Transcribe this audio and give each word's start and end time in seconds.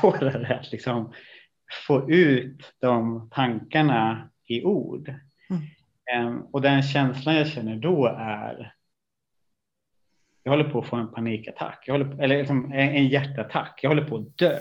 svårare 0.00 0.58
att 0.60 0.72
liksom 0.72 1.12
få 1.86 2.10
ut 2.10 2.74
de 2.80 3.28
tankarna 3.32 4.30
i 4.46 4.62
ord. 4.62 5.14
Mm. 5.50 6.26
Um, 6.26 6.42
och 6.52 6.62
den 6.62 6.82
känslan 6.82 7.34
jag 7.34 7.48
känner 7.48 7.76
då 7.76 8.06
är 8.18 8.74
jag 10.42 10.52
håller 10.52 10.70
på 10.70 10.78
att 10.78 10.86
få 10.86 10.96
en 10.96 11.12
panikattack, 11.12 11.84
jag 11.86 11.94
håller 11.94 12.16
på, 12.16 12.22
eller 12.22 12.38
liksom 12.38 12.72
en 12.72 13.08
hjärtattack, 13.08 13.80
jag 13.82 13.90
håller 13.90 14.04
på 14.04 14.16
att 14.16 14.38
dö. 14.38 14.58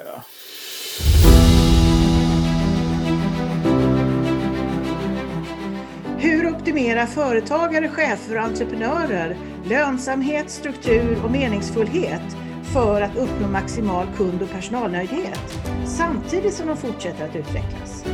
Hur 6.20 6.56
optimerar 6.56 7.06
företagare, 7.06 7.90
chefer 7.90 8.36
och 8.38 8.44
entreprenörer 8.44 9.38
lönsamhet, 9.70 10.50
struktur 10.50 11.26
och 11.26 11.32
meningsfullhet 11.32 12.37
för 12.78 13.02
att 13.02 13.18
uppnå 13.18 13.48
maximal 13.48 14.08
kund 14.18 14.42
och 14.42 14.52
personalnöjdhet 14.52 15.60
samtidigt 15.86 16.54
som 16.54 16.68
de 16.68 16.78
fortsätter 16.78 17.26
att 17.26 17.36
utvecklas? 17.36 18.06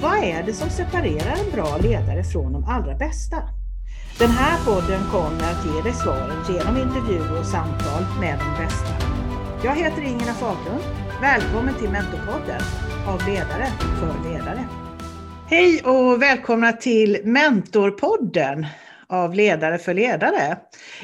Vad 0.00 0.18
är 0.24 0.42
det 0.42 0.52
som 0.52 0.70
separerar 0.70 1.36
en 1.44 1.50
bra 1.52 1.76
ledare 1.76 2.24
från 2.24 2.52
de 2.52 2.64
allra 2.64 2.94
bästa? 2.94 3.36
Den 4.18 4.30
här 4.30 4.64
podden 4.64 5.00
kommer 5.10 5.42
att 5.52 5.66
ge 5.66 5.82
dig 5.82 5.92
svaren 5.92 6.44
genom 6.48 6.76
intervjuer 6.76 7.40
och 7.40 7.46
samtal 7.46 8.02
med 8.20 8.38
de 8.38 8.64
bästa. 8.64 8.94
Jag 9.64 9.74
heter 9.74 10.02
Ingela 10.02 10.34
Faglund. 10.34 10.84
Välkommen 11.20 11.74
till 11.74 11.90
Mentorpodden 11.90 12.62
av 13.06 13.28
ledare 13.28 13.66
för 14.00 14.30
ledare. 14.30 14.64
Hej 15.46 15.82
och 15.84 16.22
välkomna 16.22 16.72
till 16.72 17.20
Mentorpodden 17.24 18.66
av 19.12 19.34
Ledare 19.34 19.78
för 19.78 19.94
ledare. 19.94 20.56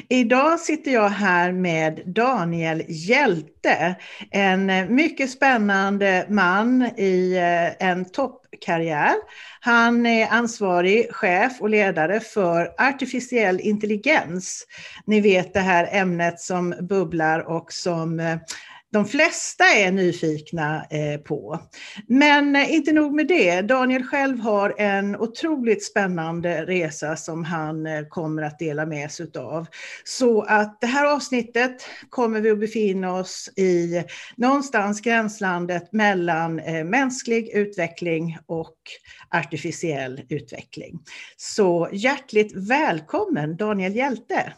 Idag 0.09 0.59
sitter 0.59 0.91
jag 0.91 1.09
här 1.09 1.51
med 1.51 2.01
Daniel 2.05 2.83
Hjälte, 2.87 3.95
en 4.31 4.95
mycket 4.95 5.29
spännande 5.29 6.25
man 6.29 6.81
i 6.97 7.35
eh, 7.37 7.87
en 7.89 8.05
toppkarriär. 8.05 9.13
Han 9.59 10.05
är 10.05 10.27
ansvarig 10.27 11.07
chef 11.11 11.61
och 11.61 11.69
ledare 11.69 12.19
för 12.19 12.73
artificiell 12.77 13.59
intelligens. 13.59 14.67
Ni 15.05 15.21
vet 15.21 15.53
det 15.53 15.59
här 15.59 15.89
ämnet 15.91 16.39
som 16.39 16.75
bubblar 16.81 17.39
och 17.39 17.73
som 17.73 18.19
eh, 18.19 18.37
de 18.91 19.05
flesta 19.05 19.63
är 19.63 19.91
nyfikna 19.91 20.85
eh, 20.89 21.19
på. 21.19 21.59
Men 22.07 22.55
eh, 22.55 22.73
inte 22.73 22.91
nog 22.91 23.15
med 23.15 23.27
det, 23.27 23.61
Daniel 23.61 24.03
själv 24.03 24.39
har 24.39 24.75
en 24.77 25.15
otroligt 25.15 25.85
spännande 25.85 26.65
resa 26.65 27.15
som 27.15 27.43
han 27.43 27.85
eh, 27.85 28.01
kommer 28.09 28.41
att 28.41 28.59
dela 28.59 28.85
med 28.85 29.11
sig 29.11 29.31
av. 29.37 29.67
Så 30.03 30.41
att 30.41 30.81
det 30.81 30.87
här 30.87 31.05
avsnittet 31.15 31.85
kommer 32.09 32.41
vi 32.41 32.51
att 32.51 32.59
befinna 32.59 33.13
oss 33.13 33.49
i 33.57 34.03
någonstans 34.37 35.01
gränslandet 35.01 35.93
mellan 35.93 36.55
mänsklig 36.85 37.49
utveckling 37.53 38.37
och 38.45 38.75
artificiell 39.29 40.21
utveckling. 40.29 40.99
Så 41.37 41.89
hjärtligt 41.91 42.69
välkommen 42.69 43.57
Daniel 43.57 43.95
Hjälte! 43.95 44.53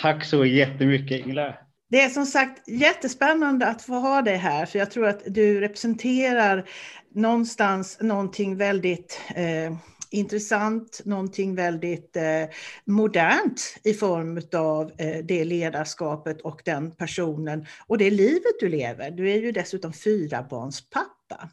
Tack 0.00 0.24
så 0.24 0.44
jättemycket 0.44 1.20
Ingela! 1.20 1.63
Det 1.94 2.00
är 2.00 2.08
som 2.08 2.26
sagt 2.26 2.68
jättespännande 2.68 3.66
att 3.66 3.82
få 3.82 3.94
ha 3.94 4.22
dig 4.22 4.36
här, 4.36 4.66
för 4.66 4.78
jag 4.78 4.90
tror 4.90 5.06
att 5.06 5.22
du 5.26 5.60
representerar 5.60 6.68
någonstans 7.14 7.98
någonting 8.00 8.56
väldigt 8.56 9.20
eh, 9.34 9.76
intressant, 10.10 11.00
någonting 11.04 11.54
väldigt 11.54 12.16
eh, 12.16 12.44
modernt 12.84 13.76
i 13.84 13.94
form 13.94 14.42
av 14.56 14.92
eh, 14.98 15.24
det 15.24 15.44
ledarskapet 15.44 16.40
och 16.40 16.62
den 16.64 16.90
personen 16.90 17.66
och 17.86 17.98
det 17.98 18.10
livet 18.10 18.60
du 18.60 18.68
lever. 18.68 19.10
Du 19.10 19.30
är 19.30 19.36
ju 19.36 19.52
dessutom 19.52 19.92
fyrabarnspappa. 19.92 21.48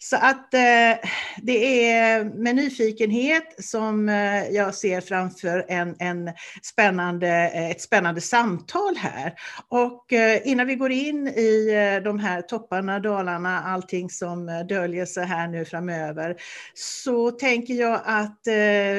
Så 0.00 0.16
att 0.16 0.54
eh, 0.54 1.08
det 1.42 1.90
är 1.90 2.24
med 2.24 2.56
nyfikenhet 2.56 3.64
som 3.64 4.08
eh, 4.08 4.48
jag 4.48 4.74
ser 4.74 5.00
framför 5.00 5.64
en, 5.68 5.96
en 5.98 6.30
spännande, 6.62 7.28
eh, 7.28 7.70
ett 7.70 7.80
spännande 7.80 8.20
samtal 8.20 8.96
här. 8.96 9.34
Och 9.68 10.12
eh, 10.12 10.48
innan 10.48 10.66
vi 10.66 10.74
går 10.74 10.92
in 10.92 11.28
i 11.28 11.70
eh, 11.70 12.02
de 12.04 12.18
här 12.18 12.42
topparna, 12.42 13.00
dalarna, 13.00 13.62
allting 13.62 14.10
som 14.10 14.48
eh, 14.48 14.66
döljer 14.66 15.06
sig 15.06 15.24
här 15.24 15.48
nu 15.48 15.64
framöver, 15.64 16.36
så 16.74 17.30
tänker 17.30 17.74
jag 17.74 18.00
att 18.04 18.46
eh, 18.46 18.54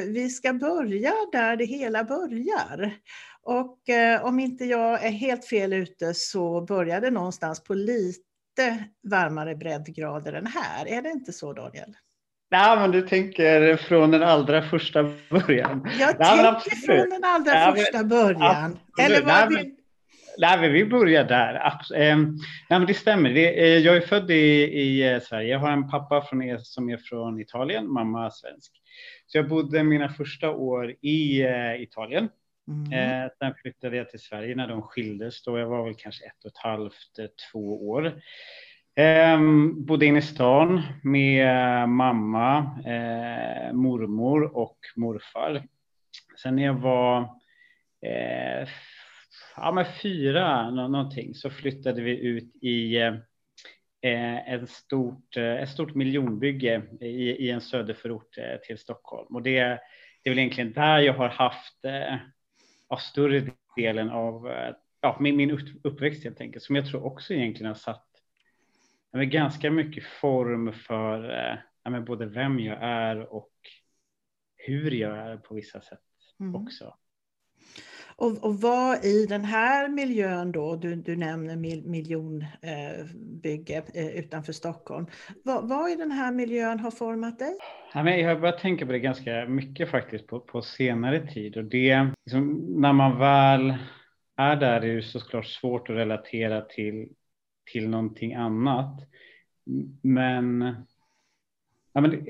vi 0.08 0.30
ska 0.30 0.54
börja 0.54 1.14
där 1.32 1.56
det 1.56 1.66
hela 1.66 2.04
börjar. 2.04 2.94
Och 3.44 3.90
eh, 3.90 4.26
om 4.26 4.40
inte 4.40 4.66
jag 4.66 5.06
är 5.06 5.12
helt 5.12 5.46
fel 5.46 5.74
ute 5.74 6.14
så 6.14 6.62
börjar 6.62 7.02
det 7.02 7.12
någonstans 7.12 7.64
på 7.64 7.74
lite 7.74 8.29
lite 8.60 8.84
varmare 9.04 9.56
breddgrader 9.56 10.34
än 10.34 10.48
här. 10.48 10.88
Är 10.88 11.02
det 11.02 11.10
inte 11.10 11.34
så 11.34 11.54
Daniel? 11.54 11.96
Nej, 12.52 12.78
men 12.78 12.92
du 12.92 13.02
tänker 13.02 13.76
från 13.76 14.12
den 14.12 14.24
allra 14.24 14.62
första 14.62 15.04
början. 15.30 15.90
Jag 16.00 16.16
Nej, 16.20 16.38
tänker 16.38 16.76
från 16.76 17.10
den 17.10 17.24
allra 17.24 17.54
Nej, 17.54 17.76
första 17.76 18.04
början. 18.04 18.80
Eller 19.00 19.22
vad 19.22 19.54
Nej, 19.54 19.76
Nej, 20.38 20.70
vi 20.70 20.86
börjar 20.86 21.24
där. 21.24 21.74
Ehm, 21.96 22.38
nej, 22.70 22.80
men 22.80 22.86
det 22.86 22.94
stämmer. 22.94 23.30
Jag 23.30 23.98
är 23.98 24.02
född 24.02 24.32
i, 24.32 24.34
i 24.64 25.14
eh, 25.14 25.22
Sverige. 25.22 25.48
Jag 25.50 25.60
har 25.60 25.72
en 25.72 25.90
pappa 25.90 26.22
från, 26.22 26.60
som 26.60 26.90
är 26.90 26.98
från 26.98 27.40
Italien, 27.40 27.92
mamma 27.92 28.32
svensk. 28.32 28.72
Så 29.28 29.38
jag 29.38 29.48
bodde 29.48 29.84
mina 29.84 30.10
första 30.10 30.50
år 30.50 30.96
i 31.02 31.44
uh, 31.44 31.82
Italien. 31.82 32.30
Mm. 32.70 32.94
Eh, 32.94 33.30
sen 33.40 33.54
flyttade 33.62 33.98
jag 33.98 34.10
till 34.10 34.20
Sverige 34.20 34.56
när 34.56 34.68
de 34.68 34.82
skildes. 34.82 35.44
Då 35.44 35.60
jag 35.60 35.68
var 35.68 35.86
väl 35.86 35.96
kanske 35.96 36.26
ett 36.26 36.46
och 36.46 36.52
ett 36.52 36.58
halvt, 36.58 37.20
eh, 37.20 37.26
två 37.52 37.90
år. 37.90 38.22
Eh, 38.96 39.40
bodde 39.78 40.06
inne 40.06 40.20
i 40.20 40.22
stan 40.22 40.82
med 41.04 41.82
eh, 41.82 41.88
mamma, 41.88 42.58
eh, 42.86 43.74
mormor 43.74 44.58
och 44.58 44.78
morfar. 44.96 45.64
Sen 46.44 46.56
när 46.56 46.66
jag 46.66 46.74
var 46.74 47.22
eh, 48.06 48.68
ja, 49.56 49.72
med 49.72 49.88
fyra 50.02 50.70
någonting 50.70 51.36
så 51.36 51.50
flyttade 51.50 52.02
vi 52.02 52.20
ut 52.20 52.56
i 52.64 52.98
eh, 54.02 54.54
ett 54.54 54.70
stort, 54.70 55.38
eh, 55.38 55.56
ett 55.56 55.70
stort 55.70 55.96
miljonbygge 55.96 56.82
i, 57.02 57.30
i 57.30 57.50
en 57.52 57.62
söderförort 57.62 58.38
till 58.68 58.78
Stockholm. 58.78 59.36
Och 59.36 59.42
det, 59.42 59.60
det 60.24 60.30
är 60.30 60.30
väl 60.30 60.40
egentligen 60.40 60.74
där 60.74 61.00
jag 61.00 61.14
har 61.14 61.30
haft 61.30 61.86
ja, 62.90 62.98
större 62.98 63.52
delen 63.76 64.10
av 64.10 64.52
eh, 64.52 64.76
ja, 65.02 65.18
min, 65.20 65.36
min 65.36 65.60
uppväxt 65.84 66.24
helt 66.24 66.42
enkelt, 66.42 66.64
som 66.64 66.76
jag 66.76 66.86
tror 66.86 67.04
också 67.04 67.34
egentligen 67.34 67.68
har 67.68 67.76
satt 67.76 68.08
ja, 69.12 69.20
ganska 69.20 69.72
mycket 69.72 70.04
form 70.04 70.74
för 70.74 71.30
eh, 71.30 71.58
ja, 71.84 72.02
både 72.02 72.26
vem 72.26 72.60
jag 72.60 72.78
är 72.82 73.34
och 73.34 73.54
hur 74.58 74.92
jag 74.92 75.18
är 75.18 75.38
på 75.38 75.56
vissa 75.56 75.82
sätt 75.82 76.00
mm. 76.40 76.56
också. 76.56 76.96
Och, 78.20 78.44
och 78.44 78.62
vad 78.62 79.06
i 79.06 79.26
den 79.26 79.46
här 79.46 79.90
miljön 79.90 80.52
då, 80.52 80.76
du, 80.76 80.96
du 80.96 81.16
nämner 81.16 81.56
mil, 81.56 81.86
miljonbygge 81.86 83.84
eh, 83.94 84.06
eh, 84.06 84.20
utanför 84.20 84.54
Stockholm, 84.54 85.06
vad, 85.44 85.70
vad, 85.70 85.92
i 85.92 85.96
den 85.96 86.12
här 86.12 86.32
miljön 86.32 86.80
har 86.80 86.92
format 86.92 87.40
dig? 87.40 87.58
Ja, 87.94 88.04
men 88.04 88.20
jag 88.20 88.30
har 88.30 88.42
börjat 88.42 88.60
tänka 88.60 88.86
på 88.86 88.92
det 88.92 89.00
ganska 89.00 89.46
mycket 89.46 89.90
faktiskt 89.90 90.28
på, 90.28 90.40
på 90.40 90.62
senare 90.62 91.28
tid 91.28 91.58
och 91.58 91.64
det, 91.64 92.08
liksom, 92.26 92.66
när 92.82 92.94
man 92.94 93.20
väl 93.20 93.74
är 94.38 94.56
där 94.56 94.82
är 94.82 94.96
det 94.96 95.04
såklart 95.04 95.46
svårt 95.46 95.90
att 95.90 95.96
relatera 95.96 96.62
till, 96.62 97.10
till 97.72 97.90
någonting 97.90 98.34
annat. 98.34 99.00
Men, 100.02 100.76
ja, 101.94 102.02
men 102.02 102.28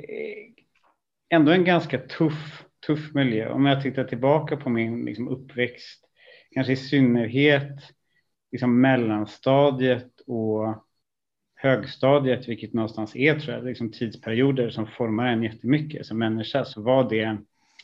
ändå 1.29 1.51
en 1.51 1.65
ganska 1.65 1.97
tuff 1.97 2.65
tuff 2.89 3.13
miljö. 3.13 3.49
Om 3.49 3.65
jag 3.65 3.81
tittar 3.81 4.03
tillbaka 4.03 4.57
på 4.57 4.69
min 4.69 5.05
liksom, 5.05 5.27
uppväxt, 5.27 6.05
kanske 6.51 6.73
i 6.73 6.75
synnerhet 6.75 7.75
liksom, 8.51 8.81
mellanstadiet 8.81 10.21
och 10.27 10.85
högstadiet, 11.55 12.47
vilket 12.47 12.73
någonstans 12.73 13.15
är 13.15 13.39
tror 13.39 13.55
jag, 13.55 13.65
liksom, 13.65 13.91
tidsperioder 13.91 14.69
som 14.69 14.87
formar 14.87 15.27
en 15.27 15.43
jättemycket 15.43 16.05
som 16.05 16.17
människa, 16.17 16.65
så 16.65 16.81
var 16.81 17.09
det, 17.09 17.37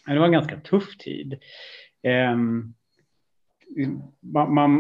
det 0.06 0.20
var 0.20 0.26
en 0.26 0.32
ganska 0.32 0.60
tuff 0.60 0.98
tid. 0.98 1.40
Um, 2.38 2.74
man, 4.34 4.54
man, 4.54 4.72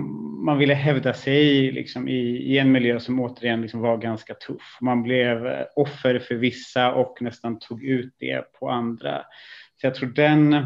man, 0.45 0.57
ville 0.57 0.73
hävda 0.73 1.13
sig 1.13 1.71
liksom 1.71 2.07
i, 2.07 2.19
i, 2.21 2.57
en 2.57 2.71
miljö 2.71 2.99
som 2.99 3.19
återigen 3.19 3.61
liksom 3.61 3.79
var 3.79 3.97
ganska 3.97 4.33
tuff. 4.33 4.77
Man 4.81 5.03
blev 5.03 5.65
offer 5.75 6.19
för 6.19 6.35
vissa 6.35 6.93
och 6.93 7.21
nästan 7.21 7.59
tog 7.59 7.83
ut 7.83 8.13
det 8.19 8.53
på 8.59 8.69
andra. 8.69 9.25
Så 9.77 9.87
jag 9.87 9.95
tror 9.95 10.09
den, 10.09 10.65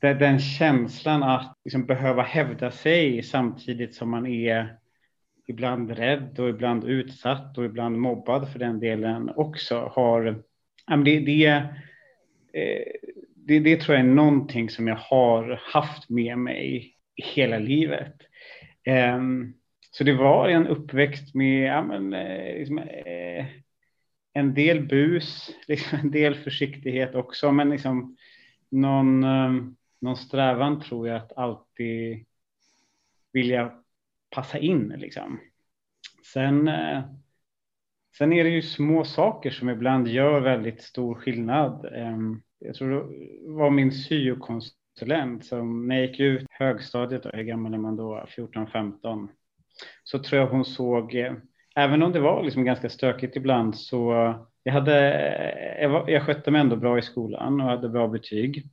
den 0.00 0.38
känslan 0.38 1.22
att 1.22 1.56
liksom 1.64 1.86
behöva 1.86 2.22
hävda 2.22 2.70
sig 2.70 3.22
samtidigt 3.22 3.94
som 3.94 4.10
man 4.10 4.26
är 4.26 4.76
ibland 5.46 5.90
rädd 5.90 6.38
och 6.38 6.48
ibland 6.48 6.84
utsatt 6.84 7.58
och 7.58 7.64
ibland 7.64 7.98
mobbad 7.98 8.52
för 8.52 8.58
den 8.58 8.80
delen 8.80 9.30
också 9.36 9.92
har, 9.94 10.42
det, 11.04 11.20
det, 11.20 11.46
eh, 12.52 12.92
det, 13.34 13.58
det 13.60 13.80
tror 13.80 13.96
jag 13.96 14.06
är 14.06 14.10
någonting 14.10 14.70
som 14.70 14.88
jag 14.88 14.96
har 14.96 15.60
haft 15.72 16.10
med 16.10 16.38
mig 16.38 16.94
hela 17.16 17.58
livet. 17.58 18.14
Ehm, 18.84 19.54
så 19.90 20.04
det 20.04 20.12
var 20.12 20.48
en 20.48 20.66
uppväxt 20.66 21.34
med 21.34 21.68
ja, 21.68 21.82
men, 21.82 22.12
eh, 22.12 22.58
liksom, 22.58 22.78
eh, 22.78 23.46
en 24.34 24.54
del 24.54 24.86
bus, 24.86 25.50
liksom, 25.68 25.98
en 25.98 26.10
del 26.10 26.34
försiktighet 26.34 27.14
också, 27.14 27.52
men 27.52 27.70
liksom 27.70 28.16
någon, 28.68 29.24
ehm, 29.24 29.76
någon 30.00 30.16
strävan 30.16 30.80
tror 30.80 31.08
jag 31.08 31.16
att 31.16 31.32
alltid 31.36 32.24
vilja 33.32 33.72
passa 34.30 34.58
in 34.58 34.88
liksom. 34.88 35.40
Sen, 36.32 36.68
eh, 36.68 37.02
sen 38.18 38.32
är 38.32 38.44
det 38.44 38.50
ju 38.50 38.62
små 38.62 39.04
saker 39.04 39.50
som 39.50 39.68
ibland 39.68 40.08
gör 40.08 40.40
väldigt 40.40 40.82
stor 40.82 41.14
skillnad. 41.14 41.86
Ehm, 41.94 42.42
jag 42.58 42.74
tror 42.74 42.90
det 42.90 43.52
var 43.52 43.70
min 43.70 43.92
syokonsulent 43.92 45.44
som 45.44 45.88
när 45.88 45.96
jag 45.96 46.06
gick 46.06 46.20
ut 46.20 46.46
högstadiet, 46.50 47.26
hur 47.32 47.42
gammal 47.42 47.74
är 47.74 47.78
man 47.78 47.96
då? 47.96 48.26
14-15. 48.36 49.28
Så 50.04 50.18
tror 50.18 50.40
jag 50.40 50.48
hon 50.48 50.64
såg, 50.64 51.14
eh, 51.14 51.32
även 51.74 52.02
om 52.02 52.12
det 52.12 52.20
var 52.20 52.42
liksom 52.42 52.64
ganska 52.64 52.88
stökigt 52.88 53.36
ibland 53.36 53.76
så 53.76 54.12
eh, 54.12 54.36
jag, 54.62 54.72
hade, 54.72 55.12
eh, 55.12 55.82
jag, 55.82 55.88
var, 55.88 56.10
jag 56.10 56.22
skötte 56.22 56.50
mig 56.50 56.60
ändå 56.60 56.76
bra 56.76 56.98
i 56.98 57.02
skolan 57.02 57.60
och 57.60 57.66
hade 57.66 57.88
bra 57.88 58.08
betyg. 58.08 58.66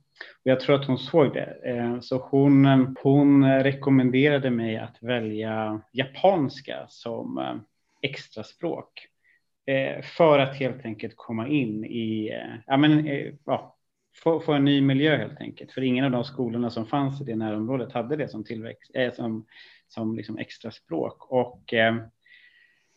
Och 0.44 0.50
jag 0.50 0.60
tror 0.60 0.76
att 0.76 0.86
hon 0.86 0.98
såg 0.98 1.32
det. 1.32 1.58
Eh, 1.64 2.00
så 2.00 2.18
hon, 2.18 2.66
hon 3.02 3.62
rekommenderade 3.62 4.50
mig 4.50 4.76
att 4.76 4.96
välja 5.00 5.80
japanska 5.92 6.86
som 6.88 7.60
extra 8.02 8.42
språk 8.44 9.08
för 10.02 10.38
att 10.38 10.56
helt 10.56 10.84
enkelt 10.84 11.12
komma 11.16 11.48
in 11.48 11.84
i, 11.84 12.30
ja 12.66 12.76
men, 12.76 13.06
ja, 13.44 13.76
få, 14.22 14.40
få 14.40 14.52
en 14.52 14.64
ny 14.64 14.80
miljö 14.80 15.16
helt 15.16 15.40
enkelt. 15.40 15.72
För 15.72 15.82
ingen 15.82 16.04
av 16.04 16.10
de 16.10 16.24
skolorna 16.24 16.70
som 16.70 16.86
fanns 16.86 17.20
i 17.20 17.24
det 17.24 17.36
närområdet 17.36 17.92
hade 17.92 18.16
det 18.16 18.28
som 18.28 18.44
tillväxt, 18.44 18.90
som, 19.12 19.46
som 19.88 20.16
liksom 20.16 20.38
extra 20.38 20.70
språk. 20.70 21.32
Och 21.32 21.74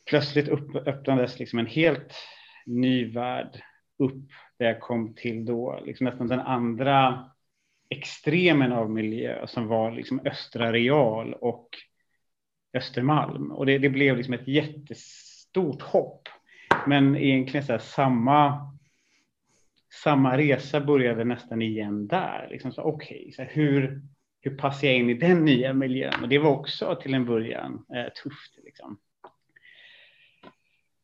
plötsligt 0.05 0.47
upp, 0.47 0.75
öppnades 0.75 1.39
liksom 1.39 1.59
en 1.59 1.65
helt 1.65 2.15
ny 2.65 3.11
värld 3.11 3.61
upp 3.97 4.29
där 4.59 4.65
jag 4.65 4.79
kom 4.79 5.13
till 5.13 5.45
då, 5.45 5.81
liksom 5.85 6.05
nästan 6.05 6.27
den 6.27 6.39
andra 6.39 7.29
extremen 7.89 8.71
av 8.71 8.89
miljö 8.89 9.47
som 9.47 9.67
var 9.67 9.91
liksom 9.91 10.21
Östra 10.25 10.71
Real 10.71 11.33
och 11.33 11.69
Östermalm. 12.73 13.51
Och 13.51 13.65
det, 13.65 13.77
det 13.77 13.89
blev 13.89 14.17
liksom 14.17 14.33
ett 14.33 14.47
jättestort 14.47 15.81
hopp. 15.81 16.29
Men 16.87 17.15
egentligen 17.15 17.65
så 17.65 17.71
här, 17.71 17.79
samma, 17.79 18.71
samma 20.03 20.37
resa 20.37 20.81
började 20.81 21.23
nästan 21.23 21.61
igen 21.61 22.07
där. 22.07 22.47
Liksom 22.51 22.71
så, 22.71 22.83
okay, 22.83 23.31
så 23.31 23.41
här, 23.41 23.49
hur, 23.53 24.01
hur 24.41 24.57
passar 24.57 24.87
jag 24.87 24.97
in 24.97 25.09
i 25.09 25.13
den 25.13 25.45
nya 25.45 25.73
miljön? 25.73 26.23
Och 26.23 26.29
det 26.29 26.39
var 26.39 26.49
också 26.49 26.95
till 26.95 27.13
en 27.13 27.25
början 27.25 27.85
eh, 27.95 28.13
tufft. 28.23 28.57
Liksom. 28.63 28.97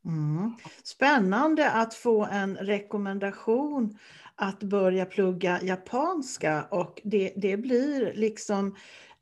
Mm. 0.05 0.53
Spännande 0.83 1.71
att 1.71 1.93
få 1.93 2.25
en 2.25 2.57
rekommendation 2.57 3.97
att 4.35 4.63
börja 4.63 5.05
plugga 5.05 5.59
japanska 5.63 6.63
och 6.63 7.01
det, 7.03 7.33
det 7.35 7.57
blir 7.57 8.13
liksom 8.15 8.75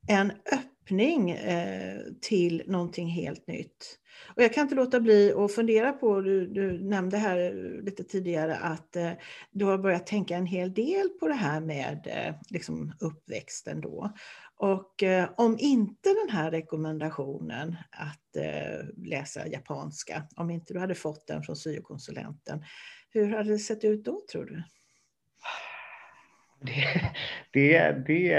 en 0.08 0.32
öppning 0.52 1.32
eh, 1.32 2.00
till 2.22 2.64
någonting 2.66 3.08
helt 3.08 3.48
nytt. 3.48 4.00
Och 4.36 4.44
jag 4.44 4.54
kan 4.54 4.62
inte 4.64 4.76
låta 4.76 5.00
bli 5.00 5.34
att 5.34 5.56
fundera 5.56 5.94
på, 5.94 6.22
du, 6.22 6.48
du 6.48 6.80
nämnde 6.80 7.18
här 7.18 7.54
lite 7.84 8.04
tidigare 8.04 8.56
att 8.56 8.96
eh, 8.96 9.12
du 9.52 9.66
har 9.66 9.78
börjat 9.78 10.08
tänka 10.08 10.36
en 10.36 10.46
hel 10.46 10.74
del 10.74 11.10
på 11.20 11.28
det 11.28 11.34
här 11.34 11.60
med 11.60 12.08
eh, 12.08 12.36
liksom 12.50 12.94
uppväxten 13.00 13.82
då. 13.82 14.14
Och 14.60 15.04
eh, 15.04 15.30
om 15.38 15.58
inte 15.60 16.10
den 16.10 16.38
här 16.38 16.52
rekommendationen 16.52 17.76
att 17.92 18.36
eh, 18.36 18.86
läsa 18.98 19.48
japanska, 19.48 20.24
om 20.36 20.50
inte 20.50 20.74
du 20.74 20.80
hade 20.80 20.96
fått 20.96 21.28
den 21.28 21.44
från 21.44 21.56
syokonsulenten, 21.56 22.64
hur 23.10 23.30
hade 23.30 23.50
det 23.50 23.60
sett 23.60 23.84
ut 23.84 24.06
då 24.06 24.22
tror 24.32 24.46
du? 24.46 24.64
Det, 26.62 27.14
det, 27.54 28.04
det 28.08 28.34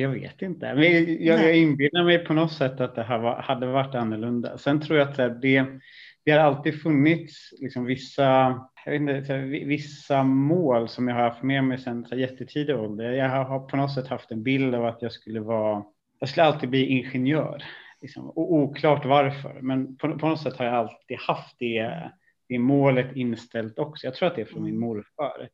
jag 0.00 0.10
vet 0.10 0.42
inte. 0.42 0.74
Men 0.74 0.84
jag, 1.24 1.44
jag 1.44 1.56
inbillar 1.56 2.04
mig 2.04 2.24
på 2.24 2.34
något 2.34 2.52
sätt 2.52 2.80
att 2.80 2.94
det 2.94 3.02
här 3.02 3.18
var, 3.18 3.42
hade 3.42 3.66
varit 3.66 3.94
annorlunda. 3.94 4.58
Sen 4.58 4.80
tror 4.80 4.98
jag 4.98 5.08
att 5.08 5.42
det, 5.42 5.66
det 6.24 6.30
har 6.30 6.38
alltid 6.38 6.82
funnits 6.82 7.52
liksom 7.60 7.84
vissa, 7.84 8.60
jag 8.84 8.92
vet 8.92 9.18
inte, 9.18 9.38
vissa 9.38 10.22
mål 10.22 10.88
som 10.88 11.08
jag 11.08 11.14
har 11.14 11.22
haft 11.22 11.42
med 11.42 11.64
mig 11.64 11.78
sedan 11.78 12.06
jättetidig 12.12 12.76
ålder. 12.76 13.12
Jag 13.12 13.44
har 13.44 13.60
på 13.60 13.76
något 13.76 13.94
sätt 13.94 14.08
haft 14.08 14.30
en 14.30 14.42
bild 14.42 14.74
av 14.74 14.86
att 14.86 15.02
jag 15.02 15.12
skulle 15.12 15.40
vara, 15.40 15.84
jag 16.18 16.28
skulle 16.28 16.44
alltid 16.44 16.70
bli 16.70 16.86
ingenjör. 16.86 17.64
Liksom, 18.00 18.30
och 18.30 18.52
oklart 18.52 19.04
varför, 19.04 19.60
men 19.62 19.96
på, 19.96 20.18
på, 20.18 20.28
något 20.28 20.40
sätt 20.40 20.56
har 20.56 20.64
jag 20.64 20.74
alltid 20.74 21.18
haft 21.18 21.56
det, 21.58 22.10
det 22.48 22.58
målet 22.58 23.16
inställt 23.16 23.78
också. 23.78 24.06
Jag 24.06 24.14
tror 24.14 24.28
att 24.28 24.36
det 24.36 24.42
är 24.42 24.46
från 24.46 24.64
min 24.64 24.78
morfar. 24.78 25.48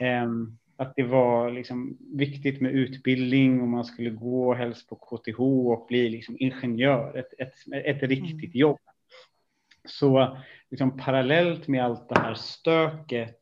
Mm. 0.00 0.24
Um, 0.24 0.58
att 0.76 0.92
det 0.96 1.02
var 1.02 1.50
liksom 1.50 1.98
viktigt 2.14 2.60
med 2.60 2.72
utbildning 2.72 3.60
och 3.60 3.68
man 3.68 3.84
skulle 3.84 4.10
gå 4.10 4.54
helst 4.54 4.88
på 4.88 4.96
KTH 4.96 5.40
och 5.40 5.86
bli 5.88 6.08
liksom 6.08 6.36
ingenjör, 6.38 7.18
ett, 7.18 7.32
ett, 7.38 7.54
ett 7.86 8.02
riktigt 8.02 8.54
mm. 8.54 8.60
jobb. 8.60 8.78
Så 9.84 10.38
liksom 10.72 10.96
parallellt 10.96 11.68
med 11.68 11.84
allt 11.84 12.08
det 12.08 12.20
här 12.20 12.34
stöket 12.34 13.40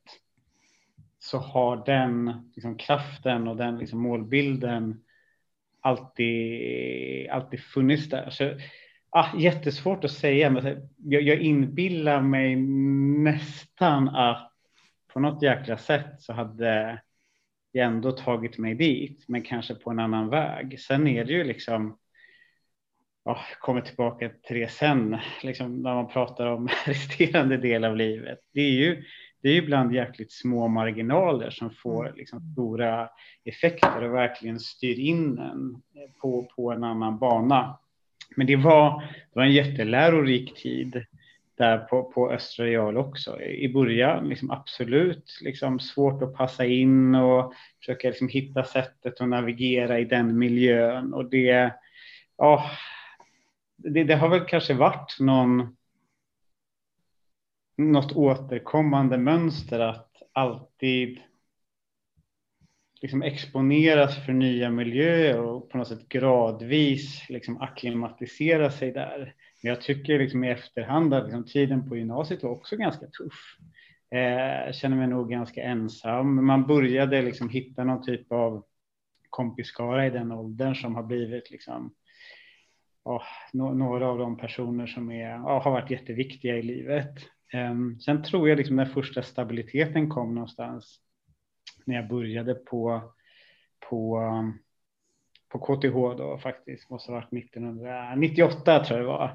så 1.19 1.39
har 1.39 1.87
den 1.87 2.51
liksom 2.55 2.77
kraften 2.77 3.49
och 3.49 3.57
den 3.57 3.79
liksom 3.79 4.01
målbilden 4.01 5.05
alltid, 5.81 7.31
alltid 7.31 7.61
funnits 7.61 8.09
där. 8.09 8.31
Så, 8.31 8.55
ah, 9.11 9.37
jättesvårt 9.39 10.05
att 10.05 10.11
säga, 10.11 10.51
men 10.51 10.89
jag, 10.97 11.23
jag 11.23 11.39
inbillar 11.39 12.21
mig 12.21 12.57
nästan 13.23 14.09
att 14.09 14.53
på 15.13 15.21
något 15.21 15.43
jäkla 15.43 15.79
sätt 15.79 16.15
så 16.19 16.33
hade 16.33 17.01
jag 17.73 17.87
ändå 17.87 18.13
tagit 18.13 18.59
mig 18.59 18.75
dit, 18.75 19.25
men 19.29 19.43
kanske 19.43 19.75
på 19.75 19.91
en 19.91 19.99
annan 19.99 20.29
väg. 20.29 20.81
Sen 20.81 21.07
är 21.07 21.25
det 21.25 21.33
ju 21.33 21.45
liksom 21.45 21.99
oh, 23.25 23.41
kommer 23.61 23.81
tillbaka 23.81 24.31
till 24.43 24.57
det 24.57 24.71
sen, 24.71 25.17
liksom 25.43 25.83
när 25.83 25.95
man 25.95 26.09
pratar 26.09 26.47
om 26.47 26.69
resterande 26.87 27.57
del 27.57 27.85
av 27.85 27.97
livet. 27.97 28.39
Det 28.55 28.61
är 28.61 28.71
ju, 28.71 29.05
det 29.43 29.49
är 29.49 29.53
ju 29.53 29.59
ibland 29.59 29.95
jäkligt 29.95 30.33
små 30.33 30.69
marginaler 30.69 31.51
som 31.51 31.71
får 31.71 32.07
mm. 32.07 32.17
liksom 32.17 32.41
stora 32.53 33.09
effekter 33.45 34.03
och 34.05 34.15
verkligen 34.15 34.61
styr 34.61 34.99
in 34.99 35.39
en 35.39 35.83
på, 36.21 36.49
på 36.57 36.73
en 36.73 36.85
annan 36.85 37.19
bana. 37.19 37.79
Men 38.37 38.47
det 38.47 38.57
var, 38.57 39.01
det 39.01 39.39
var 39.39 39.43
en 39.43 39.53
jättelärorik 39.53 40.63
tid 40.63 41.05
där 41.59 41.79
på, 41.79 42.03
på 42.03 42.33
Östra 42.33 42.67
Real 42.67 42.97
också. 42.97 43.43
I 43.43 43.69
början 43.69 44.29
liksom 44.29 44.51
absolut 44.51 45.39
liksom 45.41 45.81
svårt 45.81 46.23
att 46.23 46.35
passa 46.35 46.65
in 46.65 47.15
och 47.15 47.53
försöka 47.79 48.09
liksom 48.09 48.29
hitta 48.29 48.65
sättet 48.65 49.21
att 49.21 49.29
navigera 49.29 49.99
i 49.99 50.05
den 50.05 50.39
miljön 50.39 51.15
och 51.15 51.31
det, 51.31 51.73
ja, 52.39 52.71
det, 53.83 54.05
det, 54.05 54.15
har 54.17 54.29
väl 54.29 54.45
kanske 54.45 54.75
varit 54.75 55.17
någon, 55.21 55.77
något 57.77 58.13
återkommande 58.13 59.19
mönster 59.19 59.81
att 59.81 60.23
alltid 60.33 61.21
liksom 63.03 63.23
exponeras 63.23 64.25
för 64.25 64.33
nya 64.33 64.71
miljöer 64.71 65.41
och 65.41 65.71
på 65.71 65.79
något 65.79 65.89
sätt 65.89 66.09
gradvis 66.09 67.29
liksom 67.29 67.61
akklimatisera 67.61 68.71
sig 68.71 68.93
där. 68.93 69.35
Men 69.63 69.71
jag 69.71 69.81
tycker 69.81 70.19
liksom 70.19 70.45
i 70.45 70.51
efterhand 70.51 71.15
att 71.15 71.25
liksom 71.25 71.45
tiden 71.45 71.89
på 71.89 71.97
gymnasiet 71.97 72.43
var 72.43 72.51
också 72.51 72.77
ganska 72.77 73.07
tuff. 73.07 73.57
Eh, 74.11 74.65
jag 74.67 74.75
känner 74.75 74.97
mig 74.97 75.07
nog 75.07 75.31
ganska 75.31 75.63
ensam. 75.63 76.47
Man 76.47 76.67
började 76.67 77.23
liksom 77.23 77.49
hitta 77.49 77.85
någon 77.85 78.05
typ 78.05 78.33
av 78.33 78.65
kompiskara 79.31 80.07
i 80.07 80.11
den 80.11 80.33
åldern 80.33 80.75
som 80.75 80.95
har 80.95 81.03
blivit 81.03 81.51
liksom 81.51 81.95
oh, 83.17 83.23
några 83.53 84.07
av 84.07 84.19
de 84.19 84.37
personer 84.37 84.87
som 84.87 85.11
är, 85.11 85.37
oh, 85.37 85.63
har 85.63 85.71
varit 85.71 85.91
jätteviktiga 85.91 86.57
i 86.57 86.63
livet. 86.63 87.15
Um, 87.55 88.01
sen 88.01 88.23
tror 88.23 88.49
jag 88.49 88.59
liksom 88.59 88.77
den 88.77 88.87
första 88.87 89.23
stabiliteten 89.23 90.09
kom 90.09 90.35
någonstans 90.35 91.01
när 91.85 91.97
jag 91.97 92.09
började 92.09 92.55
på, 92.55 93.13
på, 93.89 94.21
på 95.49 95.59
KTH 95.59 96.19
då 96.19 96.39
faktiskt, 96.43 96.91
måste 96.91 97.13
ha 97.13 97.21
varit 97.21 97.45
1998 97.45 98.85
tror 98.85 99.01
jag 99.01 99.09
det 99.09 99.13
var. 99.13 99.29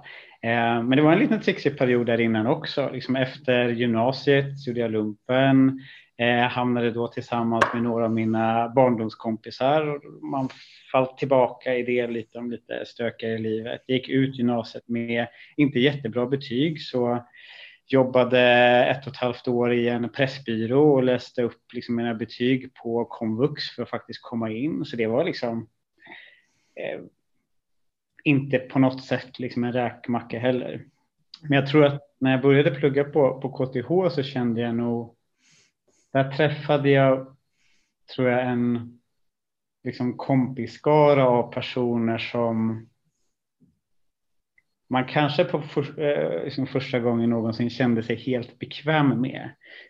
Uh, 0.46 0.84
men 0.84 0.90
det 0.90 1.02
var 1.02 1.14
en 1.14 1.20
liten 1.20 1.42
trixig 1.42 1.78
period 1.78 2.06
där 2.06 2.22
innan 2.22 2.48
också, 2.48 2.90
liksom 2.94 3.16
efter 3.16 3.70
gymnasiet 3.70 4.60
så 4.60 4.70
gjorde 4.70 4.82
jag 4.82 4.92
lumpen, 4.92 5.80
Eh, 6.18 6.48
hamnade 6.48 6.92
då 6.92 7.08
tillsammans 7.08 7.66
med 7.74 7.84
några 7.84 8.06
av 8.06 8.12
mina 8.12 8.70
barndomskompisar. 8.70 10.02
Man 10.32 10.50
fallit 10.92 11.18
tillbaka 11.18 11.76
i 11.76 11.84
det 11.84 12.08
lite 12.08 12.38
om 12.38 12.52
lite 12.52 12.86
stökigare 12.86 13.34
i 13.34 13.40
livet. 13.40 13.82
Gick 13.88 14.10
ut 14.10 14.38
gymnasiet 14.38 14.88
med 14.88 15.28
inte 15.58 15.80
jättebra 15.80 16.26
betyg 16.26 16.82
så 16.82 17.26
jobbade 17.88 18.42
ett 18.86 19.08
och 19.08 19.14
ett 19.14 19.20
halvt 19.20 19.48
år 19.48 19.74
i 19.74 19.90
en 19.90 20.10
pressbyrå 20.10 20.94
och 20.94 21.04
läste 21.04 21.44
upp 21.44 21.74
liksom 21.74 21.96
mina 21.96 22.14
betyg 22.14 22.74
på 22.74 23.06
komvux 23.06 23.70
för 23.70 23.84
att 23.84 23.90
faktiskt 23.90 24.22
komma 24.22 24.52
in. 24.52 24.86
Så 24.86 24.96
det 24.96 25.08
var 25.08 25.24
liksom 25.24 25.70
eh, 26.76 27.02
inte 28.24 28.60
på 28.60 28.80
något 28.80 29.04
sätt 29.04 29.40
liksom 29.40 29.64
en 29.64 29.74
räkmacka 29.74 30.40
heller. 30.40 30.86
Men 31.42 31.52
jag 31.52 31.68
tror 31.68 31.86
att 31.86 32.02
när 32.20 32.32
jag 32.32 32.42
började 32.42 32.72
plugga 32.72 33.04
på, 33.04 33.42
på 33.42 33.50
KTH 33.50 34.16
så 34.16 34.24
kände 34.24 34.62
jag 34.62 34.76
nog, 34.76 35.15
där 36.16 36.32
träffade 36.32 36.90
jag, 36.90 37.36
tror 38.16 38.30
jag, 38.30 38.46
en 38.46 39.00
liksom 39.84 40.18
kompisskara 40.18 41.28
av 41.28 41.54
personer 41.54 42.18
som 42.18 42.88
man 44.90 45.06
kanske 45.06 45.44
på 45.44 45.62
för, 45.62 46.00
eh, 46.00 46.44
liksom 46.44 46.68
första 46.68 47.00
gången 47.00 47.30
någonsin 47.30 47.70
kände 47.70 48.04
sig 48.04 48.16
helt 48.16 48.60
bekväm 48.60 49.22
med. 49.22 49.50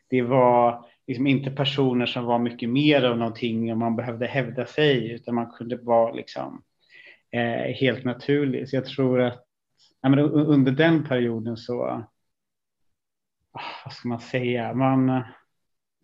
Det 0.10 0.22
var 0.22 0.86
liksom 1.08 1.27
inte 1.27 1.51
personer 1.51 2.05
som 2.05 2.25
var 2.25 2.39
mycket 2.39 2.70
mer 2.70 3.03
av 3.03 3.17
någonting 3.17 3.72
och 3.72 3.77
man 3.77 3.96
behövde 3.96 4.27
hävda 4.27 4.65
sig 4.65 5.12
utan 5.12 5.36
man 5.36 5.51
kunde 5.51 5.75
vara 5.77 6.13
liksom 6.13 6.63
eh, 7.32 7.74
helt 7.75 8.03
naturlig. 8.05 8.70
Så 8.70 8.75
jag 8.75 8.86
tror 8.86 9.22
att 9.22 9.46
ja, 10.01 10.10
men 10.10 10.20
under 10.20 10.72
den 10.72 11.03
perioden 11.03 11.58
så, 11.58 11.84
ah, 13.51 13.62
vad 13.86 13.94
ska 13.94 14.08
man 14.08 14.20
säga, 14.20 14.74
man, 14.74 15.24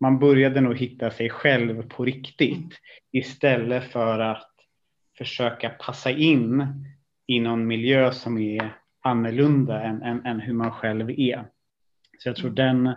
man 0.02 0.18
började 0.18 0.60
nog 0.60 0.76
hitta 0.76 1.10
sig 1.10 1.30
själv 1.30 1.88
på 1.88 2.04
riktigt 2.04 2.78
istället 3.12 3.84
för 3.84 4.18
att 4.18 4.50
försöka 5.18 5.68
passa 5.70 6.10
in 6.10 6.66
i 7.26 7.40
någon 7.40 7.66
miljö 7.66 8.12
som 8.12 8.38
är 8.38 8.76
annorlunda 9.00 9.82
än, 9.82 10.02
än, 10.02 10.26
än 10.26 10.40
hur 10.40 10.52
man 10.52 10.70
själv 10.70 11.10
är. 11.10 11.44
Så 12.18 12.28
jag 12.28 12.36
tror 12.36 12.50
den, 12.50 12.94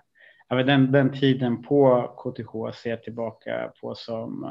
den, 0.49 0.91
den 0.91 1.19
tiden 1.19 1.63
på 1.63 2.07
KTH 2.17 2.77
ser 2.81 2.89
jag 2.89 3.03
tillbaka 3.03 3.71
på 3.81 3.95
som 3.95 4.45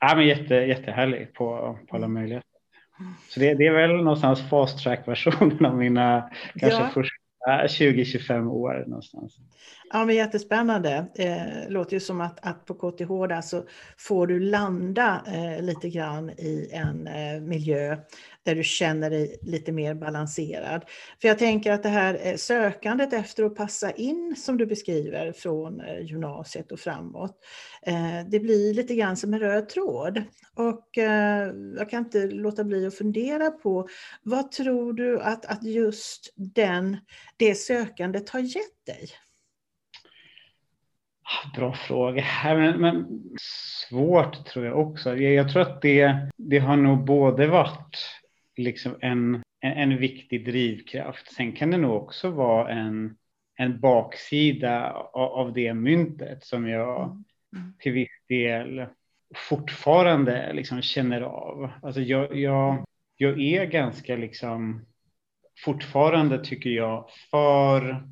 ja, 0.00 0.14
men 0.16 0.26
jätte, 0.26 0.54
jättehärlig 0.54 1.34
på, 1.34 1.78
på 1.88 1.96
alla 1.96 2.08
möjliga 2.08 2.38
sätt. 2.40 2.46
Så 3.28 3.40
det, 3.40 3.54
det 3.54 3.66
är 3.66 3.72
väl 3.72 3.96
någonstans 3.96 4.50
fast 4.50 4.78
track 4.78 5.08
versionen 5.08 5.66
av 5.66 5.76
mina 5.76 6.30
kanske 6.60 6.82
ja. 6.82 6.88
första 6.88 7.25
20-25 7.46 8.48
år 8.48 8.84
någonstans. 8.86 9.38
Ja, 9.90 10.04
men 10.04 10.14
jättespännande. 10.14 11.06
Eh, 11.14 11.70
låter 11.70 11.92
ju 11.92 12.00
som 12.00 12.20
att, 12.20 12.46
att 12.46 12.64
på 12.64 12.74
KTH 12.74 13.28
där 13.28 13.40
så 13.40 13.64
får 13.98 14.26
du 14.26 14.40
landa 14.40 15.22
eh, 15.26 15.62
lite 15.62 15.88
grann 15.88 16.30
i 16.30 16.70
en 16.72 17.06
eh, 17.06 17.40
miljö 17.40 17.96
där 18.42 18.54
du 18.54 18.64
känner 18.64 19.10
dig 19.10 19.38
lite 19.42 19.72
mer 19.72 19.94
balanserad. 19.94 20.84
För 21.20 21.28
jag 21.28 21.38
tänker 21.38 21.72
att 21.72 21.82
det 21.82 21.88
här 21.88 22.18
eh, 22.22 22.36
sökandet 22.36 23.12
efter 23.12 23.44
att 23.44 23.54
passa 23.54 23.90
in 23.90 24.36
som 24.38 24.56
du 24.56 24.66
beskriver 24.66 25.32
från 25.32 25.80
eh, 25.80 26.00
gymnasiet 26.00 26.72
och 26.72 26.80
framåt, 26.80 27.36
eh, 27.82 28.28
det 28.28 28.40
blir 28.40 28.74
lite 28.74 28.94
grann 28.94 29.16
som 29.16 29.34
en 29.34 29.40
röd 29.40 29.68
tråd. 29.68 30.22
Och 30.54 30.98
eh, 30.98 31.52
jag 31.78 31.90
kan 31.90 32.04
inte 32.04 32.26
låta 32.26 32.64
bli 32.64 32.86
att 32.86 32.94
fundera 32.94 33.50
på 33.50 33.88
vad 34.22 34.52
tror 34.52 34.92
du 34.92 35.20
att, 35.20 35.46
att 35.46 35.62
just 35.62 36.32
den, 36.36 36.96
det 37.36 37.54
sökandet 37.54 38.30
har 38.30 38.40
gett 38.40 38.86
dig? 38.86 39.10
Bra 41.54 41.74
fråga. 41.74 42.24
Men, 42.44 42.80
men, 42.80 43.20
svårt 43.88 44.44
tror 44.44 44.66
jag 44.66 44.78
också. 44.78 45.16
Jag, 45.16 45.32
jag, 45.32 45.52
tror 45.52 45.62
att 45.62 45.82
det, 45.82 46.30
det 46.36 46.58
har 46.58 46.76
nog 46.76 47.04
både 47.04 47.46
varit 47.46 48.06
liksom 48.56 48.96
en, 49.00 49.34
en, 49.60 49.72
en, 49.72 49.98
viktig 49.98 50.44
drivkraft. 50.44 51.32
Sen 51.32 51.52
kan 51.52 51.70
det 51.70 51.76
nog 51.76 52.02
också 52.02 52.30
vara 52.30 52.72
en, 52.72 53.16
en 53.56 53.80
baksida 53.80 54.92
av, 54.92 55.32
av 55.32 55.52
det 55.52 55.74
myntet 55.74 56.44
som 56.44 56.68
jag. 56.68 57.22
Mm. 57.56 57.74
till 57.78 57.92
viss 57.92 58.22
del 58.28 58.86
fortfarande 59.34 60.52
liksom 60.52 60.82
känner 60.82 61.20
av. 61.20 61.70
Alltså 61.82 62.00
jag, 62.00 62.36
jag, 62.36 62.84
jag 63.16 63.40
är 63.40 63.64
ganska 63.64 64.16
liksom 64.16 64.86
fortfarande 65.64 66.44
tycker 66.44 66.70
jag 66.70 67.10
för 67.30 68.08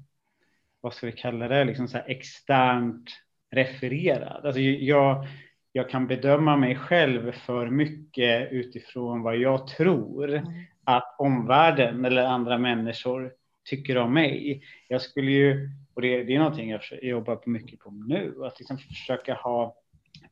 vad 0.84 0.94
ska 0.94 1.06
vi 1.06 1.12
kalla 1.12 1.48
det, 1.48 1.64
liksom 1.64 1.88
så 1.88 1.98
externt 1.98 3.10
refererad. 3.50 4.46
Alltså 4.46 4.60
jag, 4.60 5.26
jag 5.72 5.90
kan 5.90 6.06
bedöma 6.06 6.56
mig 6.56 6.76
själv 6.76 7.32
för 7.32 7.70
mycket 7.70 8.52
utifrån 8.52 9.22
vad 9.22 9.36
jag 9.36 9.66
tror 9.66 10.34
mm. 10.34 10.52
att 10.84 11.16
omvärlden 11.18 12.04
eller 12.04 12.24
andra 12.24 12.58
människor 12.58 13.32
tycker 13.64 13.98
om 13.98 14.14
mig. 14.14 14.62
Jag 14.88 15.02
skulle 15.02 15.30
ju, 15.30 15.70
och 15.94 16.02
det, 16.02 16.24
det 16.24 16.34
är 16.34 16.38
någonting 16.38 16.70
jag 16.70 16.80
jobbar 17.02 17.36
på 17.36 17.50
mycket 17.50 17.78
på 17.78 17.90
nu, 17.90 18.34
att 18.44 18.58
liksom 18.58 18.78
försöka 18.78 19.34
ha 19.34 19.76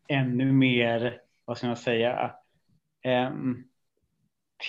ännu 0.09 0.53
mer, 0.53 1.21
vad 1.45 1.59
ska 1.59 1.67
man 1.67 1.77
säga, 1.77 2.31
um, 3.07 3.65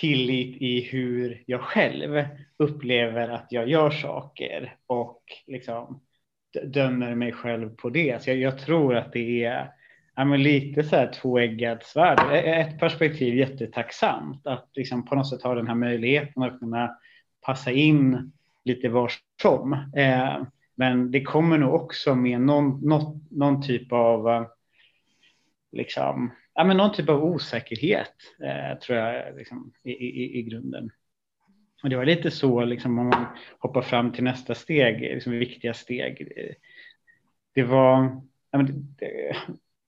tillit 0.00 0.62
i 0.62 0.80
hur 0.80 1.42
jag 1.46 1.60
själv 1.60 2.24
upplever 2.56 3.28
att 3.28 3.46
jag 3.50 3.68
gör 3.68 3.90
saker 3.90 4.76
och 4.86 5.22
liksom 5.46 6.00
dömer 6.64 7.14
mig 7.14 7.32
själv 7.32 7.76
på 7.76 7.90
det. 7.90 8.22
Så 8.22 8.30
jag, 8.30 8.36
jag 8.36 8.58
tror 8.58 8.96
att 8.96 9.12
det 9.12 9.44
är 9.44 9.70
ja, 10.16 10.24
men 10.24 10.42
lite 10.42 10.84
så 10.84 10.96
här 10.96 11.12
tvåeggat 11.12 11.84
svärd. 11.84 12.44
Ett 12.44 12.80
perspektiv 12.80 13.34
jättetacksamt 13.34 14.46
att 14.46 14.70
liksom 14.74 15.04
på 15.04 15.14
något 15.14 15.28
sätt 15.28 15.42
ha 15.42 15.54
den 15.54 15.66
här 15.66 15.74
möjligheten 15.74 16.42
att 16.42 16.58
kunna 16.58 16.98
passa 17.40 17.70
in 17.70 18.32
lite 18.64 18.88
var 18.88 19.12
som. 19.42 19.72
Eh, 19.96 20.42
men 20.74 21.10
det 21.10 21.22
kommer 21.22 21.58
nog 21.58 21.74
också 21.74 22.14
med 22.14 22.40
någon, 22.40 22.88
någon, 22.88 23.26
någon 23.30 23.62
typ 23.62 23.92
av 23.92 24.28
eh, 24.28 24.46
liksom, 25.72 26.30
ja, 26.54 26.64
men 26.64 26.76
någon 26.76 26.92
typ 26.92 27.08
av 27.08 27.24
osäkerhet 27.24 28.14
eh, 28.42 28.78
tror 28.78 28.98
jag 28.98 29.36
liksom, 29.36 29.72
i, 29.82 29.90
i, 29.90 30.38
i 30.38 30.42
grunden. 30.42 30.90
Och 31.82 31.90
det 31.90 31.96
var 31.96 32.04
lite 32.04 32.30
så 32.30 32.64
liksom, 32.64 32.98
om 32.98 33.06
man 33.06 33.26
hoppar 33.58 33.82
fram 33.82 34.12
till 34.12 34.24
nästa 34.24 34.54
steg, 34.54 35.00
liksom, 35.00 35.32
viktiga 35.32 35.74
steg. 35.74 36.32
Det 37.54 37.62
var, 37.62 38.22
ja, 38.50 38.58
men 38.58 38.94
det, 38.98 39.36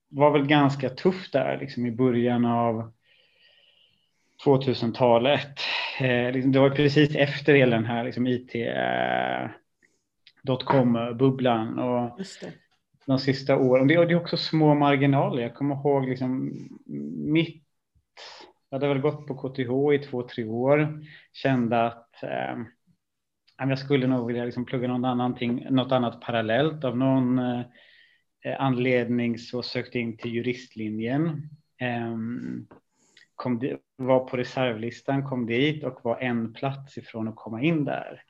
var 0.09 0.31
väl 0.31 0.47
ganska 0.47 0.89
tufft 0.89 1.33
där 1.33 1.57
liksom, 1.57 1.85
i 1.85 1.91
början 1.91 2.45
av 2.45 2.91
2000-talet. 4.45 5.59
Eh, 5.99 6.31
liksom, 6.31 6.51
det 6.51 6.59
var 6.59 6.69
precis 6.69 7.15
efter 7.15 7.53
hela 7.53 7.75
den 7.75 7.85
här 7.85 8.03
liksom, 8.03 8.27
IT 8.27 8.55
eh, 8.55 9.49
dotcom-bubblan. 10.43 11.79
Och 11.79 12.25
de 13.07 13.19
sista 13.19 13.57
åren. 13.57 13.87
Det, 13.87 13.97
och 13.97 14.07
det 14.07 14.13
är 14.13 14.21
också 14.21 14.37
små 14.37 14.75
marginaler. 14.75 15.41
Jag 15.41 15.55
kommer 15.55 15.75
ihåg 15.75 16.07
liksom 16.09 16.51
mitt, 17.15 17.63
jag 18.69 18.75
hade 18.75 18.87
väl 18.87 19.01
gått 19.01 19.27
på 19.27 19.35
KTH 19.35 19.93
i 19.93 20.07
två, 20.09 20.23
tre 20.23 20.45
år, 20.45 21.05
kände 21.33 21.85
att 21.85 22.23
eh, 22.23 22.57
jag 23.57 23.79
skulle 23.79 24.07
nog 24.07 24.27
vilja 24.27 24.45
liksom 24.45 24.65
plugga 24.65 24.91
annan 24.91 25.35
ting, 25.35 25.67
något 25.69 25.91
annat 25.91 26.21
parallellt. 26.21 26.83
Av 26.83 26.97
någon 26.97 27.39
eh, 27.39 27.65
anledning 28.59 29.37
så 29.37 29.63
sökte 29.63 29.97
jag 29.97 30.03
in 30.03 30.17
till 30.17 30.33
juristlinjen. 30.33 31.49
Eh, 31.81 32.17
kom, 33.35 33.77
var 33.95 34.19
på 34.19 34.37
reservlistan, 34.37 35.29
kom 35.29 35.45
dit 35.45 35.83
och 35.83 35.99
var 36.03 36.17
en 36.19 36.53
plats 36.53 36.97
ifrån 36.97 37.27
att 37.27 37.35
komma 37.35 37.61
in 37.61 37.85
där. 37.85 38.21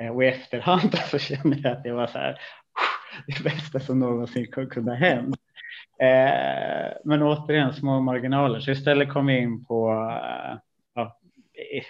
Eh, 0.00 0.08
och 0.08 0.24
i 0.24 0.26
efterhand 0.26 0.94
så 1.10 1.18
kände 1.18 1.56
jag 1.56 1.72
att 1.72 1.82
det 1.82 1.92
var 1.92 2.06
så 2.06 2.18
här, 2.18 2.38
det 3.26 3.44
bästa 3.44 3.80
som 3.80 3.98
någonsin 3.98 4.46
kunde 4.46 4.90
ha 4.90 4.98
hänt. 4.98 5.36
Eh, 6.00 6.96
men 7.04 7.22
återigen 7.22 7.72
små 7.72 8.00
marginaler, 8.00 8.60
så 8.60 8.70
istället 8.70 9.12
kom 9.12 9.28
jag 9.28 9.42
in 9.42 9.64
på 9.64 9.90
eh, 9.90 10.58
ja, 10.94 11.18
e-, 11.72 11.82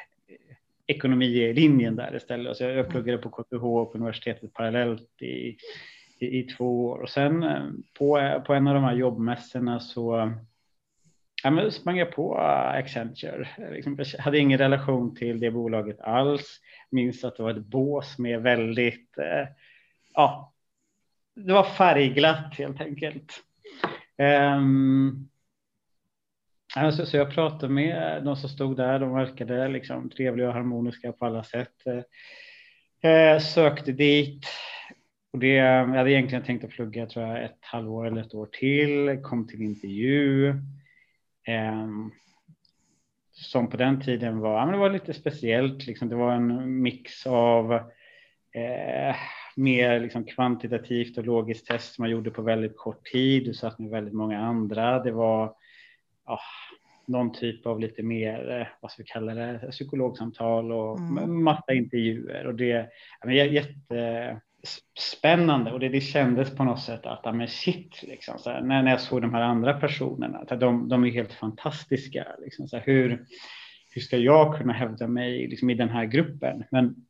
ekonomilinjen 0.86 1.96
där 1.96 2.16
istället. 2.16 2.56
Så 2.56 2.64
jag 2.64 2.88
pluggade 2.88 3.18
på 3.18 3.30
KTH 3.30 3.60
på 3.60 3.90
universitetet 3.94 4.52
parallellt 4.52 5.22
i, 5.22 5.56
i, 6.18 6.38
i 6.38 6.42
två 6.42 6.86
år 6.86 6.98
och 6.98 7.10
sen 7.10 7.42
eh, 7.42 7.64
på, 7.98 8.42
på 8.46 8.54
en 8.54 8.68
av 8.68 8.74
de 8.74 8.84
här 8.84 8.94
jobbmässorna 8.94 9.80
så 9.80 10.32
ja, 11.42 11.50
men 11.50 11.72
sprang 11.72 11.98
jag 11.98 12.12
på 12.12 12.38
Accenture. 12.38 13.48
Liksom, 13.72 13.96
jag 13.98 14.18
hade 14.18 14.38
ingen 14.38 14.58
relation 14.58 15.14
till 15.14 15.40
det 15.40 15.50
bolaget 15.50 16.00
alls. 16.00 16.60
Minns 16.90 17.24
att 17.24 17.36
det 17.36 17.42
var 17.42 17.50
ett 17.50 17.66
bås 17.66 18.18
med 18.18 18.42
väldigt 18.42 19.18
eh, 19.18 19.48
ja, 20.14 20.52
det 21.36 21.52
var 21.52 21.64
färgglatt 21.64 22.54
helt 22.54 22.80
enkelt. 22.80 23.42
Um, 24.58 25.28
alltså, 26.76 27.06
så 27.06 27.16
jag 27.16 27.34
pratade 27.34 27.72
med 27.72 28.24
de 28.24 28.36
som 28.36 28.48
stod 28.48 28.76
där. 28.76 28.98
De 28.98 29.14
verkade 29.14 29.68
liksom 29.68 30.10
trevliga 30.10 30.48
och 30.48 30.54
harmoniska 30.54 31.12
på 31.12 31.26
alla 31.26 31.44
sätt. 31.44 31.74
Uh, 33.04 33.38
sökte 33.38 33.92
dit. 33.92 34.46
Och 35.32 35.38
det, 35.38 35.54
jag 35.54 35.86
hade 35.86 36.12
egentligen 36.12 36.44
tänkt 36.44 36.64
att 36.64 36.70
plugga 36.70 37.06
tror 37.06 37.26
jag, 37.26 37.44
ett 37.44 37.58
halvår 37.60 38.06
eller 38.06 38.20
ett 38.20 38.34
år 38.34 38.46
till. 38.46 39.20
Kom 39.22 39.48
till 39.48 39.62
intervju. 39.62 40.48
Um, 41.48 42.12
som 43.32 43.70
på 43.70 43.76
den 43.76 44.00
tiden 44.00 44.38
var, 44.38 44.64
men 44.64 44.72
det 44.72 44.78
var 44.78 44.90
lite 44.90 45.14
speciellt. 45.14 45.86
Liksom. 45.86 46.08
Det 46.08 46.16
var 46.16 46.32
en 46.32 46.82
mix 46.82 47.26
av 47.26 47.72
eh, 48.52 49.16
mer 49.56 50.00
liksom 50.00 50.24
kvantitativt 50.24 51.18
och 51.18 51.24
logiskt 51.24 51.66
test 51.66 51.94
som 51.94 52.02
man 52.02 52.10
gjorde 52.10 52.30
på 52.30 52.42
väldigt 52.42 52.76
kort 52.76 53.06
tid. 53.06 53.44
Du 53.44 53.54
satt 53.54 53.78
med 53.78 53.90
väldigt 53.90 54.14
många 54.14 54.38
andra. 54.38 55.02
Det 55.02 55.10
var, 55.10 55.46
oh, 56.26 56.40
någon 57.06 57.32
typ 57.32 57.66
av 57.66 57.80
lite 57.80 58.02
mer, 58.02 58.60
eh, 58.60 58.66
vad 58.80 58.90
ska 58.90 59.02
vi 59.02 59.06
kalla 59.06 59.34
det, 59.34 59.68
psykologsamtal 59.70 60.72
och 60.72 60.98
mm. 60.98 61.44
massa 61.44 61.72
intervjuer 61.72 62.46
och 62.46 62.54
det 62.54 62.88
är 63.22 63.44
jättespännande 63.44 65.72
och 65.72 65.80
det, 65.80 65.88
det 65.88 66.00
kändes 66.00 66.56
på 66.56 66.64
något 66.64 66.80
sätt 66.80 67.06
att, 67.06 67.20
ja 67.24 67.32
men 67.32 67.48
shit, 67.48 68.02
liksom, 68.02 68.34
här, 68.44 68.60
när, 68.60 68.82
när 68.82 68.90
jag 68.90 69.00
såg 69.00 69.22
de 69.22 69.34
här 69.34 69.42
andra 69.42 69.74
personerna, 69.74 70.38
att 70.38 70.60
de, 70.60 70.88
de 70.88 71.04
är 71.04 71.10
helt 71.10 71.32
fantastiska, 71.32 72.26
liksom, 72.44 72.68
så 72.68 72.76
här, 72.76 72.84
hur, 72.86 73.24
hur 73.90 74.00
ska 74.00 74.16
jag 74.16 74.58
kunna 74.58 74.72
hävda 74.72 75.08
mig 75.08 75.46
liksom, 75.46 75.70
i 75.70 75.74
den 75.74 75.88
här 75.88 76.04
gruppen? 76.04 76.64
Men 76.70 77.05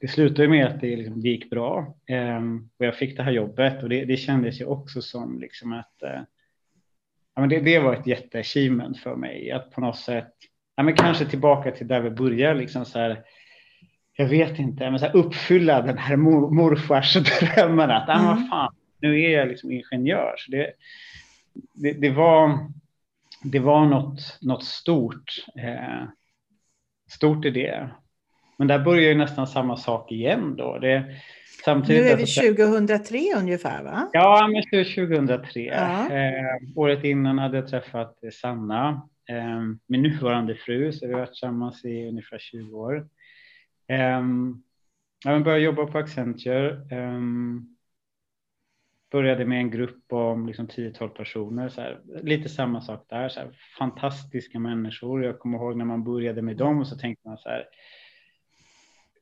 det 0.00 0.08
slutade 0.08 0.48
med 0.48 0.66
att 0.66 0.80
det, 0.80 0.96
liksom, 0.96 1.22
det 1.22 1.28
gick 1.28 1.50
bra 1.50 1.94
eh, 2.06 2.42
och 2.78 2.86
jag 2.86 2.96
fick 2.96 3.16
det 3.16 3.22
här 3.22 3.32
jobbet 3.32 3.82
och 3.82 3.88
det, 3.88 4.04
det 4.04 4.16
kändes 4.16 4.60
ju 4.60 4.64
också 4.64 5.02
som 5.02 5.40
liksom 5.40 5.72
att 5.72 6.02
eh, 6.02 6.20
ja, 7.34 7.40
men 7.40 7.48
det, 7.48 7.60
det 7.60 7.78
var 7.78 7.94
ett 7.94 8.06
jätteachievement 8.06 8.98
för 8.98 9.16
mig 9.16 9.50
att 9.50 9.70
på 9.70 9.80
något 9.80 9.98
sätt, 9.98 10.34
ja, 10.76 10.82
men 10.82 10.96
kanske 10.96 11.24
tillbaka 11.24 11.70
till 11.70 11.88
där 11.88 12.00
vi 12.00 12.10
börjar, 12.10 12.54
liksom 12.54 12.84
så 12.84 12.98
här, 12.98 13.22
jag 14.16 14.26
vet 14.26 14.58
inte, 14.58 14.90
men 14.90 14.98
så 14.98 15.06
här, 15.06 15.16
uppfylla 15.16 15.82
den 15.82 15.98
här 15.98 16.16
mor, 16.16 16.50
morfars 16.50 17.14
drömmen 17.40 17.90
att, 17.90 18.08
mm. 18.08 18.26
ah, 18.26 18.36
fan, 18.50 18.74
nu 19.00 19.22
är 19.22 19.38
jag 19.38 19.48
liksom 19.48 19.70
ingenjör. 19.72 20.34
Så 20.38 20.50
det, 20.50 20.72
det, 21.72 21.92
det 21.92 22.10
var, 22.10 22.58
det 23.42 23.58
var 23.58 23.86
något, 23.86 24.38
något 24.40 24.64
stort, 24.64 25.44
eh, 25.56 26.04
stort 27.08 27.44
i 27.44 27.50
det. 27.50 27.90
Men 28.62 28.68
där 28.68 28.78
börjar 28.78 29.08
ju 29.08 29.14
nästan 29.14 29.46
samma 29.46 29.76
sak 29.76 30.12
igen 30.12 30.56
då. 30.56 30.78
Det, 30.78 31.04
Samtidigt, 31.64 32.02
nu 32.02 32.08
är 32.08 32.16
vi 32.16 32.26
2003 32.26 33.18
ungefär 33.36 33.82
va? 33.82 34.10
Ja, 34.12 34.48
men 34.52 34.84
2003. 34.84 35.60
Ja. 35.60 36.10
Eh, 36.16 36.56
året 36.76 37.04
innan 37.04 37.38
hade 37.38 37.56
jag 37.56 37.68
träffat 37.68 38.18
Sanna, 38.32 39.08
eh, 39.28 39.62
min 39.86 40.02
nuvarande 40.02 40.54
fru, 40.54 40.92
så 40.92 41.06
vi 41.06 41.12
har 41.12 41.20
varit 41.20 41.30
tillsammans 41.30 41.84
i 41.84 42.08
ungefär 42.08 42.38
20 42.38 42.76
år. 42.76 43.08
Eh, 43.88 44.22
jag 45.24 45.44
började 45.44 45.64
jobba 45.64 45.86
på 45.86 45.98
Accenture. 45.98 46.70
Eh, 46.70 47.20
började 49.12 49.44
med 49.44 49.58
en 49.58 49.70
grupp 49.70 50.12
om 50.12 50.46
liksom 50.46 50.68
10-12 50.68 51.08
personer, 51.08 51.68
så 51.68 51.80
här, 51.80 52.00
lite 52.22 52.48
samma 52.48 52.80
sak 52.80 53.06
där. 53.08 53.28
Så 53.28 53.40
här, 53.40 53.50
fantastiska 53.78 54.58
människor. 54.58 55.24
Jag 55.24 55.38
kommer 55.38 55.58
ihåg 55.58 55.76
när 55.76 55.84
man 55.84 56.04
började 56.04 56.42
med 56.42 56.56
dem 56.56 56.80
och 56.80 56.88
så 56.88 56.96
tänkte 56.96 57.28
man 57.28 57.38
så 57.38 57.48
här, 57.48 57.64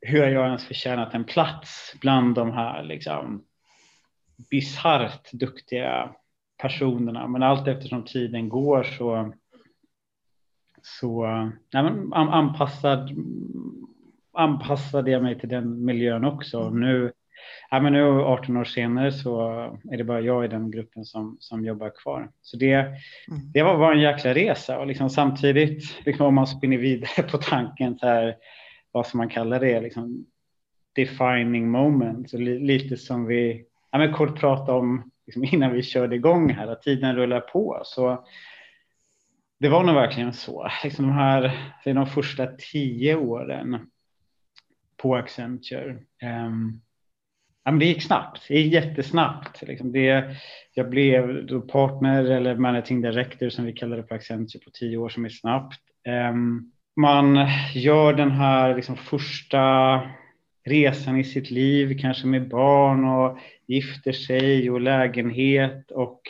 hur 0.00 0.20
har 0.20 0.28
jag 0.28 0.46
ens 0.46 0.64
förtjänat 0.64 1.14
en 1.14 1.24
plats 1.24 1.94
bland 2.00 2.34
de 2.34 2.52
här 2.52 2.82
liksom 2.82 3.44
bisarrt 4.50 5.32
duktiga 5.32 6.14
personerna. 6.62 7.26
Men 7.26 7.42
allt 7.42 7.68
eftersom 7.68 8.04
tiden 8.04 8.48
går 8.48 8.82
så 8.82 9.32
så 10.82 11.26
nej, 11.72 11.82
men 11.82 12.12
anpassad, 12.12 13.10
anpassade 14.32 15.10
jag 15.10 15.22
mig 15.22 15.38
till 15.38 15.48
den 15.48 15.84
miljön 15.84 16.24
också. 16.24 16.60
Mm. 16.60 16.80
Nu, 16.80 17.12
ja, 17.70 17.80
men 17.80 17.92
nu 17.92 18.04
18 18.04 18.56
år 18.56 18.64
senare 18.64 19.12
så 19.12 19.50
är 19.90 19.96
det 19.96 20.04
bara 20.04 20.20
jag 20.20 20.44
i 20.44 20.48
den 20.48 20.70
gruppen 20.70 21.04
som, 21.04 21.36
som 21.40 21.64
jobbar 21.64 21.90
kvar. 22.02 22.30
Så 22.42 22.56
det, 22.56 22.72
mm. 22.72 23.52
det 23.52 23.62
var, 23.62 23.76
var 23.76 23.92
en 23.92 24.00
jäkla 24.00 24.34
resa 24.34 24.78
och 24.78 24.86
liksom 24.86 25.10
samtidigt, 25.10 26.06
liksom 26.06 26.26
om 26.26 26.34
man 26.34 26.46
spinner 26.46 26.78
vidare 26.78 27.22
på 27.30 27.38
tanken 27.38 27.98
så 27.98 28.06
här, 28.06 28.36
vad 28.92 29.06
som 29.06 29.18
man 29.18 29.28
kallar 29.28 29.60
det, 29.60 29.80
liksom 29.80 30.26
defining 30.94 31.70
moment. 31.70 32.30
Så 32.30 32.38
lite 32.38 32.96
som 32.96 33.26
vi 33.26 33.64
ja, 33.90 33.98
men 33.98 34.12
kort 34.12 34.40
pratade 34.40 34.78
om 34.78 35.10
liksom 35.26 35.44
innan 35.44 35.72
vi 35.72 35.82
körde 35.82 36.16
igång 36.16 36.50
här, 36.50 36.66
att 36.66 36.82
tiden 36.82 37.16
rullar 37.16 37.40
på. 37.40 37.82
Så 37.84 38.24
det 39.58 39.68
var 39.68 39.84
nog 39.84 39.94
verkligen 39.94 40.32
så. 40.32 40.68
Liksom 40.84 41.06
de 41.06 41.12
här 41.12 41.72
de 41.84 42.06
första 42.06 42.46
tio 42.46 43.16
åren 43.16 43.90
på 44.96 45.16
Accenture. 45.16 45.90
Um, 46.22 46.80
ja, 47.64 47.70
men 47.70 47.78
det 47.78 47.86
gick 47.86 48.02
snabbt, 48.02 48.48
det 48.48 48.60
gick 48.60 48.72
jättesnabbt. 48.72 49.62
Liksom 49.62 49.92
det, 49.92 50.36
jag 50.74 50.90
blev 50.90 51.46
då 51.46 51.60
partner 51.60 52.24
eller 52.24 52.56
managing 52.56 53.00
director 53.00 53.48
som 53.48 53.64
vi 53.64 53.72
kallar 53.72 53.96
det 53.96 54.02
på 54.02 54.14
Accenture 54.14 54.64
på 54.64 54.70
tio 54.70 54.96
år 54.96 55.08
som 55.08 55.24
är 55.24 55.28
snabbt. 55.28 55.80
Um, 56.30 56.72
man 57.00 57.48
gör 57.74 58.12
den 58.12 58.30
här 58.30 58.76
liksom 58.76 58.96
första 58.96 60.00
resan 60.64 61.16
i 61.16 61.24
sitt 61.24 61.50
liv, 61.50 61.98
kanske 62.00 62.26
med 62.26 62.48
barn 62.48 63.04
och 63.04 63.38
gifter 63.66 64.12
sig 64.12 64.70
och 64.70 64.80
lägenhet 64.80 65.90
och 65.90 66.20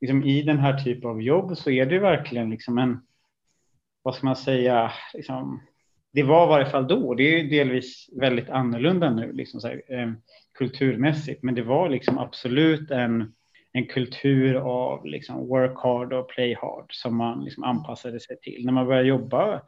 liksom 0.00 0.24
i 0.24 0.42
den 0.42 0.58
här 0.58 0.84
typen 0.84 1.10
av 1.10 1.22
jobb 1.22 1.56
så 1.56 1.70
är 1.70 1.86
det 1.86 1.98
verkligen 1.98 2.50
liksom 2.50 2.78
en, 2.78 3.00
vad 4.02 4.14
ska 4.14 4.26
man 4.26 4.36
säga, 4.36 4.92
liksom, 5.14 5.62
det 6.12 6.22
var 6.22 6.46
i 6.46 6.48
varje 6.48 6.66
fall 6.66 6.88
då, 6.88 7.14
det 7.14 7.40
är 7.40 7.44
delvis 7.44 8.10
väldigt 8.20 8.50
annorlunda 8.50 9.10
nu 9.10 9.32
liksom 9.32 9.60
så 9.60 9.68
här, 9.68 9.82
eh, 9.88 10.12
kulturmässigt, 10.58 11.42
men 11.42 11.54
det 11.54 11.62
var 11.62 11.88
liksom 11.88 12.18
absolut 12.18 12.90
en, 12.90 13.34
en 13.72 13.86
kultur 13.86 14.54
av 14.54 15.06
liksom 15.06 15.48
work 15.48 15.78
hard 15.78 16.12
och 16.12 16.28
play 16.28 16.54
hard 16.54 16.86
som 16.94 17.16
man 17.16 17.44
liksom 17.44 17.64
anpassade 17.64 18.20
sig 18.20 18.40
till. 18.40 18.64
När 18.64 18.72
man 18.72 18.86
började 18.86 19.08
jobba 19.08 19.62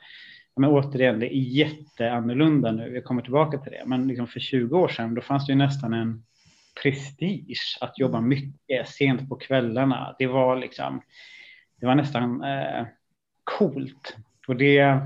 men 0.56 0.70
återigen, 0.70 1.20
det 1.20 1.34
är 1.34 1.38
jätteannorlunda 1.38 2.72
nu. 2.72 2.90
Vi 2.90 3.02
kommer 3.02 3.22
tillbaka 3.22 3.58
till 3.58 3.72
det. 3.72 3.82
Men 3.86 4.08
liksom 4.08 4.26
för 4.26 4.40
20 4.40 4.78
år 4.78 4.88
sedan, 4.88 5.14
då 5.14 5.20
fanns 5.20 5.46
det 5.46 5.52
ju 5.52 5.58
nästan 5.58 5.94
en 5.94 6.24
prestige 6.82 7.78
att 7.80 7.98
jobba 7.98 8.18
mm. 8.18 8.28
mycket 8.28 8.88
sent 8.88 9.28
på 9.28 9.36
kvällarna. 9.36 10.16
Det 10.18 10.26
var 10.26 10.56
liksom, 10.56 11.02
det 11.80 11.86
var 11.86 11.94
nästan 11.94 12.44
eh, 12.44 12.86
coolt. 13.44 14.16
Och 14.48 14.56
det, 14.56 15.00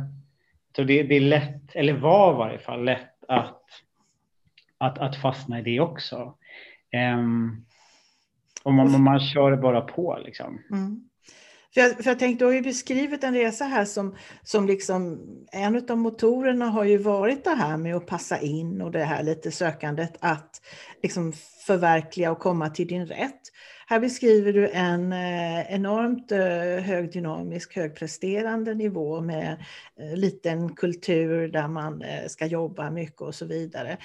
så 0.76 0.82
det, 0.82 1.02
det 1.02 1.14
är 1.14 1.20
lätt, 1.20 1.74
eller 1.74 1.92
var 1.92 2.34
i 2.34 2.36
varje 2.36 2.58
fall 2.58 2.84
lätt 2.84 3.24
att, 3.28 3.62
att, 4.78 4.98
att 4.98 5.16
fastna 5.16 5.58
i 5.58 5.62
det 5.62 5.80
också. 5.80 6.34
Um, 7.16 7.66
och 8.62 8.72
man, 8.72 9.02
man 9.02 9.20
kör 9.20 9.56
bara 9.56 9.80
på 9.80 10.18
liksom. 10.24 10.60
Mm. 10.70 11.08
För 11.74 11.80
jag, 11.80 11.96
för 11.96 12.10
jag 12.10 12.18
tänkte, 12.18 12.44
du 12.44 12.46
har 12.46 12.54
ju 12.54 12.62
beskrivit 12.62 13.24
en 13.24 13.34
resa 13.34 13.64
här 13.64 13.84
som, 13.84 14.16
som 14.42 14.66
liksom, 14.66 15.20
en 15.52 15.90
av 15.90 15.98
motorerna 15.98 16.66
har 16.66 16.84
ju 16.84 16.98
varit 16.98 17.44
det 17.44 17.54
här 17.54 17.76
med 17.76 17.96
att 17.96 18.06
passa 18.06 18.40
in 18.40 18.82
och 18.82 18.90
det 18.90 19.04
här 19.04 19.22
lite 19.22 19.50
sökandet 19.50 20.16
att 20.20 20.60
liksom 21.02 21.32
förverkliga 21.66 22.32
och 22.32 22.38
komma 22.38 22.70
till 22.70 22.86
din 22.86 23.06
rätt. 23.06 23.40
Här 23.86 24.00
beskriver 24.00 24.52
du 24.52 24.68
en 24.68 25.12
eh, 25.12 25.74
enormt 25.74 26.32
eh, 26.32 26.84
högdynamisk, 26.84 27.76
högpresterande 27.76 28.74
nivå 28.74 29.20
med 29.20 29.64
eh, 30.00 30.16
liten 30.16 30.76
kultur 30.76 31.48
där 31.48 31.68
man 31.68 32.02
ska 32.28 32.46
jobba 32.46 32.90
mycket 32.90 33.20
och 33.20 33.34
så 33.34 33.46
vidare. 33.46 33.96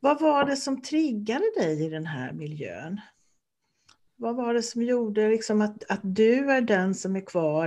Vad 0.00 0.20
var 0.20 0.44
det 0.44 0.56
som 0.56 0.82
triggade 0.82 1.44
dig 1.56 1.86
i 1.86 1.88
den 1.88 2.06
här 2.06 2.32
miljön? 2.32 3.00
Vad 4.16 4.36
var 4.36 4.54
det 4.54 4.62
som 4.62 4.82
gjorde 4.82 5.28
liksom 5.28 5.60
att, 5.60 5.90
att 5.90 6.00
du 6.02 6.50
är 6.50 6.60
den 6.60 6.94
som 6.94 7.16
är 7.16 7.26
kvar 7.26 7.66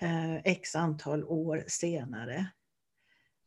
eh, 0.00 0.36
x 0.36 0.76
antal 0.76 1.24
år 1.24 1.64
senare? 1.66 2.46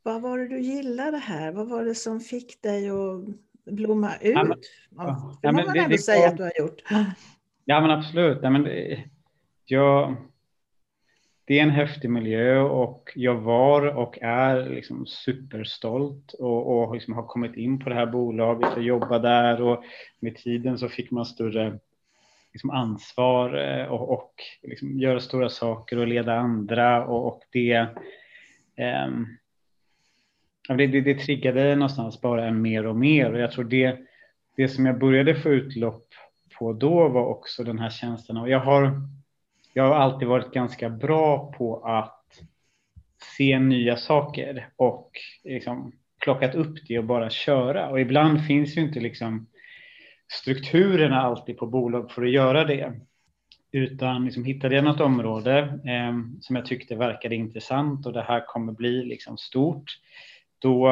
Vad 0.04 0.22
var 0.22 0.38
det 0.38 0.48
du 0.48 0.60
gillade 0.60 1.18
här? 1.18 1.52
Vad 1.52 1.70
var 1.70 1.86
det 1.86 1.96
som 1.96 2.20
fick 2.20 2.62
dig 2.62 2.90
att 2.90 3.26
blomma 3.66 4.16
ut? 4.16 4.36
Ja, 4.36 4.44
men, 4.44 4.58
ja, 4.98 5.38
det 5.42 5.52
må 5.52 5.66
man 5.66 5.78
ändå 5.78 5.98
säga 5.98 6.28
att 6.28 6.38
du 6.38 6.44
har 6.44 6.60
gjort. 6.60 6.82
Ja, 7.66 7.82
men 7.82 7.92
absolut. 7.92 8.40
Ja, 8.42 8.50
men 8.50 8.64
det, 8.64 9.04
jag, 9.66 10.16
det 11.46 11.60
är 11.60 11.64
en 11.64 11.70
häftig 11.70 12.10
miljö 12.10 12.60
och 12.60 13.12
jag 13.16 13.36
var 13.36 13.98
och 13.98 14.18
är 14.22 14.70
liksom 14.70 15.06
superstolt 15.06 16.34
och, 16.34 16.84
och 16.84 16.94
liksom 16.94 17.14
har 17.14 17.28
kommit 17.28 17.56
in 17.56 17.80
på 17.80 17.90
det 17.90 17.96
här 17.96 18.06
bolaget 18.06 18.78
och 18.78 18.84
jobbar 18.84 19.20
där 19.20 19.62
och 19.62 19.84
med 20.20 20.36
tiden 20.36 20.78
så 20.78 20.90
fick 20.90 21.12
man 21.12 21.26
större 21.26 21.80
liksom 22.54 22.70
ansvar 22.70 23.58
eh, 23.58 23.86
och, 23.86 24.10
och 24.10 24.34
liksom 24.62 25.00
göra 25.00 25.20
stora 25.20 25.50
saker 25.50 25.98
och 25.98 26.08
leda 26.08 26.34
andra 26.34 27.06
och, 27.06 27.28
och 27.28 27.42
det, 27.52 27.74
eh, 28.76 29.10
det, 30.68 30.88
det, 30.88 31.02
det 31.02 31.16
triggade 31.16 31.76
någonstans 31.76 32.22
bara 32.22 32.48
en 32.48 32.62
mer 32.62 32.86
och 32.86 32.96
mer. 32.96 33.34
Och 33.34 33.40
jag 33.40 33.52
tror 33.52 33.64
det, 33.64 34.00
det 34.58 34.68
som 34.68 34.86
jag 34.86 35.00
började 35.00 35.36
få 35.36 35.50
utlopp 35.50 36.08
på 36.60 36.74
då 36.74 37.08
var 37.08 37.26
också 37.26 37.64
den 37.64 37.80
här 37.80 37.90
känslan 37.90 38.38
och 38.38 38.50
jag 38.50 38.60
har, 38.60 39.02
jag 39.74 39.84
har 39.84 39.96
alltid 39.96 40.28
varit 40.28 40.54
ganska 40.54 40.90
bra 40.90 41.54
på 41.58 41.86
att 41.86 42.18
se 43.38 43.60
nya 43.60 43.98
saker 43.98 44.70
och 44.76 45.12
liksom 45.44 45.92
plockat 46.24 46.56
upp 46.56 46.88
det 46.88 46.98
och 46.98 47.06
bara 47.06 47.30
köra. 47.30 47.90
Och 47.90 48.02
ibland 48.02 48.46
finns 48.46 48.78
ju 48.78 48.82
inte 48.82 49.00
liksom 49.00 49.48
strukturerna 50.32 51.22
alltid 51.22 51.58
på 51.58 51.68
bolag 51.68 52.12
för 52.12 52.22
att 52.22 52.32
göra 52.32 52.64
det. 52.64 52.94
Utan 53.72 54.26
liksom 54.26 54.44
hittade 54.44 54.76
jag 54.76 54.84
något 54.84 55.00
område 55.02 55.60
eh, 55.86 56.40
som 56.42 56.56
jag 56.56 56.66
tyckte 56.66 56.96
verkade 56.96 57.36
intressant 57.36 58.06
och 58.06 58.14
det 58.14 58.22
här 58.22 58.46
kommer 58.48 58.74
bli 58.74 59.06
liksom 59.06 59.38
stort. 59.38 60.00
Då, 60.60 60.88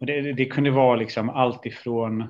och 0.00 0.06
det, 0.06 0.32
det 0.32 0.44
kunde 0.44 0.70
vara 0.70 0.96
liksom 0.96 1.30
allt 1.30 1.66
ifrån 1.66 2.24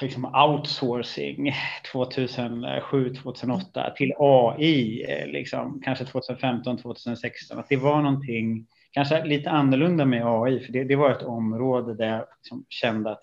liksom 0.00 0.24
outsourcing 0.24 1.52
2007, 1.92 3.14
2008 3.14 3.90
till 3.96 4.12
AI, 4.18 5.04
eh, 5.08 5.26
liksom, 5.26 5.80
kanske 5.84 6.04
2015, 6.04 6.76
2016. 6.76 7.58
Att 7.58 7.68
det 7.68 7.76
var 7.76 8.02
någonting 8.02 8.66
kanske 8.90 9.24
lite 9.24 9.50
annorlunda 9.50 10.04
med 10.04 10.22
AI, 10.26 10.60
för 10.60 10.72
det, 10.72 10.84
det 10.84 10.96
var 10.96 11.10
ett 11.10 11.22
område 11.22 11.94
där 11.94 12.08
jag 12.08 12.26
liksom 12.42 12.64
kände 12.68 13.10
att 13.10 13.22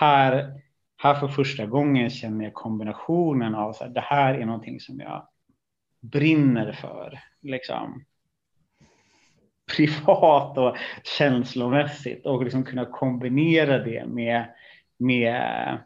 här, 0.00 0.52
här 0.96 1.14
för 1.14 1.28
första 1.28 1.66
gången 1.66 2.10
känner 2.10 2.44
jag 2.44 2.54
kombinationen 2.54 3.54
av 3.54 3.70
att 3.70 3.94
det 3.94 4.00
här 4.00 4.34
är 4.34 4.46
någonting 4.46 4.80
som 4.80 5.00
jag 5.00 5.28
brinner 6.00 6.72
för. 6.72 7.20
Liksom 7.42 8.04
privat 9.76 10.58
och 10.58 10.76
känslomässigt 11.18 12.26
och 12.26 12.44
liksom 12.44 12.64
kunna 12.64 12.84
kombinera 12.84 13.78
det 13.78 14.06
med, 14.06 14.44
med, 14.98 15.78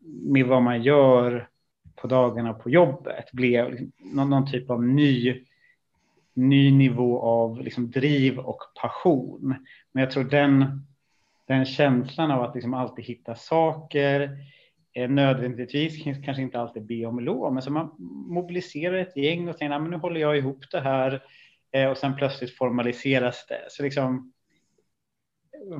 med 0.00 0.46
vad 0.46 0.62
man 0.62 0.82
gör 0.82 1.48
på 1.96 2.06
dagarna 2.06 2.52
på 2.52 2.70
jobbet 2.70 3.32
blev 3.32 3.70
liksom 3.70 3.92
någon, 3.98 4.30
någon, 4.30 4.50
typ 4.50 4.70
av 4.70 4.82
ny, 4.84 5.44
ny 6.34 6.72
nivå 6.72 7.20
av 7.20 7.60
liksom 7.60 7.90
driv 7.90 8.38
och 8.38 8.60
passion. 8.80 9.54
Men 9.92 10.02
jag 10.02 10.10
tror 10.10 10.24
den, 10.24 10.86
den 11.54 11.64
känslan 11.64 12.30
av 12.30 12.42
att 12.42 12.54
liksom 12.54 12.74
alltid 12.74 13.04
hitta 13.04 13.34
saker, 13.34 14.38
eh, 14.92 15.10
nödvändigtvis 15.10 16.04
kanske 16.24 16.42
inte 16.42 16.60
alltid 16.60 16.86
be 16.86 17.06
om 17.06 17.20
lov, 17.20 17.54
men 17.54 17.62
så 17.62 17.70
man 17.70 17.94
mobiliserar 18.28 18.96
ett 18.96 19.16
gäng 19.16 19.48
och 19.48 19.56
säger, 19.56 19.78
men 19.78 19.90
nu 19.90 19.96
håller 19.96 20.20
jag 20.20 20.38
ihop 20.38 20.64
det 20.70 20.80
här 20.80 21.22
Eh, 21.72 21.90
och 21.90 21.98
sen 21.98 22.16
plötsligt 22.16 22.56
formaliseras 22.56 23.46
det. 23.48 23.64
Så 23.68 23.82
liksom, 23.82 24.32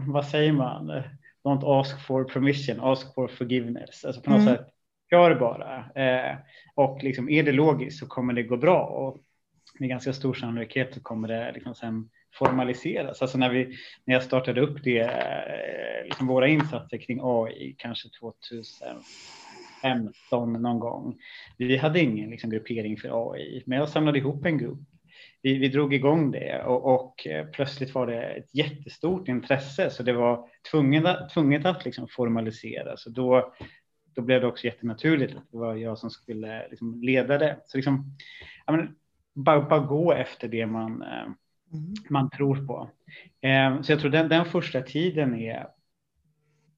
vad 0.06 0.26
säger 0.26 0.52
man? 0.52 1.02
Don't 1.44 1.80
ask 1.80 2.06
for 2.06 2.24
permission, 2.24 2.80
ask 2.80 3.14
for 3.14 3.28
forgiveness. 3.28 4.04
Alltså 4.04 4.22
på 4.22 4.30
något 4.30 4.40
mm. 4.40 4.56
sätt, 4.56 4.66
gör 5.10 5.34
bara. 5.34 5.90
Eh, 5.94 6.36
och 6.74 7.02
liksom, 7.02 7.28
är 7.28 7.42
det 7.42 7.52
logiskt 7.52 7.98
så 7.98 8.06
kommer 8.06 8.32
det 8.32 8.42
gå 8.42 8.56
bra. 8.56 8.86
Och 8.86 9.18
med 9.78 9.88
ganska 9.88 10.12
stor 10.12 10.34
sannolikhet 10.34 10.94
så 10.94 11.00
kommer 11.00 11.28
det 11.28 11.52
liksom 11.52 11.74
sen 11.74 12.10
formaliseras. 12.32 13.22
Alltså 13.22 13.38
när, 13.38 13.50
vi, 13.50 13.76
när 14.04 14.14
jag 14.14 14.22
startade 14.22 14.60
upp 14.60 14.84
det, 14.84 15.00
eh, 15.00 16.04
liksom 16.04 16.26
våra 16.26 16.48
insatser 16.48 16.98
kring 16.98 17.20
AI, 17.22 17.74
kanske 17.78 18.08
2015 18.20 20.52
någon 20.52 20.78
gång. 20.78 21.18
Vi 21.56 21.76
hade 21.76 22.00
ingen 22.00 22.30
liksom, 22.30 22.50
gruppering 22.50 22.96
för 22.96 23.32
AI, 23.32 23.62
men 23.66 23.78
jag 23.78 23.88
samlade 23.88 24.18
ihop 24.18 24.46
en 24.46 24.58
grupp 24.58 24.80
vi, 25.42 25.58
vi 25.58 25.68
drog 25.68 25.94
igång 25.94 26.30
det 26.30 26.62
och, 26.62 26.94
och, 26.94 27.26
eh, 27.26 27.46
plötsligt 27.46 27.94
var 27.94 28.06
det 28.06 28.22
ett 28.22 28.54
jättestort 28.54 29.28
intresse 29.28 29.90
så 29.90 30.02
det 30.02 30.12
var 30.12 30.48
tvunget, 30.70 31.30
tvunget 31.34 31.66
att 31.66 31.84
liksom 31.84 32.08
formalisera. 32.08 32.96
Så 32.96 33.10
då, 33.10 33.54
då 34.14 34.22
blev 34.22 34.40
det 34.40 34.46
också 34.46 34.64
jättenaturligt 34.64 35.36
att 35.36 35.50
det 35.50 35.58
var 35.58 35.74
jag 35.74 35.98
som 35.98 36.10
skulle 36.10 36.68
liksom 36.68 37.02
leda 37.02 37.38
det. 37.38 37.60
Så 37.66 37.78
liksom, 37.78 38.16
menar, 38.66 38.92
bara, 39.34 39.60
bara 39.60 39.80
gå 39.80 40.12
efter 40.12 40.48
det 40.48 40.66
man, 40.66 41.02
eh, 41.02 41.28
mm. 41.72 41.94
man 42.10 42.30
tror 42.30 42.66
på. 42.66 42.90
Eh, 43.40 43.82
så 43.82 43.92
jag 43.92 44.00
tror 44.00 44.10
den, 44.10 44.28
den 44.28 44.44
första 44.44 44.82
tiden 44.82 45.34
är 45.34 45.68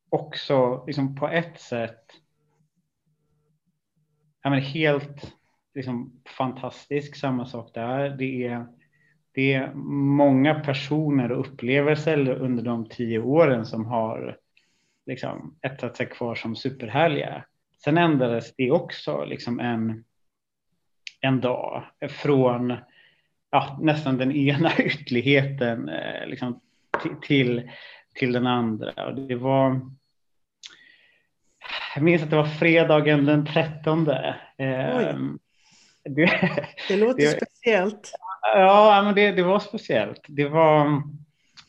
också 0.09 0.85
liksom 0.87 1.16
på 1.16 1.28
ett 1.28 1.61
sätt 1.61 2.05
ja, 4.42 4.50
men 4.50 4.61
helt 4.61 5.37
liksom 5.74 6.22
fantastisk. 6.38 7.16
Samma 7.16 7.46
sak 7.46 7.70
där. 7.74 8.09
Det 8.09 8.46
är, 8.46 8.66
det 9.33 9.52
är 9.52 9.74
många 9.74 10.55
personer 10.55 11.33
och 11.33 11.46
upplevelser 11.46 12.28
under 12.28 12.62
de 12.62 12.88
tio 12.88 13.18
åren 13.18 13.66
som 13.66 13.87
har 13.87 14.38
liksom 15.07 15.59
etsat 15.62 15.96
sig 15.96 16.07
kvar 16.07 16.35
som 16.35 16.57
superhärliga. 16.57 17.44
Sen 17.85 17.98
ändrades 17.98 18.55
det 18.57 18.70
också 18.70 19.24
liksom 19.24 19.61
en, 19.61 20.05
en 21.20 21.40
dag 21.40 21.85
från 22.09 22.76
ja, 23.52 23.78
nästan 23.80 24.18
den 24.18 24.32
ena 24.32 24.76
ytterligheten 24.78 25.88
eh, 25.88 26.26
liksom, 26.26 26.60
till, 27.22 27.70
till 28.14 28.32
den 28.32 28.46
andra. 28.46 29.06
Och 29.06 29.14
det 29.14 29.34
var 29.34 29.80
jag 31.94 32.04
minns 32.04 32.22
att 32.22 32.30
det 32.30 32.36
var 32.36 32.44
fredagen 32.44 33.24
den 33.24 33.46
13. 33.46 34.08
Eh, 34.08 34.16
det, 36.04 36.50
det 36.88 36.96
låter 36.96 37.22
det, 37.22 37.28
speciellt. 37.28 38.12
Ja, 38.54 39.02
men 39.04 39.14
det, 39.14 39.32
det 39.32 39.42
var 39.42 39.60
speciellt. 39.60 40.20
Det 40.28 40.48
var, 40.48 40.84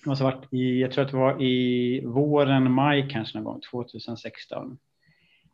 det 0.03 0.09
måste 0.09 0.23
varit 0.23 0.53
i, 0.53 0.81
jag 0.81 0.91
tror 0.91 1.05
att 1.05 1.11
det 1.11 1.17
var 1.17 1.41
i 1.41 2.01
våren, 2.05 2.71
maj 2.71 3.09
kanske 3.11 3.37
någon 3.37 3.45
gång, 3.45 3.61
2016. 3.71 4.77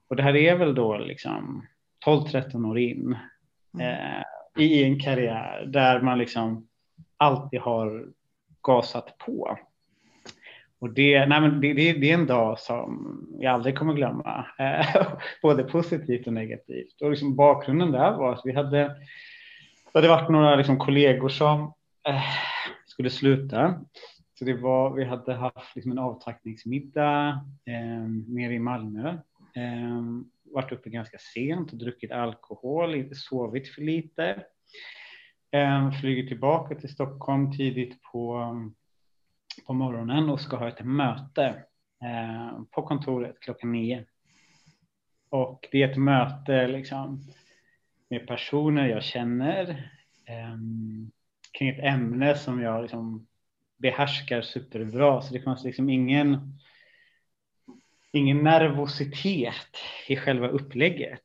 Och 0.08 0.16
det 0.16 0.24
här 0.24 0.36
är 0.36 0.56
väl 0.56 0.76
då 0.76 0.98
liksom 0.98 1.66
12-13 2.06 2.70
år 2.70 2.80
in 2.80 3.18
mm. 3.74 3.88
eh, 3.88 4.24
i 4.58 4.84
en 4.84 5.00
karriär 5.00 5.66
där 5.66 6.02
man 6.02 6.18
liksom 6.18 6.68
alltid 7.18 7.60
har 7.60 8.06
gasat 8.62 9.18
på. 9.18 9.58
Och 10.80 10.94
det, 10.94 11.26
nej 11.26 11.42
men 11.42 11.62
det, 11.62 11.74
det, 11.74 11.94
det, 11.94 12.10
är 12.10 12.14
en 12.14 12.28
dag 12.28 12.60
som 12.60 13.20
jag 13.40 13.54
aldrig 13.54 13.78
kommer 13.78 13.94
glömma, 13.94 14.46
både 15.42 15.64
positivt 15.64 16.28
och 16.28 16.34
negativt. 16.34 17.02
Och 17.02 17.10
liksom 17.10 17.36
bakgrunden 17.36 17.92
där 17.92 18.12
var 18.12 18.34
att 18.34 18.42
vi 18.46 18.54
hade, 18.54 18.78
det 18.78 19.94
hade 19.94 20.08
varit 20.08 20.30
några 20.30 20.56
liksom 20.56 20.78
kollegor 20.78 21.30
som 21.30 21.74
eh, 22.08 22.22
skulle 22.86 23.10
sluta. 23.10 23.82
Så 24.40 24.46
det 24.46 24.54
var, 24.54 24.94
vi 24.94 25.06
hade 25.06 25.34
haft 25.34 25.76
liksom 25.76 25.92
en 25.92 26.00
avtackningsmiddag 26.00 27.30
eh, 27.66 28.10
nere 28.28 28.54
i 28.54 28.60
Malmö. 28.60 29.10
Eh, 29.56 30.02
varit 30.54 30.72
uppe 30.72 30.90
ganska 30.90 31.18
sent 31.34 31.72
och 31.72 31.78
druckit 31.78 32.12
alkohol, 32.12 32.96
inte 32.96 33.16
sovit 33.16 33.68
för 33.68 33.82
lite. 33.82 34.44
Ehm, 35.52 35.92
flyger 35.92 36.28
tillbaka 36.28 36.76
till 36.76 36.90
Stockholm 36.90 37.58
tidigt 37.58 38.02
på 38.02 38.54
på 39.68 39.74
morgonen 39.74 40.30
och 40.30 40.42
ska 40.42 40.58
ha 40.58 40.68
ett 40.68 40.86
möte 40.86 41.64
ehm, 42.04 42.66
på 42.66 42.82
kontoret 42.82 43.40
klockan 43.40 43.72
nio. 43.72 44.06
Och 45.30 45.68
det 45.72 45.84
är 45.84 45.90
ett 45.90 45.98
möte 45.98 46.68
liksom 46.68 47.22
med 48.10 48.28
personer 48.28 48.88
jag 48.88 49.04
känner 49.04 49.92
ehm, 50.26 51.12
kring 51.52 51.70
ett 51.70 51.84
ämne 51.84 52.36
som 52.36 52.62
jag 52.62 52.82
liksom 52.82 53.28
behärskar 53.78 54.42
superbra. 54.42 55.22
Så 55.22 55.34
det 55.34 55.42
fanns 55.42 55.64
liksom 55.64 55.90
ingen, 55.90 56.60
ingen 58.12 58.38
nervositet 58.38 59.78
i 60.08 60.16
själva 60.16 60.48
upplägget. 60.48 61.22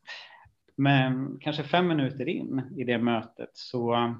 Men 0.76 1.38
kanske 1.40 1.62
fem 1.62 1.88
minuter 1.88 2.28
in 2.28 2.74
i 2.76 2.84
det 2.84 2.98
mötet 2.98 3.50
så 3.52 4.14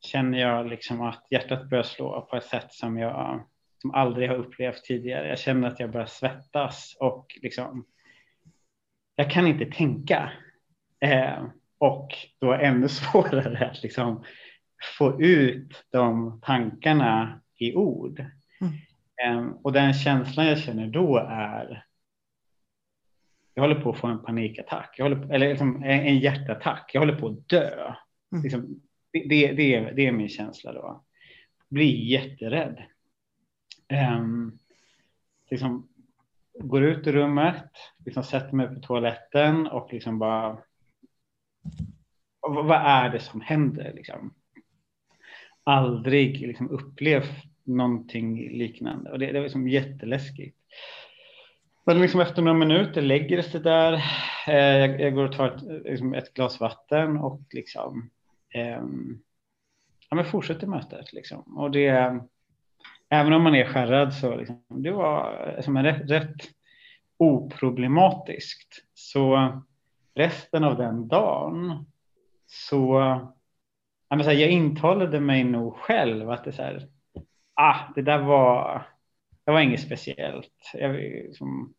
känner 0.00 0.38
jag 0.38 0.66
liksom 0.66 1.00
att 1.00 1.26
hjärtat 1.30 1.70
börjar 1.70 1.84
slå 1.84 2.20
på 2.30 2.36
ett 2.36 2.44
sätt 2.44 2.72
som 2.72 2.98
jag 2.98 3.44
som 3.84 3.94
aldrig 3.94 4.28
har 4.28 4.36
upplevt 4.36 4.84
tidigare. 4.84 5.28
Jag 5.28 5.38
känner 5.38 5.68
att 5.68 5.80
jag 5.80 5.90
börjar 5.90 6.06
svettas 6.06 6.96
och 7.00 7.38
liksom. 7.42 7.84
Jag 9.16 9.30
kan 9.30 9.46
inte 9.46 9.66
tänka 9.66 10.32
eh, 11.00 11.44
och 11.78 12.14
då 12.38 12.52
är 12.52 12.58
ännu 12.58 12.88
svårare 12.88 13.70
att 13.70 13.82
liksom 13.82 14.24
få 14.98 15.22
ut 15.22 15.84
de 15.90 16.40
tankarna 16.42 17.40
i 17.58 17.74
ord. 17.74 18.20
Mm. 18.60 18.72
Eh, 19.22 19.46
och 19.62 19.72
den 19.72 19.94
känslan 19.94 20.46
jag 20.46 20.58
känner 20.58 20.86
då 20.86 21.18
är. 21.28 21.86
Jag 23.54 23.62
håller 23.62 23.80
på 23.80 23.90
att 23.90 23.98
få 23.98 24.06
en 24.06 24.24
panikattack, 24.24 24.94
jag 24.98 25.04
håller, 25.04 25.34
eller 25.34 25.48
liksom 25.48 25.82
en 25.82 26.18
hjärtattack. 26.18 26.90
Jag 26.94 27.00
håller 27.00 27.16
på 27.16 27.28
att 27.28 27.48
dö. 27.48 27.94
Mm. 28.32 28.42
Liksom, 28.42 28.80
det, 29.12 29.52
det, 29.52 29.74
är, 29.74 29.92
det 29.92 30.06
är 30.06 30.12
min 30.12 30.28
känsla 30.28 30.72
då. 30.72 31.04
Blir 31.68 31.94
jätterädd. 31.94 32.82
Um, 34.18 34.58
liksom, 35.50 35.88
går 36.58 36.82
ut 36.82 37.06
ur 37.06 37.12
rummet, 37.12 37.70
liksom 38.04 38.24
sätter 38.24 38.56
mig 38.56 38.74
på 38.74 38.80
toaletten 38.80 39.66
och 39.66 39.92
liksom 39.92 40.18
bara. 40.18 40.58
Vad 42.40 42.80
är 42.80 43.10
det 43.10 43.20
som 43.20 43.40
händer 43.40 43.92
liksom? 43.92 44.34
Aldrig 45.64 46.40
liksom 46.40 46.70
upplevt 46.70 47.53
någonting 47.64 48.58
liknande 48.58 49.10
och 49.10 49.18
det, 49.18 49.26
det 49.26 49.32
var 49.32 49.42
liksom 49.42 49.68
jätteläskigt. 49.68 50.56
Men 51.86 52.00
liksom 52.00 52.20
efter 52.20 52.42
några 52.42 52.58
minuter 52.58 53.02
lägger 53.02 53.36
det 53.36 53.42
sig 53.42 53.60
där. 53.60 53.92
Eh, 54.46 54.54
jag, 54.54 55.00
jag, 55.00 55.14
går 55.14 55.24
och 55.24 55.36
tar 55.36 55.50
ett, 55.50 55.84
liksom 55.84 56.14
ett 56.14 56.34
glas 56.34 56.60
vatten 56.60 57.16
och 57.16 57.40
liksom 57.50 58.10
eh, 58.54 58.82
ja, 60.10 60.16
men 60.16 60.24
fortsätter 60.24 60.66
mötet. 60.66 61.12
Liksom. 61.12 61.58
Och 61.58 61.70
det, 61.70 62.20
även 63.08 63.32
om 63.32 63.42
man 63.42 63.54
är 63.54 63.64
skärrad 63.64 64.14
så 64.14 64.36
liksom, 64.36 64.64
det 64.68 64.90
var 64.90 65.56
som 65.60 65.76
en 65.76 65.84
rätt, 65.84 66.10
rätt 66.10 66.36
oproblematiskt. 67.16 68.84
Så 68.94 69.52
resten 70.14 70.64
av 70.64 70.76
den 70.76 71.08
dagen 71.08 71.86
så 72.46 73.00
jag, 74.08 74.16
här, 74.16 74.32
jag 74.32 74.50
intalade 74.50 75.20
mig 75.20 75.44
nog 75.44 75.76
själv 75.76 76.30
att 76.30 76.44
det 76.44 76.52
så 76.52 76.62
här, 76.62 76.88
ah, 77.54 77.76
det 77.94 78.02
där 78.02 78.18
var 78.18 78.86
det 79.44 79.52
var 79.52 79.60
inget 79.60 79.80
speciellt. 79.80 80.70
Jag 80.74 80.94
liksom, 80.94 81.74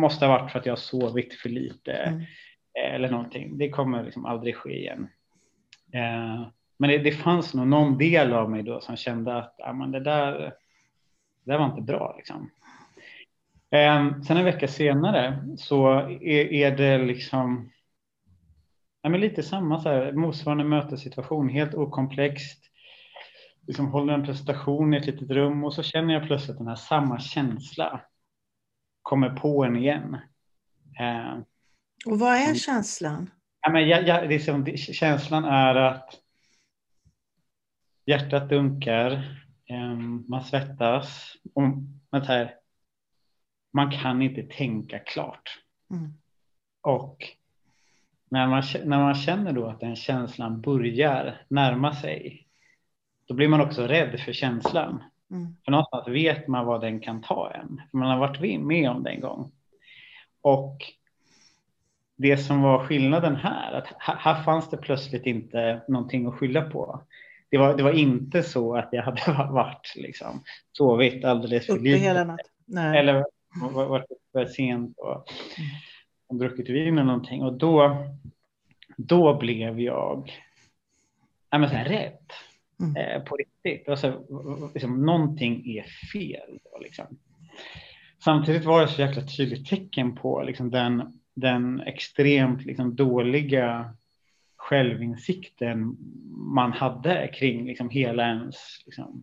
måste 0.00 0.26
ha 0.26 0.38
varit 0.38 0.50
för 0.50 0.58
att 0.58 0.66
jag 0.66 0.72
har 0.72 0.76
sovit 0.76 1.34
för 1.34 1.48
lite 1.48 1.92
mm. 1.92 2.22
eller 2.94 3.10
någonting. 3.10 3.58
Det 3.58 3.70
kommer 3.70 4.04
liksom 4.04 4.26
aldrig 4.26 4.56
ske 4.56 4.78
igen. 4.78 5.08
Eh, 5.92 6.46
men 6.76 6.90
det, 6.90 6.98
det, 6.98 7.12
fanns 7.12 7.54
nog 7.54 7.66
någon 7.66 7.98
del 7.98 8.32
av 8.32 8.50
mig 8.50 8.62
då 8.62 8.80
som 8.80 8.96
kände 8.96 9.36
att 9.36 9.54
ja, 9.58 9.72
men 9.72 9.90
det, 9.90 10.00
där, 10.00 10.32
det 11.44 11.52
där 11.52 11.58
var 11.58 11.66
inte 11.66 11.82
bra. 11.82 12.14
Liksom. 12.16 12.50
Eh, 13.70 14.20
sen 14.20 14.36
en 14.36 14.44
vecka 14.44 14.68
senare 14.68 15.38
så 15.58 15.92
är, 16.20 16.52
är 16.52 16.76
det 16.76 16.98
liksom 16.98 17.70
ja, 19.02 19.10
men 19.10 19.20
lite 19.20 19.42
samma 19.42 19.80
så 19.80 19.88
här, 19.88 20.12
motsvarande 20.12 20.64
mötessituation, 20.64 21.48
helt 21.48 21.74
okomplext. 21.74 22.64
Liksom 23.66 23.88
håller 23.88 24.14
en 24.14 24.24
presentation 24.24 24.94
i 24.94 24.96
ett 24.96 25.06
litet 25.06 25.30
rum 25.30 25.64
och 25.64 25.74
så 25.74 25.82
känner 25.82 26.14
jag 26.14 26.26
plötsligt 26.26 26.58
den 26.58 26.66
här 26.66 26.76
samma 26.76 27.20
känsla 27.20 28.00
kommer 29.02 29.30
på 29.30 29.64
en 29.64 29.76
igen. 29.76 30.16
Eh, 31.00 31.38
och 32.06 32.18
vad 32.18 32.34
är 32.34 32.54
känslan? 32.54 33.30
Ja, 33.60 33.70
men 33.70 33.88
jag, 33.88 34.08
jag, 34.08 34.28
liksom, 34.28 34.76
känslan 34.76 35.44
är 35.44 35.74
att 35.74 36.20
hjärtat 38.06 38.48
dunkar, 38.48 39.12
eh, 39.66 39.94
man 40.28 40.44
svettas 40.44 41.36
och 41.54 41.62
man, 42.10 42.22
här, 42.22 42.54
man 43.72 43.90
kan 43.90 44.22
inte 44.22 44.42
tänka 44.42 44.98
klart. 44.98 45.58
Mm. 45.90 46.12
Och 46.80 47.28
när 48.28 48.46
man, 48.46 48.62
när 48.84 48.98
man 48.98 49.14
känner 49.14 49.52
då 49.52 49.66
att 49.66 49.80
den 49.80 49.96
känslan 49.96 50.60
börjar 50.60 51.42
närma 51.48 51.94
sig, 51.94 52.41
då 53.32 53.36
blir 53.36 53.48
man 53.48 53.60
också 53.60 53.86
rädd 53.86 54.20
för 54.20 54.32
känslan. 54.32 55.02
Mm. 55.30 55.56
För 55.64 55.72
någonstans 55.72 56.08
vet 56.08 56.48
man 56.48 56.66
vad 56.66 56.80
den 56.80 57.00
kan 57.00 57.22
ta 57.22 57.50
en, 57.50 57.82
för 57.90 57.98
man 57.98 58.10
har 58.10 58.18
varit 58.18 58.60
med 58.60 58.90
om 58.90 59.02
det 59.02 59.10
en 59.10 59.20
gång. 59.20 59.52
Och 60.42 60.76
det 62.16 62.36
som 62.36 62.62
var 62.62 62.86
skillnaden 62.86 63.36
här, 63.36 63.72
att 63.72 63.86
här 63.98 64.42
fanns 64.42 64.70
det 64.70 64.76
plötsligt 64.76 65.26
inte 65.26 65.82
någonting 65.88 66.26
att 66.26 66.34
skylla 66.34 66.62
på. 66.62 67.02
Det 67.50 67.58
var, 67.58 67.76
det 67.76 67.82
var 67.82 67.92
inte 67.92 68.42
så 68.42 68.76
att 68.76 68.88
jag 68.92 69.02
hade 69.02 69.22
varit 69.52 69.92
liksom, 69.96 70.42
sovit 70.76 71.24
alldeles 71.24 71.66
för 71.66 71.78
lite. 71.78 71.98
hela 71.98 72.24
natten? 72.24 72.94
Eller 72.94 73.24
varit 73.72 74.06
uppe 74.10 74.48
sent 74.48 74.98
och, 74.98 75.32
mm. 75.58 75.70
och 76.26 76.36
druckit 76.36 76.68
vin 76.68 76.98
eller 76.98 77.04
någonting. 77.04 77.42
Och 77.42 77.52
då, 77.52 78.06
då 78.96 79.34
blev 79.38 79.80
jag 79.80 80.32
ja, 81.50 81.58
men 81.58 81.68
så 81.68 81.74
här, 81.74 81.84
rädd 81.84 82.32
mm. 82.82 82.96
eh, 82.96 83.22
på 83.22 83.36
riktigt. 83.36 83.88
Alltså, 83.88 84.22
liksom, 84.74 85.06
någonting 85.06 85.76
är 85.76 85.82
fel. 86.12 86.58
Då, 86.64 86.78
liksom. 86.78 87.06
Samtidigt 88.24 88.64
var 88.64 88.80
det 88.80 88.88
så 88.88 89.00
jäkla 89.00 89.22
tydligt 89.22 89.68
tecken 89.68 90.14
på 90.14 90.42
liksom, 90.42 90.70
den, 90.70 91.20
den 91.34 91.80
extremt 91.80 92.64
liksom, 92.64 92.96
dåliga 92.96 93.94
självinsikten 94.56 95.96
man 96.54 96.72
hade 96.72 97.28
kring 97.34 97.66
liksom, 97.66 97.90
hela 97.90 98.28
ens, 98.28 98.82
liksom, 98.86 99.22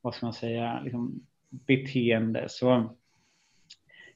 vad 0.00 0.14
ska 0.14 0.26
man 0.26 0.32
säga, 0.32 0.80
liksom, 0.80 1.26
beteende. 1.50 2.46
Så 2.48 2.96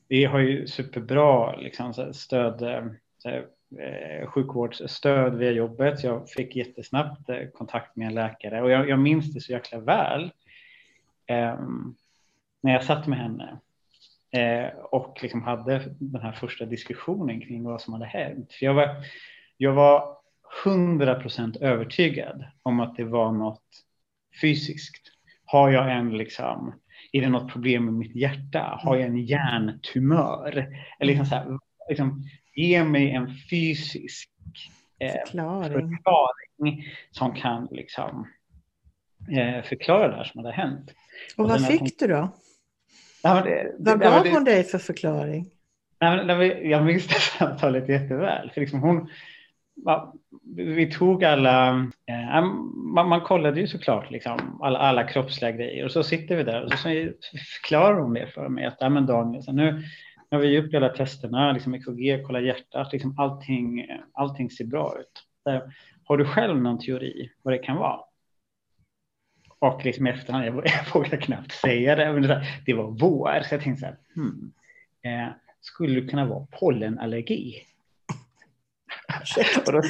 vi 0.09 0.25
har 0.25 0.39
ju 0.39 0.67
superbra 0.67 1.57
liksom, 1.57 2.15
stöd, 2.15 2.63
eh, 2.63 3.43
eh, 3.79 4.27
sjukvårdsstöd 4.27 5.35
via 5.35 5.51
jobbet. 5.51 6.05
Jag 6.05 6.31
fick 6.31 6.57
jättesnabbt 6.57 7.29
eh, 7.29 7.49
kontakt 7.55 7.97
med 7.97 8.07
en 8.07 8.15
läkare 8.15 8.63
och 8.63 8.71
jag, 8.71 8.89
jag 8.89 8.99
minns 8.99 9.33
det 9.33 9.41
så 9.41 9.53
jäkla 9.53 9.79
väl. 9.79 10.33
Eh, 11.27 11.59
när 12.63 12.73
jag 12.73 12.85
satt 12.85 13.07
med 13.07 13.19
henne 13.19 13.59
eh, 14.33 14.79
och 14.79 15.19
liksom 15.23 15.43
hade 15.43 15.83
den 15.99 16.23
här 16.23 16.33
första 16.33 16.65
diskussionen 16.65 17.41
kring 17.41 17.65
vad 17.65 17.81
som 17.81 17.93
hade 17.93 18.07
hänt. 18.07 18.53
För 18.53 18.67
jag 18.67 18.75
var, 18.75 18.97
jag 19.57 19.73
var 19.73 20.17
100 20.65 21.15
procent 21.15 21.57
övertygad 21.57 22.45
om 22.63 22.81
att 22.81 22.97
det 22.97 23.05
var 23.05 23.33
något 23.33 23.65
fysiskt. 24.41 25.03
Har 25.45 25.71
jag 25.71 25.93
en 25.93 26.17
liksom, 26.17 26.75
är 27.13 27.21
det 27.21 27.29
något 27.29 27.53
problem 27.53 27.85
med 27.85 27.95
mitt 27.95 28.17
hjärta? 28.17 28.79
Har 28.83 28.97
jag 28.97 29.07
en 29.07 29.19
hjärntumör? 29.19 30.49
Eller 30.99 31.13
liksom 31.13 31.27
så 31.27 31.35
här, 31.35 31.59
liksom, 31.89 32.25
ge 32.55 32.85
mig 32.85 33.11
en 33.11 33.35
fysisk 33.51 34.31
eh, 34.99 35.13
förklaring. 35.13 35.97
förklaring. 35.97 36.85
som 37.11 37.35
kan 37.35 37.69
liksom, 37.71 38.29
eh, 39.31 39.63
förklara 39.63 40.09
det 40.09 40.17
här 40.17 40.25
som 40.25 40.45
hade 40.45 40.55
hänt. 40.55 40.95
Och, 41.37 41.45
och 41.45 41.51
vad 41.51 41.67
fick 41.67 41.81
hon... 41.81 41.91
du 41.99 42.07
då? 42.07 42.29
Ja, 43.23 43.43
det, 43.43 43.75
vad 43.79 44.01
gav 44.01 44.25
det, 44.25 44.31
hon 44.31 44.45
dig 44.45 44.65
för 44.65 44.79
förklaring? 44.79 45.51
Nej, 46.01 46.69
jag 46.71 46.85
minns 46.85 47.07
det 47.07 47.15
samtalet 47.39 47.89
jätteväl. 47.89 48.51
För 48.55 48.61
liksom 48.61 48.81
hon, 48.81 49.09
vi 50.57 50.91
tog 50.91 51.25
alla, 51.25 51.69
eh, 52.07 52.45
man, 52.95 53.09
man, 53.09 53.21
kollade 53.21 53.61
ju 53.61 53.67
såklart 53.67 54.11
liksom 54.11 54.59
alla, 54.63 54.79
alla 54.79 55.05
kroppsliga 55.05 55.51
grejer 55.51 55.85
och 55.85 55.91
så 55.91 56.03
sitter 56.03 56.37
vi 56.37 56.43
där 56.43 56.65
och 56.65 56.73
så, 56.73 56.77
så 57.21 57.39
förklarar 57.39 58.01
hon 58.01 58.15
det 58.15 58.27
för 58.27 58.49
mig 58.49 58.65
att 58.65 58.77
ja, 58.81 58.89
men 58.89 59.07
Daniel, 59.07 59.43
så 59.43 59.53
nu, 59.53 59.83
när 60.31 60.39
vi 60.39 60.55
gjort 60.55 60.75
alla 60.75 60.89
testerna, 60.89 61.53
liksom 61.53 61.75
EKG, 61.75 62.23
kolla 62.27 62.41
hjärtat, 62.41 62.93
liksom 62.93 63.15
allting, 63.19 63.87
allting 64.13 64.51
ser 64.51 64.65
bra 64.65 64.97
ut. 65.01 65.23
Där, 65.45 65.75
har 66.05 66.17
du 66.17 66.25
själv 66.25 66.63
någon 66.63 66.79
teori 66.79 67.31
vad 67.43 67.55
det 67.55 67.59
kan 67.59 67.77
vara? 67.77 68.01
Och 69.59 69.85
liksom 69.85 70.07
efterhand, 70.07 70.47
jag, 70.47 70.55
jag 70.67 70.95
vågar 70.95 71.21
knappt 71.21 71.53
säga 71.53 71.97
det, 71.97 72.13
men 72.13 72.23
det, 72.23 72.47
det 72.67 72.75
var 72.75 72.91
vår, 72.91 73.43
så 73.49 73.55
jag 73.55 73.63
tänkte 73.63 73.81
så 73.81 73.87
här, 73.87 73.97
hmm, 74.15 74.53
eh, 75.03 75.33
skulle 75.61 76.01
det 76.01 76.09
kunna 76.09 76.27
vara 76.27 76.47
pollenallergi? 76.61 77.63
och 79.67 79.73
då, 79.73 79.83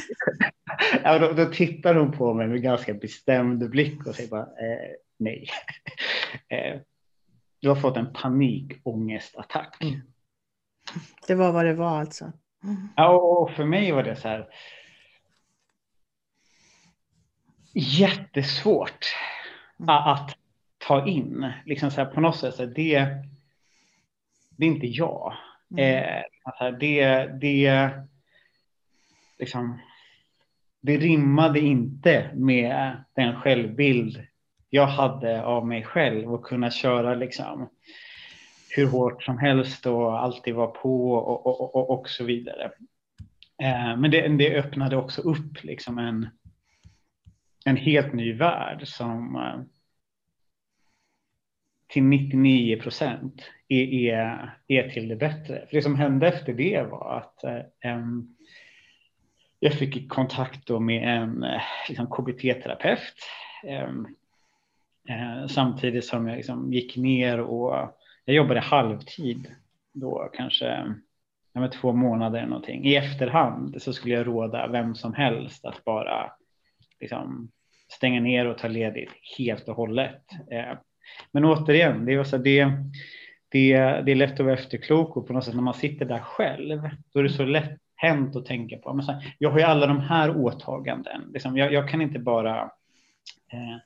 ja, 1.03 1.19
då, 1.19 1.33
då, 1.33 1.45
tittar 1.45 1.95
hon 1.95 2.11
på 2.11 2.33
mig 2.33 2.47
med 2.47 2.61
ganska 2.61 2.93
bestämd 2.93 3.69
blick 3.69 4.07
och 4.07 4.15
säger 4.15 4.29
bara 4.29 4.41
eh, 4.41 4.91
nej. 5.17 5.49
eh, 6.47 6.79
du 7.59 7.69
har 7.69 7.75
fått 7.75 7.97
en 7.97 8.13
panikångestattack. 8.13 9.83
Mm. 9.83 10.01
Det 11.27 11.35
var 11.35 11.51
vad 11.51 11.65
det 11.65 11.73
var 11.73 11.99
alltså. 11.99 12.31
Ja, 12.95 13.09
och 13.09 13.51
för 13.51 13.65
mig 13.65 13.91
var 13.91 14.03
det 14.03 14.15
så 14.15 14.27
här. 14.27 14.47
Jättesvårt 17.73 19.15
mm. 19.79 19.89
att 19.89 20.37
ta 20.77 21.07
in. 21.07 21.51
Liksom 21.65 21.91
så 21.91 22.01
här, 22.01 22.11
på 22.11 22.21
något 22.21 22.37
sätt, 22.37 22.55
så 22.55 22.65
här, 22.65 22.73
det, 22.75 23.07
det 24.49 24.65
är 24.65 24.69
inte 24.69 24.87
jag. 24.87 25.33
Mm. 25.71 26.03
Eh, 26.03 26.23
alltså, 26.43 26.71
det, 26.71 27.25
det, 27.25 27.91
liksom, 29.39 29.79
det 30.81 30.97
rimmade 30.97 31.59
inte 31.59 32.31
med 32.33 33.03
den 33.15 33.35
självbild 33.35 34.27
jag 34.69 34.87
hade 34.87 35.43
av 35.43 35.67
mig 35.67 35.83
själv 35.83 36.33
och 36.33 36.45
kunna 36.45 36.71
köra 36.71 37.15
liksom 37.15 37.69
hur 38.69 38.87
hårt 38.87 39.23
som 39.23 39.37
helst 39.37 39.85
och 39.85 40.19
alltid 40.23 40.55
vara 40.55 40.67
på 40.67 41.13
och, 41.13 41.45
och, 41.45 41.75
och, 41.75 41.99
och 41.99 42.09
så 42.09 42.23
vidare. 42.23 42.71
Eh, 43.61 43.97
men 43.97 44.11
det, 44.11 44.27
det, 44.27 44.57
öppnade 44.59 44.97
också 44.97 45.21
upp 45.21 45.63
liksom 45.63 45.97
en, 45.97 46.29
en 47.65 47.77
helt 47.77 48.13
ny 48.13 48.33
värld 48.33 48.87
som 48.87 49.35
eh, 49.35 49.61
till 51.87 52.03
99 52.03 52.81
procent 52.81 53.51
är, 53.67 53.93
är, 53.93 54.57
är 54.67 54.89
till 54.89 55.07
det 55.07 55.15
bättre. 55.15 55.65
För 55.69 55.75
det 55.75 55.81
som 55.81 55.95
hände 55.95 56.27
efter 56.27 56.53
det 56.53 56.83
var 56.83 57.17
att 57.17 57.43
eh, 57.43 57.99
jag 59.59 59.73
fick 59.73 60.09
kontakt 60.09 60.69
med 60.69 61.17
en 61.17 61.43
eh, 61.43 61.61
liksom, 61.89 62.07
KBT-terapeut 62.07 63.15
eh, 63.63 63.89
eh, 65.09 65.47
samtidigt 65.47 66.05
som 66.05 66.27
jag 66.27 66.37
liksom, 66.37 66.73
gick 66.73 66.97
ner 66.97 67.39
och 67.39 67.97
jag 68.25 68.35
jobbade 68.35 68.59
halvtid 68.59 69.55
då 69.93 70.29
kanske 70.33 70.95
ja, 71.53 71.67
två 71.67 71.93
månader 71.93 72.39
eller 72.39 72.49
någonting. 72.49 72.85
I 72.85 72.95
efterhand 72.95 73.81
så 73.81 73.93
skulle 73.93 74.13
jag 74.13 74.27
råda 74.27 74.67
vem 74.67 74.95
som 74.95 75.13
helst 75.13 75.65
att 75.65 75.83
bara 75.83 76.31
liksom, 76.99 77.51
stänga 77.93 78.21
ner 78.21 78.47
och 78.47 78.57
ta 78.57 78.67
ledigt 78.67 79.11
helt 79.37 79.69
och 79.69 79.75
hållet. 79.75 80.21
Eh, 80.51 80.77
men 81.31 81.45
återigen, 81.45 82.05
det, 82.05 82.17
var 82.17 82.23
så 82.23 82.37
det, 82.37 82.63
det, 83.49 83.73
det 83.77 84.11
är 84.11 84.15
lätt 84.15 84.39
att 84.39 84.45
vara 84.45 84.53
efterklok 84.53 85.17
och 85.17 85.27
på 85.27 85.33
något 85.33 85.45
sätt 85.45 85.55
när 85.55 85.61
man 85.61 85.73
sitter 85.73 86.05
där 86.05 86.19
själv, 86.19 86.89
då 87.13 87.19
är 87.19 87.23
det 87.23 87.29
så 87.29 87.45
lätt 87.45 87.79
hänt 87.95 88.35
att 88.35 88.45
tänka 88.45 88.77
på. 88.77 88.93
Men 88.93 89.05
så 89.05 89.11
här, 89.11 89.35
jag 89.37 89.49
har 89.49 89.59
ju 89.59 89.65
alla 89.65 89.87
de 89.87 89.99
här 89.99 90.37
åtaganden. 90.37 91.21
Liksom, 91.33 91.57
jag, 91.57 91.73
jag 91.73 91.89
kan 91.89 92.01
inte 92.01 92.19
bara 92.19 92.61
eh, 93.51 93.77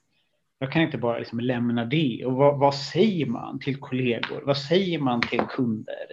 jag 0.59 0.71
kan 0.71 0.81
inte 0.81 0.97
bara 0.97 1.19
liksom 1.19 1.39
lämna 1.39 1.85
det. 1.85 2.25
Och 2.25 2.33
vad, 2.33 2.59
vad, 2.59 2.75
säger 2.75 3.25
man 3.25 3.59
till 3.59 3.79
kollegor? 3.79 4.43
Vad 4.45 4.57
säger 4.57 4.99
man 4.99 5.21
till 5.21 5.39
kunder? 5.39 6.07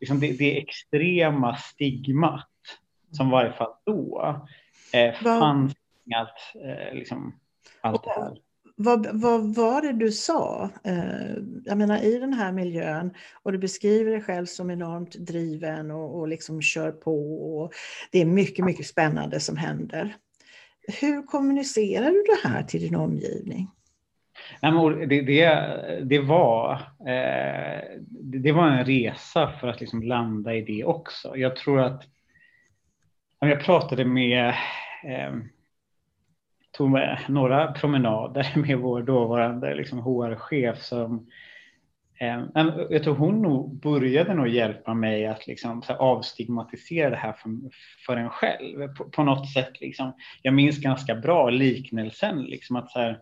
Liksom 0.00 0.20
det, 0.20 0.32
det 0.32 0.58
extrema 0.58 1.56
stigmat 1.56 2.48
som 3.10 3.28
i 3.28 3.30
varje 3.30 3.52
fall 3.52 3.72
då 3.86 4.36
eh, 4.92 5.14
fanns 5.14 5.74
allt, 6.14 6.64
eh, 6.64 6.94
liksom, 6.94 7.34
allt 7.80 8.04
det 8.04 8.10
här. 8.10 8.36
vad, 8.76 9.20
vad 9.20 9.54
var 9.54 9.82
det 9.82 9.92
du 9.92 10.12
sa? 10.12 10.70
Eh, 10.84 11.36
jag 11.64 11.78
menar 11.78 12.04
i 12.04 12.18
den 12.18 12.32
här 12.32 12.52
miljön 12.52 13.14
och 13.42 13.52
du 13.52 13.58
beskriver 13.58 14.10
dig 14.10 14.22
själv 14.22 14.46
som 14.46 14.70
enormt 14.70 15.14
driven 15.14 15.90
och, 15.90 16.18
och 16.18 16.28
liksom 16.28 16.62
kör 16.62 16.92
på 16.92 17.36
och 17.58 17.72
det 18.10 18.20
är 18.20 18.26
mycket, 18.26 18.64
mycket 18.64 18.86
spännande 18.86 19.40
som 19.40 19.56
händer. 19.56 20.16
Hur 21.00 21.22
kommunicerar 21.22 22.10
du 22.10 22.22
det 22.22 22.48
här 22.48 22.62
till 22.62 22.80
din 22.80 22.96
omgivning? 22.96 23.70
Nej, 24.62 25.06
det, 25.06 25.20
det, 25.20 26.00
det, 26.04 26.18
var, 26.18 26.72
eh, 27.00 27.82
det 28.10 28.52
var 28.52 28.66
en 28.66 28.84
resa 28.84 29.52
för 29.60 29.68
att 29.68 29.80
liksom 29.80 30.02
landa 30.02 30.54
i 30.54 30.60
det 30.60 30.84
också. 30.84 31.36
Jag 31.36 31.56
tror 31.56 31.80
att 31.80 32.04
jag 33.38 33.64
pratade 33.64 34.04
med 34.04 34.48
eh, 35.04 35.34
tog 36.70 36.90
med 36.90 37.18
några 37.28 37.72
promenader 37.72 38.52
med 38.66 38.78
vår 38.78 39.02
dåvarande 39.02 39.74
liksom, 39.74 39.98
HR-chef 39.98 40.82
som 40.82 41.14
eh, 41.14 41.22
Eh, 42.20 42.44
jag 42.90 43.02
tror 43.02 43.14
hon 43.14 43.42
nog 43.42 43.80
började 43.80 44.34
nog 44.34 44.48
hjälpa 44.48 44.94
mig 44.94 45.26
att 45.26 45.46
liksom, 45.46 45.82
avstigmatisera 45.88 47.10
det 47.10 47.16
här 47.16 47.32
för, 47.32 47.50
för 48.06 48.16
en 48.16 48.30
själv 48.30 48.94
på, 48.94 49.04
på, 49.04 49.22
något 49.22 49.50
sätt. 49.52 49.80
Liksom. 49.80 50.12
Jag 50.42 50.54
minns 50.54 50.78
ganska 50.78 51.14
bra 51.14 51.50
liknelsen, 51.50 52.42
liksom, 52.42 52.76
att 52.76 52.90
så 52.90 52.98
här, 52.98 53.20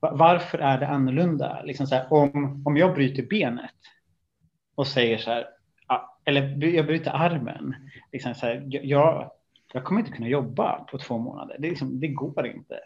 varför 0.00 0.58
är 0.58 0.78
det 0.78 0.88
annorlunda? 0.88 1.62
Liksom 1.62 1.86
så 1.86 1.94
här, 1.94 2.12
om, 2.12 2.62
om 2.66 2.76
jag 2.76 2.94
bryter 2.94 3.22
benet 3.22 3.70
och 4.74 4.86
säger 4.86 5.18
så 5.18 5.30
här, 5.30 5.46
ah, 5.86 6.00
eller 6.24 6.64
jag 6.64 6.86
bryter 6.86 7.10
armen, 7.10 7.74
liksom 8.12 8.34
så 8.34 8.46
här, 8.46 8.68
jag, 8.70 9.30
jag 9.72 9.84
kommer 9.84 10.00
inte 10.00 10.12
kunna 10.12 10.28
jobba 10.28 10.84
på 10.84 10.98
två 10.98 11.18
månader. 11.18 11.56
Det, 11.58 11.68
liksom, 11.68 12.00
det 12.00 12.08
går 12.08 12.46
inte. 12.46 12.80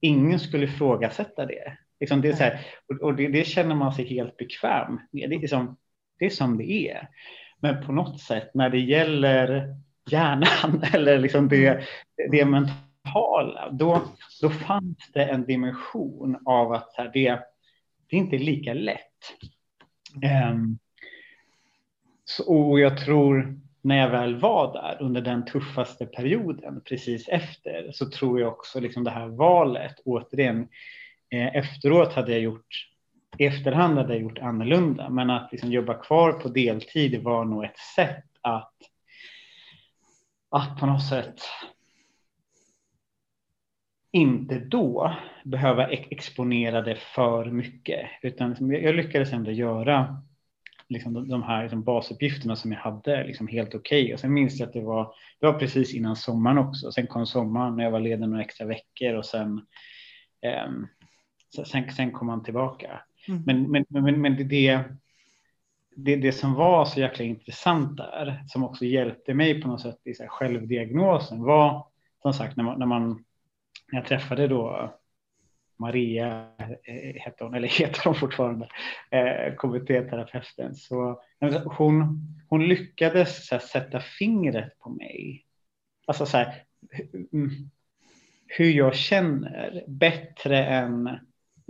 Ingen 0.00 0.40
skulle 0.40 0.64
ifrågasätta 0.64 1.46
det. 1.46 1.78
Liksom 2.00 2.20
det, 2.20 2.28
är 2.28 2.32
så 2.32 2.42
här, 2.42 2.60
och 3.00 3.14
det, 3.14 3.28
det, 3.28 3.44
känner 3.44 3.74
man 3.74 3.92
sig 3.92 4.04
helt 4.04 4.36
bekväm 4.36 5.00
med. 5.12 5.30
Det 5.30 5.36
är, 5.36 5.40
liksom, 5.40 5.76
det 6.18 6.26
är 6.26 6.30
som 6.30 6.58
det 6.58 6.70
är. 6.70 7.08
Men 7.60 7.86
på 7.86 7.92
något 7.92 8.20
sätt 8.20 8.50
när 8.54 8.70
det 8.70 8.80
gäller 8.80 9.76
hjärnan 10.10 10.82
eller 10.94 11.18
liksom 11.18 11.48
det, 11.48 11.84
det 12.30 12.44
mentala, 12.44 13.70
då, 13.70 14.02
då 14.42 14.50
fanns 14.50 15.10
det 15.12 15.24
en 15.24 15.46
dimension 15.46 16.38
av 16.44 16.72
att 16.72 16.94
här, 16.96 17.10
det, 17.14 17.40
det 18.10 18.16
är 18.16 18.20
inte 18.20 18.38
lika 18.38 18.74
lätt. 18.74 19.34
Um, 20.52 20.78
så, 22.24 22.54
och 22.54 22.80
jag 22.80 22.98
tror 22.98 23.58
när 23.82 23.98
jag 23.98 24.10
väl 24.10 24.36
var 24.36 24.72
där 24.72 24.96
under 25.00 25.20
den 25.20 25.44
tuffaste 25.44 26.06
perioden 26.06 26.80
precis 26.84 27.28
efter 27.28 27.90
så 27.92 28.10
tror 28.10 28.40
jag 28.40 28.48
också 28.52 28.80
liksom 28.80 29.04
det 29.04 29.10
här 29.10 29.28
valet 29.28 30.00
återigen 30.04 30.68
Eh, 31.30 31.56
efteråt 31.56 32.12
hade 32.12 32.32
jag 32.32 32.40
gjort 32.40 32.88
i 33.38 33.46
efterhand 33.46 33.98
hade 33.98 34.12
jag 34.12 34.22
gjort 34.22 34.38
annorlunda 34.38 35.08
men 35.08 35.30
att 35.30 35.52
liksom 35.52 35.72
jobba 35.72 35.94
kvar 35.94 36.32
på 36.32 36.48
deltid 36.48 37.22
var 37.22 37.44
nog 37.44 37.64
ett 37.64 37.78
sätt 37.94 38.24
att 38.40 38.74
att 40.50 40.80
på 40.80 40.86
något 40.86 41.08
sätt 41.08 41.40
inte 44.12 44.58
då 44.58 45.16
behöva 45.44 45.88
exponera 45.88 46.82
det 46.82 46.96
för 46.96 47.44
mycket 47.44 48.10
utan 48.22 48.48
liksom 48.48 48.72
jag 48.72 48.94
lyckades 48.94 49.32
ändå 49.32 49.50
göra 49.50 50.22
liksom 50.88 51.14
de, 51.14 51.28
de 51.28 51.42
här 51.42 51.62
liksom 51.62 51.82
basuppgifterna 51.82 52.56
som 52.56 52.72
jag 52.72 52.78
hade 52.78 53.24
liksom 53.24 53.48
helt 53.48 53.74
okej. 53.74 54.02
Okay. 54.02 54.14
Och 54.14 54.20
sen 54.20 54.32
minns 54.32 54.60
jag 54.60 54.66
att 54.66 54.72
det 54.72 54.80
var, 54.80 55.14
det 55.40 55.46
var 55.46 55.58
precis 55.58 55.94
innan 55.94 56.16
sommaren 56.16 56.58
också. 56.58 56.92
Sen 56.92 57.06
kom 57.06 57.26
sommaren 57.26 57.76
när 57.76 57.84
jag 57.84 57.90
var 57.90 58.00
ledig 58.00 58.28
några 58.28 58.42
extra 58.42 58.66
veckor 58.66 59.14
och 59.14 59.26
sen, 59.26 59.48
um, 60.66 60.88
sen, 61.54 61.92
sen 61.92 62.12
kom 62.12 62.28
han 62.28 62.42
tillbaka. 62.42 63.00
Mm. 63.28 63.42
Men, 63.46 63.70
men, 63.70 63.84
men, 63.88 64.20
men 64.20 64.48
det, 64.48 64.84
det, 65.96 66.16
det 66.16 66.32
som 66.32 66.54
var 66.54 66.84
så 66.84 67.00
jäkla 67.00 67.24
intressant 67.24 67.96
där, 67.96 68.44
som 68.46 68.64
också 68.64 68.84
hjälpte 68.84 69.34
mig 69.34 69.62
på 69.62 69.68
något 69.68 69.80
sätt 69.80 70.00
i 70.04 70.14
så 70.14 70.24
självdiagnosen 70.28 71.42
var 71.42 71.86
som 72.22 72.32
sagt 72.32 72.56
när 72.56 72.64
man, 72.64 72.78
när 72.78 72.86
man 72.86 73.24
när 73.92 73.98
jag 73.98 74.06
träffade 74.06 74.48
då 74.48 74.94
Maria 75.76 76.46
eh, 76.84 77.22
heter 77.22 77.44
hon, 77.44 77.54
eller 77.54 77.68
heter 77.78 78.04
hon 78.04 78.14
fortfarande, 78.14 78.68
eh, 79.10 79.54
KBT-terapeuten. 79.54 80.74
Så 80.74 81.22
hon, 81.64 82.20
hon 82.48 82.68
lyckades 82.68 83.50
här, 83.50 83.58
sätta 83.58 84.00
fingret 84.00 84.78
på 84.78 84.90
mig. 84.90 85.44
Alltså 86.06 86.26
så 86.26 86.36
här, 86.36 86.62
mm, 87.32 87.50
hur 88.46 88.70
jag 88.70 88.94
känner 88.94 89.84
bättre 89.86 90.64
än 90.64 91.18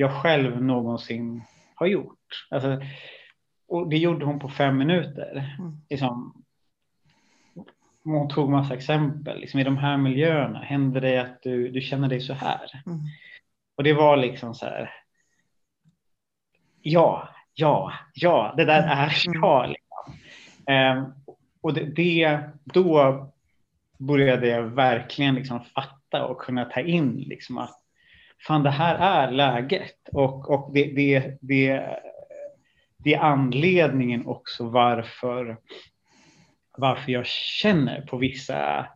jag 0.01 0.13
själv 0.13 0.63
någonsin 0.63 1.43
har 1.75 1.87
gjort. 1.87 2.47
Alltså, 2.51 2.83
och 3.69 3.89
det 3.89 3.97
gjorde 3.97 4.27
hon 4.27 4.39
på 4.39 4.49
fem 4.49 4.79
minuter. 4.79 5.57
Mm. 5.59 5.77
Liksom, 5.91 6.45
hon 8.05 8.29
tog 8.29 8.51
massa 8.51 8.75
exempel. 8.75 9.41
Liksom, 9.41 9.61
I 9.61 9.65
de 9.65 9.77
här 9.77 9.97
miljöerna, 9.97 10.59
händer 10.59 11.01
det 11.01 11.19
att 11.19 11.43
du, 11.43 11.71
du 11.71 11.81
känner 11.81 12.09
dig 12.09 12.21
så 12.21 12.33
här? 12.33 12.83
Mm. 12.87 12.99
Och 13.77 13.85
det 13.85 13.93
var 13.93 14.17
liksom 14.17 14.55
så 14.55 14.67
här. 14.67 14.91
Ja, 16.83 17.29
ja, 17.55 17.93
ja, 18.15 18.55
det 18.57 18.65
där 18.65 18.83
är 18.83 19.27
mm. 19.27 19.43
jag. 19.43 19.69
Liksom. 19.69 20.15
Um, 20.75 21.15
och 21.61 21.75
det, 21.75 21.85
det, 21.85 22.41
då 22.65 23.27
började 23.99 24.49
jag 24.49 24.63
verkligen 24.63 25.35
liksom 25.35 25.65
fatta 25.65 26.27
och 26.27 26.41
kunna 26.41 26.65
ta 26.65 26.81
in 26.81 27.17
liksom 27.17 27.59
att 27.59 27.88
fan, 28.47 28.63
det 28.63 28.71
här 28.71 28.95
är 28.95 29.31
läget 29.31 30.09
och, 30.13 30.51
och 30.51 30.71
det, 30.75 30.85
det, 30.85 31.39
det, 31.41 31.99
det 32.97 33.15
är 33.15 33.21
anledningen 33.21 34.27
också 34.27 34.65
varför 34.69 35.57
varför 36.79 37.13
jag 37.13 37.27
känner 37.27 38.01
på 38.01 38.17
vissa 38.17 38.87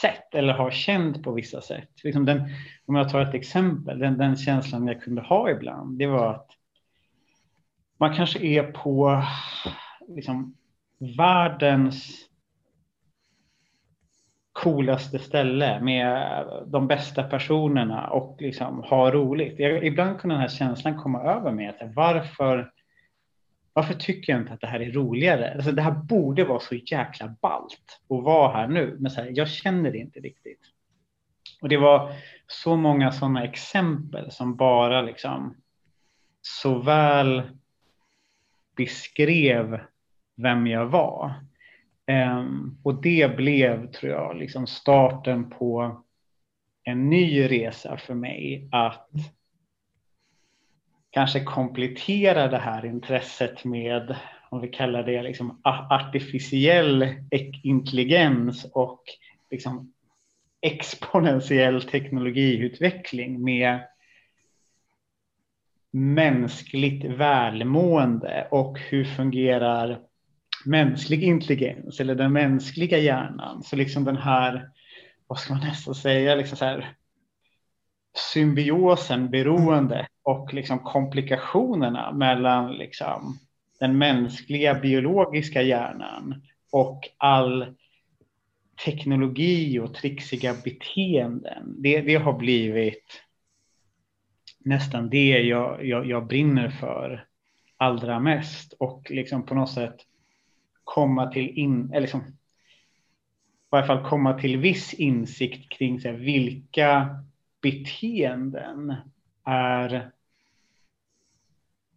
sätt 0.00 0.34
eller 0.34 0.52
har 0.52 0.70
känt 0.70 1.22
på 1.22 1.32
vissa 1.32 1.60
sätt. 1.60 1.90
Liksom 2.04 2.24
den, 2.24 2.42
om 2.86 2.94
jag 2.94 3.10
tar 3.10 3.20
ett 3.20 3.34
exempel, 3.34 3.98
den, 3.98 4.18
den 4.18 4.36
känslan 4.36 4.86
jag 4.86 5.02
kunde 5.02 5.22
ha 5.22 5.50
ibland, 5.50 5.98
det 5.98 6.06
var 6.06 6.34
att 6.34 6.50
man 7.98 8.16
kanske 8.16 8.38
är 8.38 8.62
på 8.62 9.22
liksom, 10.08 10.56
världens 11.18 12.27
coolaste 14.62 15.18
ställe 15.18 15.80
med 15.80 16.44
de 16.66 16.86
bästa 16.86 17.22
personerna 17.22 18.10
och 18.10 18.36
liksom 18.40 18.82
ha 18.82 19.10
roligt. 19.10 19.58
Jag, 19.58 19.86
ibland 19.86 20.18
kunde 20.18 20.34
den 20.34 20.40
här 20.40 20.48
känslan 20.48 20.98
komma 20.98 21.22
över 21.22 21.52
mig. 21.52 21.68
Att 21.68 21.94
varför 21.94 22.70
varför 23.72 23.94
tycker 23.94 24.32
jag 24.32 24.42
inte 24.42 24.52
att 24.52 24.60
det 24.60 24.66
här 24.66 24.80
är 24.80 24.92
roligare? 24.92 25.54
Alltså, 25.54 25.72
det 25.72 25.82
här 25.82 25.90
borde 25.90 26.44
vara 26.44 26.60
så 26.60 26.74
jäkla 26.74 27.34
ballt 27.40 28.00
att 28.10 28.24
vara 28.24 28.52
här 28.52 28.68
nu, 28.68 28.96
men 29.00 29.10
så 29.10 29.20
här, 29.20 29.32
jag 29.34 29.48
känner 29.48 29.90
det 29.90 29.98
inte 29.98 30.20
riktigt. 30.20 30.60
Och 31.60 31.68
det 31.68 31.76
var 31.76 32.12
så 32.46 32.76
många 32.76 33.12
sådana 33.12 33.44
exempel 33.44 34.30
som 34.30 34.56
bara 34.56 35.02
liksom 35.02 35.56
så 36.42 36.78
väl 36.78 37.42
beskrev 38.76 39.80
vem 40.36 40.66
jag 40.66 40.86
var. 40.86 41.34
Ehm, 42.08 42.78
och 42.82 43.02
det 43.02 43.36
blev, 43.36 43.92
tror 43.92 44.12
jag, 44.12 44.36
liksom 44.36 44.66
starten 44.66 45.50
på 45.50 46.02
en 46.84 47.10
ny 47.10 47.48
resa 47.48 47.96
för 47.96 48.14
mig 48.14 48.68
att 48.72 49.10
kanske 51.10 51.44
komplettera 51.44 52.48
det 52.48 52.58
här 52.58 52.86
intresset 52.86 53.64
med, 53.64 54.16
om 54.50 54.60
vi 54.60 54.68
kallar 54.68 55.02
det 55.02 55.22
liksom 55.22 55.60
artificiell 55.90 57.14
intelligens 57.62 58.64
och 58.64 59.02
liksom 59.50 59.92
exponentiell 60.60 61.82
teknologiutveckling 61.82 63.44
med 63.44 63.80
mänskligt 65.90 67.04
välmående 67.04 68.48
och 68.50 68.78
hur 68.78 69.04
fungerar 69.04 70.07
mänsklig 70.64 71.22
intelligens 71.22 72.00
eller 72.00 72.14
den 72.14 72.32
mänskliga 72.32 72.98
hjärnan. 72.98 73.62
Så 73.62 73.76
liksom 73.76 74.04
den 74.04 74.16
här, 74.16 74.70
vad 75.26 75.38
ska 75.38 75.54
man 75.54 75.62
nästan 75.62 75.94
säga, 75.94 76.34
liksom 76.34 76.56
så 76.56 76.64
här, 76.64 76.94
symbiosen, 78.32 79.30
beroende 79.30 80.08
och 80.22 80.54
liksom 80.54 80.78
komplikationerna 80.78 82.12
mellan 82.12 82.72
liksom 82.72 83.38
den 83.80 83.98
mänskliga 83.98 84.74
biologiska 84.74 85.62
hjärnan 85.62 86.42
och 86.72 87.08
all 87.16 87.74
teknologi 88.84 89.78
och 89.78 89.94
trixiga 89.94 90.54
beteenden. 90.64 91.82
Det, 91.82 92.00
det 92.00 92.14
har 92.14 92.32
blivit 92.32 93.22
nästan 94.58 95.10
det 95.10 95.28
jag, 95.28 95.86
jag, 95.86 96.06
jag 96.06 96.26
brinner 96.26 96.70
för 96.70 97.24
allra 97.76 98.20
mest 98.20 98.72
och 98.72 99.10
liksom 99.10 99.46
på 99.46 99.54
något 99.54 99.72
sätt 99.72 99.96
komma 100.88 101.26
till 101.26 101.58
in, 101.58 101.90
eller 101.90 102.00
liksom, 102.00 102.20
i 102.20 103.70
varje 103.70 103.86
fall 103.86 104.04
komma 104.04 104.38
till 104.38 104.56
viss 104.56 104.94
insikt 104.94 105.72
kring 105.72 106.00
så 106.00 106.08
här, 106.08 106.14
vilka 106.14 107.08
beteenden 107.62 108.94
är 109.44 110.10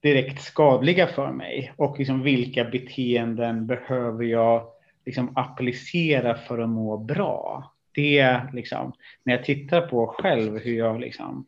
direkt 0.02 0.42
skadliga 0.42 1.08
för 1.08 1.32
mig 1.32 1.74
och 1.78 2.00
liksom 2.00 2.22
vilka 2.22 2.64
beteenden 2.64 3.68
behöver 3.68 4.26
jag 4.26 4.68
liksom 5.06 5.38
applicera 5.38 6.38
för 6.38 6.60
att 6.60 6.70
må 6.70 6.98
bra. 6.98 7.72
Det 7.92 8.42
liksom, 8.54 8.94
när 9.24 9.34
jag 9.34 9.46
tittar 9.46 9.82
på 9.88 10.08
själv 10.08 10.58
hur 10.58 10.78
jag 10.78 11.00
liksom 11.00 11.46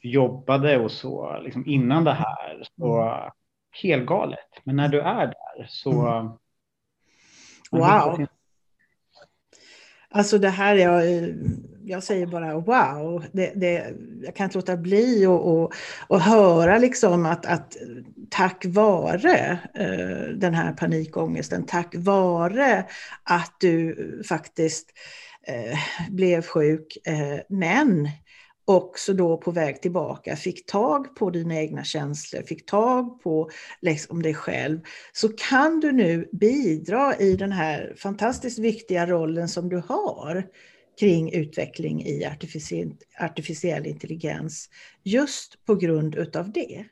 jobbade 0.00 0.78
och 0.78 0.90
så 0.90 1.40
liksom 1.40 1.66
innan 1.66 2.04
det 2.04 2.12
här, 2.12 2.62
så 2.76 3.02
mm 3.02 3.30
mm. 3.72 3.90
helt 3.90 4.06
galet. 4.06 4.38
Men 4.64 4.76
när 4.76 4.88
du 4.88 5.00
är 5.00 5.26
där 5.26 5.66
så... 5.68 6.06
Mm. 6.06 6.32
Wow. 7.70 8.26
Alltså 10.14 10.38
det 10.38 10.48
här, 10.48 10.74
jag, 10.74 11.04
jag 11.84 12.02
säger 12.02 12.26
bara 12.26 12.54
wow. 12.54 13.24
Det, 13.32 13.52
det, 13.56 13.94
jag 14.22 14.36
kan 14.36 14.44
inte 14.44 14.58
låta 14.58 14.76
bli 14.76 15.26
att 15.26 15.40
och, 15.40 15.74
och 16.08 16.20
höra 16.20 16.78
liksom 16.78 17.26
att, 17.26 17.46
att 17.46 17.76
tack 18.30 18.64
vare 18.66 19.58
eh, 19.74 20.28
den 20.36 20.54
här 20.54 20.72
panikångesten, 20.72 21.66
tack 21.66 21.94
vare 21.96 22.84
att 23.22 23.56
du 23.60 23.96
faktiskt 24.28 24.90
eh, 25.46 25.78
blev 26.10 26.42
sjuk, 26.42 26.98
eh, 27.06 27.40
men 27.48 28.08
också 28.64 29.14
då 29.14 29.36
på 29.36 29.50
väg 29.50 29.82
tillbaka 29.82 30.36
fick 30.36 30.66
tag 30.66 31.16
på 31.16 31.30
dina 31.30 31.54
egna 31.54 31.84
känslor, 31.84 32.42
fick 32.42 32.66
tag 32.66 33.22
på 33.22 33.50
liksom 33.80 34.22
dig 34.22 34.34
själv, 34.34 34.80
så 35.12 35.28
kan 35.28 35.80
du 35.80 35.92
nu 35.92 36.28
bidra 36.32 37.16
i 37.16 37.36
den 37.36 37.52
här 37.52 37.94
fantastiskt 37.96 38.58
viktiga 38.58 39.06
rollen 39.06 39.48
som 39.48 39.68
du 39.68 39.76
har 39.76 40.46
kring 41.00 41.32
utveckling 41.32 42.02
i 42.02 42.24
artificiell, 42.24 42.92
artificiell 43.20 43.86
intelligens 43.86 44.68
just 45.02 45.64
på 45.64 45.74
grund 45.74 46.14
utav 46.14 46.52
det. 46.52 46.84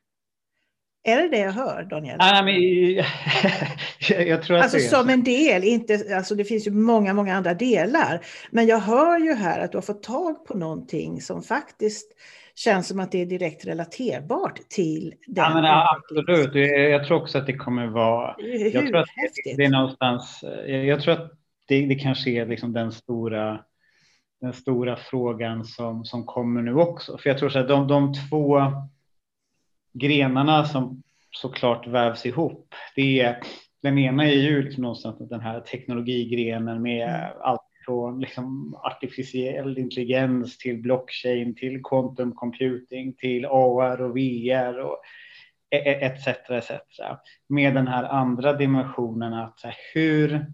Är 1.03 1.23
det 1.23 1.29
det 1.29 1.39
jag 1.39 1.53
hör, 1.53 1.83
Daniel? 1.83 2.17
Ah, 2.21 2.43
men, 2.43 2.55
jag 4.29 4.43
tror 4.43 4.57
att 4.57 4.63
alltså 4.63 4.77
det 4.77 4.85
är 4.85 4.89
som 4.89 5.09
en 5.09 5.25
del, 5.25 5.65
inte, 5.65 6.17
alltså 6.17 6.35
det 6.35 6.45
finns 6.45 6.67
ju 6.67 6.71
många, 6.71 7.15
många 7.15 7.37
andra 7.37 7.55
delar. 7.55 8.21
Men 8.51 8.67
jag 8.67 8.79
hör 8.79 9.19
ju 9.19 9.33
här 9.33 9.61
att 9.61 9.73
du 9.73 9.77
har 9.79 9.83
fått 9.83 10.03
tag 10.03 10.47
på 10.47 10.59
någonting 10.59 11.21
som 11.21 11.43
faktiskt 11.43 12.13
känns 12.55 12.89
som 12.89 13.01
att 13.01 13.13
det 13.13 13.23
är 13.23 13.27
direkt 13.27 13.67
relaterbart 13.67 14.59
till 14.69 15.15
den. 15.27 15.45
Ja, 15.45 15.55
men, 15.55 15.65
absolut, 15.65 16.55
jag 16.91 17.07
tror 17.07 17.23
också 17.23 17.39
att 17.39 17.47
det 17.47 17.57
kommer 17.57 17.87
vara... 17.87 18.37
Det 18.37 18.45
jag 18.47 18.87
tror 18.87 18.97
att 18.97 19.09
det 19.57 19.65
är 19.65 19.71
någonstans... 19.71 20.41
Jag 20.67 21.01
tror 21.01 21.15
att 21.15 21.33
det, 21.69 21.87
det 21.87 21.95
kanske 21.95 22.31
är 22.31 22.47
liksom 22.47 22.73
den 22.73 22.93
stora 22.93 23.61
den 24.41 24.53
stora 24.53 24.97
frågan 24.97 25.65
som, 25.65 26.05
som 26.05 26.25
kommer 26.25 26.63
nu 26.63 26.75
också. 26.75 27.19
För 27.19 27.31
jag 27.31 27.39
tror 27.39 27.57
att 27.57 27.69
de, 27.69 27.89
de 27.89 28.15
två 28.15 28.61
grenarna 29.93 30.65
som 30.65 31.03
såklart 31.31 31.87
vävs 31.87 32.27
ihop. 32.27 32.75
Det 32.97 33.21
är, 33.21 33.41
den 33.83 33.99
ena 33.99 34.25
är 34.25 34.35
ju 34.35 34.63
liksom 34.63 34.83
någonstans 34.83 35.29
den 35.29 35.41
här 35.41 35.61
teknologigrenen 35.61 36.83
med 36.83 37.33
allt 37.41 37.61
från 37.85 38.21
liksom 38.21 38.75
artificiell 38.75 39.79
intelligens 39.79 40.59
till 40.59 40.83
blockchain 40.83 41.55
till 41.55 41.83
quantum 41.83 42.33
computing 42.33 43.15
till 43.15 43.47
AR 43.47 44.01
och 44.01 44.17
VR 44.17 44.79
och 44.79 44.97
e- 45.71 46.05
etc. 46.07 46.27
etc. 46.29 46.71
Med 47.49 47.75
den 47.75 47.87
här 47.87 48.05
andra 48.05 48.53
dimensionen 48.53 49.35
att 49.35 49.61
så 49.61 49.67
här, 49.67 49.77
hur 49.95 50.47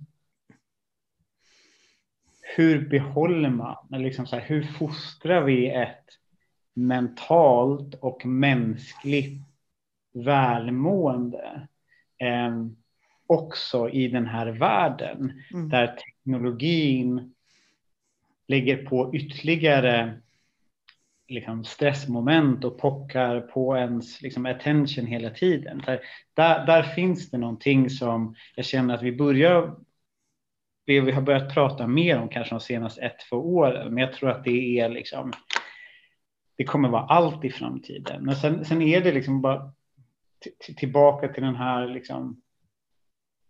hur 2.56 2.88
behåller 2.88 3.50
man, 3.50 3.76
liksom 3.90 4.26
så 4.26 4.36
här, 4.36 4.44
hur 4.46 4.62
fostrar 4.62 5.44
vi 5.44 5.70
ett 5.70 6.04
mentalt 6.76 7.94
och 7.94 8.26
mänskligt 8.26 9.42
välmående 10.12 11.68
eh, 12.18 12.66
också 13.26 13.90
i 13.90 14.08
den 14.08 14.26
här 14.26 14.46
världen 14.46 15.42
mm. 15.52 15.68
där 15.68 15.86
teknologin 15.86 17.34
lägger 18.48 18.86
på 18.86 19.14
ytterligare 19.14 20.20
liksom, 21.28 21.64
stressmoment 21.64 22.64
och 22.64 22.78
pockar 22.78 23.40
på 23.40 23.76
ens 23.76 24.22
liksom, 24.22 24.46
attention 24.46 25.06
hela 25.06 25.30
tiden. 25.30 25.82
Där, 25.86 26.00
där, 26.34 26.66
där 26.66 26.82
finns 26.82 27.30
det 27.30 27.38
någonting 27.38 27.90
som 27.90 28.34
jag 28.54 28.64
känner 28.64 28.94
att 28.94 29.02
vi 29.02 29.12
börjar 29.12 29.76
vi 30.86 31.10
har 31.10 31.22
börjat 31.22 31.54
prata 31.54 31.86
mer 31.86 32.18
om 32.18 32.28
kanske 32.28 32.54
de 32.54 32.60
senaste 32.60 33.00
ett, 33.00 33.16
två 33.30 33.36
åren, 33.36 33.94
men 33.94 34.04
jag 34.04 34.12
tror 34.12 34.30
att 34.30 34.44
det 34.44 34.80
är 34.80 34.88
liksom 34.88 35.32
det 36.56 36.64
kommer 36.64 36.88
vara 36.88 37.02
allt 37.02 37.44
i 37.44 37.50
framtiden. 37.50 38.24
Men 38.24 38.36
sen, 38.36 38.64
sen 38.64 38.82
är 38.82 39.00
det 39.00 39.12
liksom 39.12 39.40
bara 39.40 39.72
tillbaka 40.76 41.28
till 41.28 41.42
den 41.42 41.56
här 41.56 41.86
liksom 41.86 42.40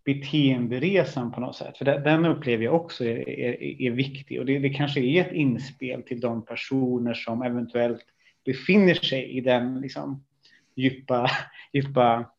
beteenderesan 0.04 1.32
på 1.32 1.40
något 1.40 1.56
sätt. 1.56 1.78
För 1.78 1.84
den 1.84 2.24
upplever 2.24 2.64
jag 2.64 2.74
också 2.74 3.04
är, 3.04 3.28
är, 3.28 3.82
är 3.82 3.90
viktig 3.90 4.40
och 4.40 4.46
det, 4.46 4.58
det, 4.58 4.70
kanske 4.70 5.00
är 5.00 5.24
ett 5.24 5.32
inspel 5.32 6.02
till 6.02 6.20
de 6.20 6.44
personer 6.44 7.14
som 7.14 7.42
eventuellt 7.42 8.04
befinner 8.44 8.94
sig 8.94 9.30
i 9.30 9.40
den 9.40 9.80
liksom 9.80 10.24
djupa, 10.74 11.30
djupa, 11.72 12.30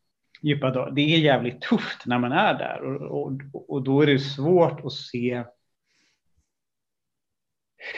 djupa 0.42 0.70
dag. 0.70 0.94
Det 0.94 1.00
är 1.00 1.18
jävligt 1.18 1.60
tufft 1.60 2.06
när 2.06 2.18
man 2.18 2.32
är 2.32 2.54
där 2.54 2.82
och, 2.82 3.22
och, 3.22 3.40
och 3.68 3.82
då 3.82 4.02
är 4.02 4.06
det 4.06 4.18
svårt 4.18 4.84
att 4.84 4.92
se 4.92 5.44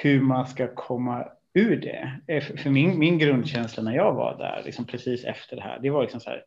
hur 0.03 0.21
man 0.21 0.47
ska 0.47 0.75
komma 0.75 1.29
ur 1.55 1.77
det. 1.77 2.21
Eh, 2.27 2.43
för 2.43 2.71
min, 2.71 2.99
min 2.99 3.19
grundkänsla 3.19 3.83
när 3.83 3.97
jag 3.97 4.15
var 4.15 4.39
där, 4.39 4.63
liksom 4.65 4.87
precis 4.87 5.25
efter 5.25 5.57
det 5.57 5.63
här, 5.63 5.79
det 5.83 5.91
var 5.91 6.03
liksom 6.03 6.21
så 6.21 6.31
här, 6.31 6.45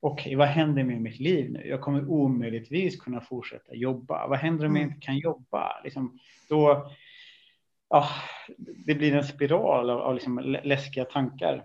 okej, 0.00 0.22
okay, 0.22 0.36
vad 0.36 0.48
händer 0.48 0.84
med 0.84 1.00
mitt 1.00 1.20
liv 1.20 1.50
nu? 1.50 1.66
Jag 1.68 1.80
kommer 1.80 2.08
omöjligtvis 2.08 3.00
kunna 3.00 3.20
fortsätta 3.20 3.74
jobba. 3.74 4.26
Vad 4.26 4.38
händer 4.38 4.66
om 4.66 4.76
jag 4.76 4.82
mm. 4.82 4.94
inte 4.94 5.06
kan 5.06 5.18
jobba? 5.18 5.80
Liksom, 5.84 6.18
då, 6.48 6.90
ja, 7.88 8.08
det 8.58 8.94
blir 8.94 9.14
en 9.14 9.24
spiral 9.24 9.90
av, 9.90 10.00
av 10.00 10.14
liksom 10.14 10.38
läskiga 10.64 11.04
tankar. 11.04 11.64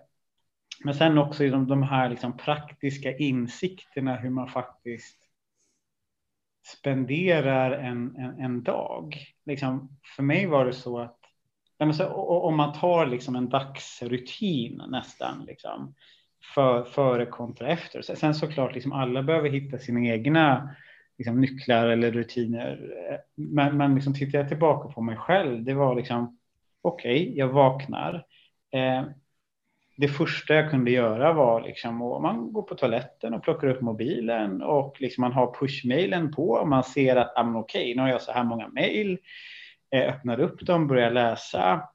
Men 0.84 0.94
sen 0.94 1.18
också 1.18 1.50
de, 1.50 1.68
de 1.68 1.84
här 1.84 2.10
liksom 2.10 2.38
praktiska 2.38 3.18
insikterna 3.18 4.16
hur 4.16 4.30
man 4.30 4.48
faktiskt 4.48 5.18
spenderar 6.66 7.72
en, 7.72 8.16
en, 8.16 8.40
en 8.40 8.64
dag. 8.64 9.18
Liksom, 9.46 9.98
för 10.16 10.24
mig 10.24 10.46
var 10.46 10.66
det 10.66 10.74
så 10.74 11.00
att 11.00 11.21
om 11.90 12.58
man 12.58 12.74
tar 12.74 13.06
liksom 13.06 13.36
en 13.36 13.50
dagsrutin 13.50 14.82
nästan, 14.88 15.46
liksom, 15.48 15.96
för, 16.56 16.84
före 16.84 17.26
kontra 17.26 17.68
efter. 17.68 18.02
Sen 18.02 18.36
såklart, 18.36 18.74
liksom, 18.74 18.94
alla 18.94 19.24
behöver 19.24 19.50
hitta 19.50 19.78
sina 19.78 20.00
egna 20.00 20.70
liksom, 21.18 21.42
nycklar 21.42 21.88
eller 21.88 22.12
rutiner. 22.12 22.94
Men, 23.36 23.78
men 23.78 23.96
liksom, 23.96 24.14
tittar 24.14 24.40
jag 24.40 24.48
tillbaka 24.48 24.94
på 24.94 25.02
mig 25.02 25.18
själv, 25.18 25.64
det 25.64 25.74
var 25.74 25.96
liksom, 25.96 26.38
okej, 26.82 27.22
okay, 27.22 27.38
jag 27.38 27.48
vaknar. 27.48 28.26
Eh, 28.74 29.04
det 29.98 30.08
första 30.08 30.54
jag 30.54 30.72
kunde 30.72 30.92
göra 30.92 31.34
var 31.34 31.62
liksom 31.62 32.02
att 32.02 32.22
man 32.22 32.54
går 32.54 32.62
på 32.62 32.76
toaletten 32.76 33.34
och 33.34 33.44
plockar 33.44 33.68
upp 33.68 33.82
mobilen 33.82 34.62
och 34.62 35.02
liksom 35.02 35.22
man 35.22 35.34
har 35.34 35.54
pushmailen 35.60 36.32
på 36.32 36.50
och 36.50 36.68
man 36.68 36.84
ser 36.84 37.16
att 37.16 37.34
ah, 37.36 37.54
okej, 37.56 37.82
okay, 37.82 37.96
nu 37.96 38.02
har 38.02 38.10
jag 38.10 38.22
så 38.22 38.32
här 38.32 38.44
många 38.44 38.68
mail. 38.68 39.18
Eh, 39.92 40.10
öppnar 40.10 40.40
upp 40.40 40.66
dem, 40.66 40.88
börjar 40.88 41.12
läsa, 41.12 41.90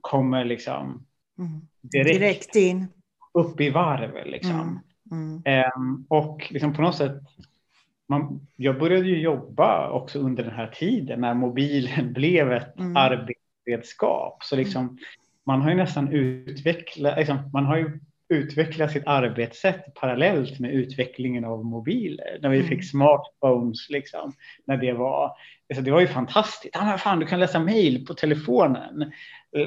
kommer 0.00 0.44
liksom 0.44 1.06
mm. 1.38 1.60
direkt, 1.82 2.18
direkt, 2.18 2.56
in. 2.56 2.86
upp 3.32 3.60
i 3.60 3.70
varv. 3.70 4.26
Liksom. 4.26 4.80
Mm. 5.10 5.42
Mm. 5.46 5.70
Um, 5.76 6.06
och 6.08 6.46
liksom 6.50 6.74
på 6.74 6.82
något 6.82 6.96
sätt, 6.96 7.22
man, 8.08 8.46
jag 8.56 8.78
började 8.78 9.08
ju 9.08 9.20
jobba 9.20 9.90
också 9.90 10.18
under 10.18 10.44
den 10.44 10.52
här 10.52 10.66
tiden 10.66 11.20
när 11.20 11.34
mobilen 11.34 12.12
blev 12.14 12.52
ett 12.52 12.78
mm. 12.78 12.96
arbetsredskap. 12.96 14.44
Så 14.44 14.56
liksom, 14.56 14.98
man 15.44 15.62
har 15.62 15.70
ju 15.70 15.76
nästan 15.76 16.08
utvecklat, 16.08 17.18
liksom, 17.18 17.50
man 17.52 17.64
har 17.64 17.76
ju 17.76 18.00
utveckla 18.28 18.88
sitt 18.88 19.06
arbetssätt 19.06 19.94
parallellt 19.94 20.60
med 20.60 20.70
utvecklingen 20.70 21.44
av 21.44 21.64
mobiler. 21.64 22.38
När 22.42 22.48
vi 22.48 22.56
mm. 22.56 22.68
fick 22.68 22.90
smartphones, 22.90 23.90
liksom, 23.90 24.32
när 24.64 24.76
det 24.76 24.92
var, 24.92 25.32
det 25.80 25.90
var 25.90 26.00
ju 26.00 26.06
fantastiskt. 26.06 26.76
Ah, 26.76 26.84
men 26.84 26.98
fan, 26.98 27.18
du 27.18 27.26
kan 27.26 27.40
läsa 27.40 27.58
mail 27.58 28.06
på 28.06 28.14
telefonen. 28.14 29.12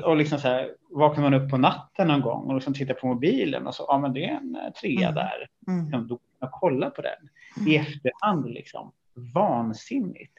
Och 0.03 0.17
liksom 0.17 0.39
så 0.39 0.47
här, 0.47 0.69
vaknar 0.89 1.23
man 1.23 1.33
upp 1.33 1.49
på 1.49 1.57
natten 1.57 2.07
någon 2.07 2.21
gång 2.21 2.47
och 2.47 2.55
liksom 2.55 2.73
tittar 2.73 2.93
på 2.93 3.07
mobilen 3.07 3.67
och 3.67 3.75
så, 3.75 3.85
ja 3.87 3.93
ah, 3.93 3.99
men 3.99 4.13
det 4.13 4.25
är 4.25 4.37
en 4.37 4.55
eh, 4.55 4.71
trea 4.71 5.09
mm. 5.09 5.15
där. 5.15 5.47
Mm. 5.67 5.83
Liksom, 5.83 6.07
då 6.07 6.15
kan 6.15 6.25
man 6.41 6.49
kolla 6.53 6.89
på 6.89 7.01
den 7.01 7.29
i 7.67 7.75
mm. 7.75 7.87
efterhand. 7.87 8.49
Liksom. 8.49 8.91
Vansinnigt. 9.33 10.33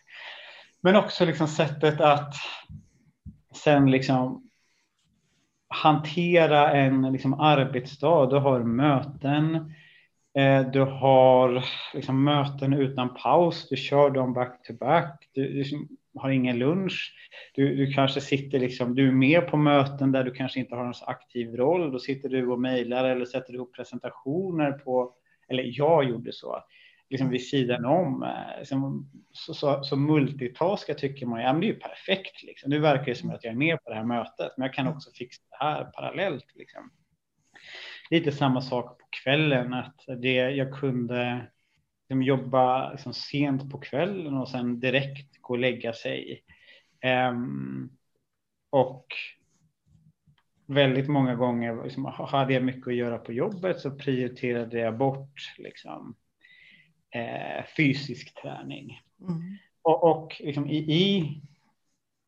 Men 0.80 0.96
också 0.96 1.24
liksom 1.24 1.48
sättet 1.48 2.00
att 2.00 2.34
sen 3.54 3.90
liksom 3.90 4.48
hantera 5.68 6.72
en 6.72 7.12
liksom, 7.12 7.40
arbetsdag. 7.40 8.26
Du 8.26 8.36
har 8.36 8.60
möten, 8.60 9.74
du 10.72 10.80
har 10.80 11.64
liksom, 11.94 12.24
möten 12.24 12.72
utan 12.72 13.14
paus, 13.14 13.68
du 13.68 13.76
kör 13.76 14.10
dem 14.10 14.32
back 14.32 14.62
to 14.66 14.72
back. 14.72 15.28
Du, 15.32 15.48
liksom, 15.52 15.88
har 16.18 16.30
ingen 16.30 16.58
lunch. 16.58 17.14
Du, 17.54 17.76
du 17.76 17.92
kanske 17.92 18.20
sitter 18.20 18.58
liksom, 18.58 18.94
du 18.94 19.08
är 19.08 19.12
med 19.12 19.48
på 19.48 19.56
möten 19.56 20.12
där 20.12 20.24
du 20.24 20.30
kanske 20.30 20.60
inte 20.60 20.74
har 20.74 20.86
en 20.86 20.94
så 20.94 21.04
aktiv 21.04 21.56
roll. 21.56 21.92
Då 21.92 21.98
sitter 21.98 22.28
du 22.28 22.46
och 22.46 22.60
mejlar 22.60 23.04
eller 23.04 23.24
sätter 23.24 23.54
ihop 23.54 23.74
presentationer 23.76 24.72
på, 24.72 25.14
eller 25.48 25.62
jag 25.66 26.04
gjorde 26.04 26.32
så, 26.32 26.64
liksom 27.10 27.30
vid 27.30 27.46
sidan 27.46 27.84
om. 27.84 28.22
Eh, 28.22 28.58
liksom, 28.58 29.10
så, 29.32 29.54
så, 29.54 29.82
så 29.82 29.96
multitaska 29.96 30.94
tycker 30.94 31.26
man, 31.26 31.40
ja 31.40 31.52
men 31.52 31.60
det 31.60 31.66
är 31.66 31.72
ju 31.72 31.80
perfekt 31.80 32.42
liksom. 32.42 32.70
Nu 32.70 32.78
verkar 32.78 33.04
det 33.04 33.14
som 33.14 33.30
att 33.30 33.44
jag 33.44 33.52
är 33.52 33.58
med 33.58 33.84
på 33.84 33.90
det 33.90 33.96
här 33.96 34.04
mötet, 34.04 34.52
men 34.56 34.66
jag 34.66 34.74
kan 34.74 34.88
också 34.88 35.10
fixa 35.14 35.42
det 35.50 35.64
här 35.64 35.84
parallellt 35.84 36.46
liksom. 36.54 36.90
Lite 38.10 38.32
samma 38.32 38.60
sak 38.60 38.98
på 38.98 39.06
kvällen, 39.10 39.74
att 39.74 40.04
det 40.06 40.32
jag 40.32 40.74
kunde 40.74 41.46
liksom 42.08 42.22
jobba 42.22 42.90
liksom 42.90 43.14
sent 43.14 43.70
på 43.70 43.78
kvällen 43.78 44.34
och 44.34 44.48
sen 44.48 44.80
direkt 44.80 45.42
gå 45.42 45.54
och 45.54 45.58
lägga 45.58 45.92
sig. 45.92 46.42
Um, 47.30 47.90
och 48.70 49.06
väldigt 50.66 51.08
många 51.08 51.34
gånger 51.34 51.84
liksom, 51.84 52.04
hade 52.04 52.54
jag 52.54 52.64
mycket 52.64 52.88
att 52.88 52.94
göra 52.94 53.18
på 53.18 53.32
jobbet 53.32 53.80
så 53.80 53.90
prioriterade 53.90 54.78
jag 54.78 54.98
bort 54.98 55.54
liksom, 55.58 56.14
eh, 57.10 57.64
fysisk 57.76 58.42
träning. 58.42 59.00
Mm. 59.20 59.56
Och, 59.82 60.04
och 60.04 60.40
liksom, 60.40 60.70
i, 60.70 60.76
i, 60.76 61.40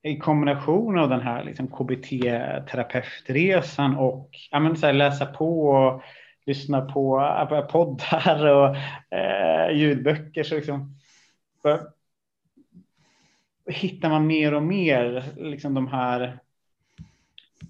i, 0.02 0.16
kombination 0.16 0.98
av 0.98 1.08
den 1.08 1.20
här 1.20 1.44
liksom, 1.44 1.68
KBT-terapeutresan 1.68 3.96
och 3.96 4.30
ja, 4.50 4.60
men, 4.60 4.76
så 4.76 4.86
här, 4.86 4.92
läsa 4.92 5.26
på 5.26 5.68
och 5.68 6.02
lyssna 6.46 6.80
på 6.80 7.66
poddar 7.70 8.46
och 8.46 8.76
eh, 9.18 9.76
ljudböcker 9.76 10.42
så 10.42 10.54
liksom, 10.54 10.96
hittar 13.66 14.08
man 14.08 14.26
mer 14.26 14.54
och 14.54 14.62
mer 14.62 15.24
liksom 15.36 15.74
de 15.74 15.88
här 15.88 16.38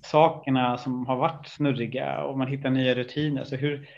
sakerna 0.03 0.79
som 0.79 1.07
har 1.07 1.17
varit 1.17 1.49
snurriga 1.49 2.23
och 2.23 2.39
man 2.39 2.49
hittar 2.49 2.71
nya 2.71 2.95
rutiner. 2.95 3.45
Så 3.45 3.57
hur, 3.57 3.89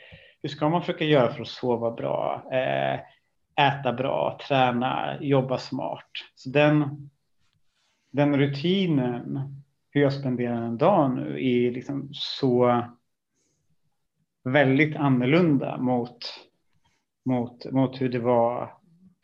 hur 0.43 0.49
ska 0.49 0.69
man 0.69 0.81
försöka 0.81 1.05
göra 1.05 1.33
för 1.33 1.43
att 1.43 1.49
sova 1.49 1.91
bra, 1.91 2.43
eh, 2.53 3.01
äta 3.67 3.93
bra, 3.93 4.39
träna, 4.49 5.17
jobba 5.21 5.59
smart? 5.59 6.11
Så 6.35 6.49
den, 6.49 7.11
den 8.13 8.37
rutinen, 8.37 9.39
hur 9.91 10.01
jag 10.01 10.13
spenderar 10.13 10.63
en 10.63 10.79
dag 10.79 11.15
nu, 11.15 11.47
är 11.47 11.71
liksom 11.71 12.09
så 12.13 12.85
väldigt 14.45 14.97
annorlunda 14.97 15.79
mot, 15.79 16.19
mot, 17.25 17.73
mot 17.73 18.01
hur 18.01 18.09
det 18.09 18.19
var 18.19 18.75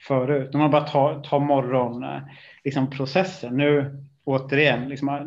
förut. 0.03 0.55
Om 0.55 0.61
man 0.61 0.71
bara 0.71 0.87
tar, 0.87 1.21
tar 1.23 1.41
morgonprocessen. 1.41 2.03
Eh, 2.03 2.35
liksom 2.65 2.91
processen. 2.91 3.57
Nu 3.57 4.03
återigen, 4.25 4.89
liksom, 4.89 5.09
eh, 5.09 5.27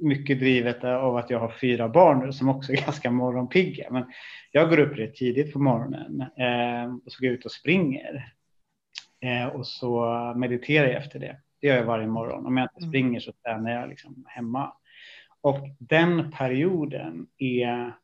mycket 0.00 0.38
drivet 0.38 0.84
av 0.84 1.16
att 1.16 1.30
jag 1.30 1.40
har 1.40 1.54
fyra 1.60 1.88
barn 1.88 2.26
nu 2.26 2.32
som 2.32 2.48
också 2.48 2.72
är 2.72 2.76
ganska 2.84 3.10
morgonpigga. 3.10 3.90
Men 3.90 4.04
jag 4.52 4.68
går 4.68 4.80
upp 4.80 4.98
rätt 4.98 5.14
tidigt 5.14 5.52
på 5.52 5.58
morgonen 5.58 6.20
eh, 6.20 6.94
och 7.04 7.12
så 7.12 7.20
går 7.20 7.26
jag 7.26 7.34
ut 7.34 7.44
och 7.44 7.52
springer. 7.52 8.34
Eh, 9.20 9.46
och 9.46 9.66
så 9.66 10.04
mediterar 10.36 10.86
jag 10.86 10.96
efter 10.96 11.18
det. 11.18 11.36
Det 11.60 11.66
gör 11.66 11.76
jag 11.76 11.84
varje 11.84 12.06
morgon. 12.06 12.46
Om 12.46 12.56
jag 12.56 12.64
inte 12.64 12.78
mm. 12.78 12.90
springer 12.90 13.20
så 13.20 13.32
tränar 13.32 13.70
jag 13.70 13.88
liksom 13.88 14.24
hemma. 14.28 14.72
Och 15.40 15.58
den 15.78 16.30
perioden 16.30 17.26
är 17.38 17.94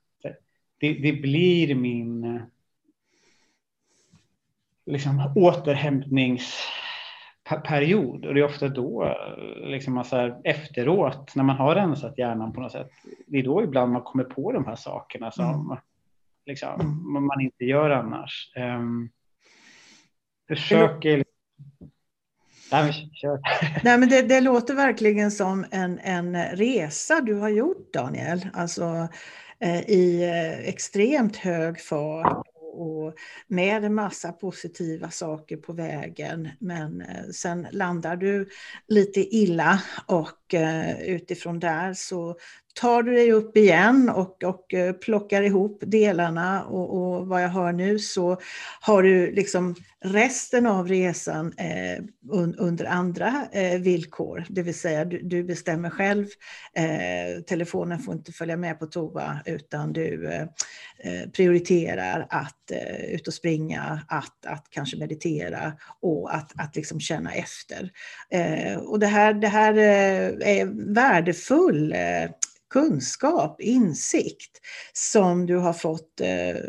det, 0.78 0.92
det 0.92 1.12
blir 1.12 1.74
min 1.74 2.42
liksom, 4.86 5.32
återhämtningsperiod. 5.36 8.26
Och 8.26 8.34
det 8.34 8.40
är 8.40 8.44
ofta 8.44 8.68
då, 8.68 9.16
liksom, 9.56 9.98
alltså, 9.98 10.40
efteråt, 10.44 11.34
när 11.34 11.44
man 11.44 11.56
har 11.56 11.74
rensat 11.74 12.18
hjärnan 12.18 12.52
på 12.52 12.60
något 12.60 12.72
sätt, 12.72 12.90
det 13.26 13.38
är 13.38 13.42
då 13.42 13.62
ibland 13.62 13.92
man 13.92 14.02
kommer 14.02 14.24
på 14.24 14.52
de 14.52 14.66
här 14.66 14.76
sakerna 14.76 15.30
som 15.30 15.66
mm. 15.66 15.78
liksom, 16.46 17.02
man 17.26 17.40
inte 17.40 17.64
gör 17.64 17.90
annars. 17.90 18.52
Um, 18.56 19.10
försöker... 20.48 21.25
Nej, 22.72 23.10
Nej, 23.84 23.98
men 23.98 24.08
det, 24.08 24.22
det, 24.22 24.40
låter 24.40 24.74
verkligen 24.74 25.30
som 25.30 25.66
en, 25.70 25.98
en 25.98 26.36
resa 26.44 27.20
du 27.20 27.34
har 27.34 27.48
gjort, 27.48 27.92
Daniel. 27.92 28.48
Alltså, 28.54 29.08
Eh, 29.60 29.90
i 29.90 30.22
eh, 30.22 30.68
extremt 30.68 31.36
hög 31.36 31.80
fart 31.80 32.46
och 32.72 33.14
med 33.46 33.84
en 33.84 33.94
massa 33.94 34.32
positiva 34.32 35.10
saker 35.10 35.56
på 35.56 35.72
vägen. 35.72 36.48
Men 36.58 37.00
eh, 37.00 37.30
sen 37.32 37.66
landar 37.70 38.16
du 38.16 38.48
lite 38.88 39.20
illa 39.20 39.82
och 40.06 40.45
Eh, 40.54 41.00
utifrån 41.00 41.58
där 41.58 41.94
så 41.94 42.36
tar 42.80 43.02
du 43.02 43.14
dig 43.14 43.32
upp 43.32 43.56
igen 43.56 44.08
och, 44.08 44.44
och 44.44 44.74
eh, 44.74 44.92
plockar 44.92 45.42
ihop 45.42 45.82
delarna 45.86 46.64
och, 46.64 46.96
och, 46.96 47.26
vad 47.26 47.42
jag 47.42 47.48
hör 47.48 47.72
nu 47.72 47.98
så 47.98 48.40
har 48.80 49.02
du 49.02 49.32
liksom 49.32 49.74
resten 50.04 50.66
av 50.66 50.88
resan 50.88 51.52
eh, 51.58 52.04
un, 52.30 52.54
under 52.58 52.84
andra 52.84 53.48
eh, 53.52 53.80
villkor. 53.80 54.44
Det 54.48 54.62
vill 54.62 54.74
säga 54.74 55.04
du, 55.04 55.22
du 55.22 55.44
bestämmer 55.44 55.90
själv. 55.90 56.26
Eh, 56.74 57.42
telefonen 57.42 57.98
får 57.98 58.14
inte 58.14 58.32
följa 58.32 58.56
med 58.56 58.78
på 58.78 58.86
toa 58.86 59.40
utan 59.44 59.92
du 59.92 60.32
eh, 60.32 60.46
prioriterar 61.32 62.26
att 62.30 62.52
ut 63.08 63.28
och 63.28 63.34
springa, 63.34 64.00
att, 64.08 64.46
att 64.46 64.66
kanske 64.70 64.96
meditera 64.96 65.72
och 66.00 66.34
att, 66.34 66.52
att 66.60 66.76
liksom 66.76 67.00
känna 67.00 67.32
efter. 67.32 67.90
och 68.80 68.98
det 68.98 69.06
här, 69.06 69.34
det 69.34 69.48
här 69.48 69.74
är 70.42 70.94
värdefull 70.94 71.92
eh, 71.92 72.30
kunskap, 72.76 73.60
insikt 73.60 74.60
som 74.92 75.46
du 75.46 75.56
har 75.56 75.72
fått 75.72 76.20
eh, 76.20 76.60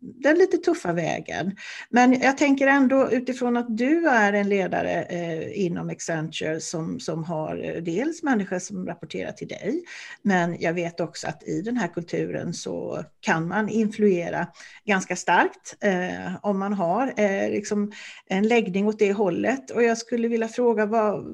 den 0.00 0.38
lite 0.38 0.56
tuffa 0.56 0.92
vägen. 0.92 1.56
Men 1.90 2.20
jag 2.20 2.38
tänker 2.38 2.66
ändå 2.66 3.10
utifrån 3.10 3.56
att 3.56 3.76
du 3.76 4.08
är 4.08 4.32
en 4.32 4.48
ledare 4.48 5.02
eh, 5.02 5.64
inom 5.64 5.90
Accenture 5.90 6.60
som, 6.60 7.00
som 7.00 7.24
har 7.24 7.64
eh, 7.64 7.82
dels 7.82 8.22
människor 8.22 8.58
som 8.58 8.86
rapporterar 8.86 9.32
till 9.32 9.48
dig, 9.48 9.84
men 10.22 10.60
jag 10.60 10.72
vet 10.72 11.00
också 11.00 11.28
att 11.28 11.42
i 11.48 11.62
den 11.62 11.76
här 11.76 11.88
kulturen 11.88 12.54
så 12.54 13.04
kan 13.20 13.48
man 13.48 13.68
influera 13.68 14.46
ganska 14.84 15.16
starkt 15.16 15.76
eh, 15.80 16.36
om 16.42 16.58
man 16.58 16.72
har 16.72 17.14
eh, 17.16 17.50
liksom 17.50 17.92
en 18.26 18.48
läggning 18.48 18.88
åt 18.88 18.98
det 18.98 19.12
hållet. 19.12 19.70
Och 19.70 19.82
jag 19.82 19.98
skulle 19.98 20.28
vilja 20.28 20.48
fråga 20.48 20.86
vad, 20.86 21.24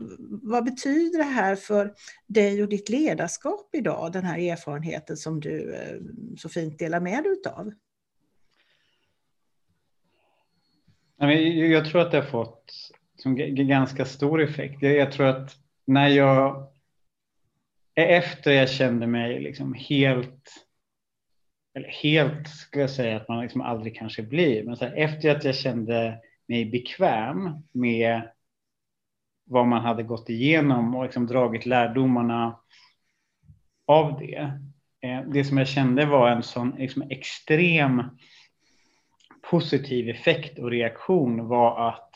vad 0.43 0.64
betyder 0.64 1.18
det 1.18 1.24
här 1.24 1.57
för 1.57 1.93
dig 2.26 2.62
och 2.62 2.68
ditt 2.68 2.89
ledarskap 2.89 3.68
idag? 3.72 4.12
Den 4.20 4.30
här 4.30 4.38
erfarenheten 4.38 5.16
som 5.16 5.40
du 5.40 5.74
eh, 5.74 5.96
så 6.38 6.48
fint 6.48 6.78
delar 6.78 7.00
med 7.00 7.24
dig 7.24 7.32
utav? 7.32 7.72
Jag 11.70 11.86
tror 11.86 12.00
att 12.00 12.10
det 12.10 12.20
har 12.20 12.24
fått 12.24 12.72
ganska 13.68 14.04
stor 14.04 14.42
effekt. 14.42 14.82
Jag 14.82 15.12
tror 15.12 15.26
att 15.26 15.56
när 15.84 16.08
jag 16.08 16.72
e-, 17.94 18.16
efter 18.16 18.52
jag 18.52 18.70
kände 18.70 19.06
mig 19.06 19.40
liksom 19.40 19.74
helt 19.74 20.68
eller 21.74 21.88
helt 21.88 22.48
ska 22.48 22.80
jag 22.80 22.90
säga 22.90 23.16
att 23.16 23.28
man 23.28 23.42
liksom 23.42 23.60
aldrig 23.60 23.96
kanske 23.96 24.22
blir, 24.22 24.64
men 24.64 24.76
så 24.76 24.84
här, 24.84 24.92
efter 24.92 25.36
att 25.36 25.44
jag 25.44 25.54
kände 25.54 26.20
mig 26.46 26.70
bekväm 26.70 27.50
med 27.72 28.30
vad 29.44 29.66
man 29.66 29.82
hade 29.82 30.02
gått 30.02 30.28
igenom 30.28 30.94
och 30.94 31.04
liksom 31.04 31.26
dragit 31.26 31.66
lärdomarna 31.66 32.60
av 33.89 34.18
det. 34.18 34.53
Eh, 35.01 35.22
det 35.26 35.45
som 35.45 35.59
jag 35.59 35.68
kände 35.68 36.07
var 36.07 36.30
en 36.30 36.43
sån 36.43 36.70
liksom 36.78 37.03
extrem 37.11 38.03
positiv 39.51 40.09
effekt 40.09 40.59
och 40.59 40.70
reaktion 40.70 41.49
var 41.49 41.89
att 41.89 42.11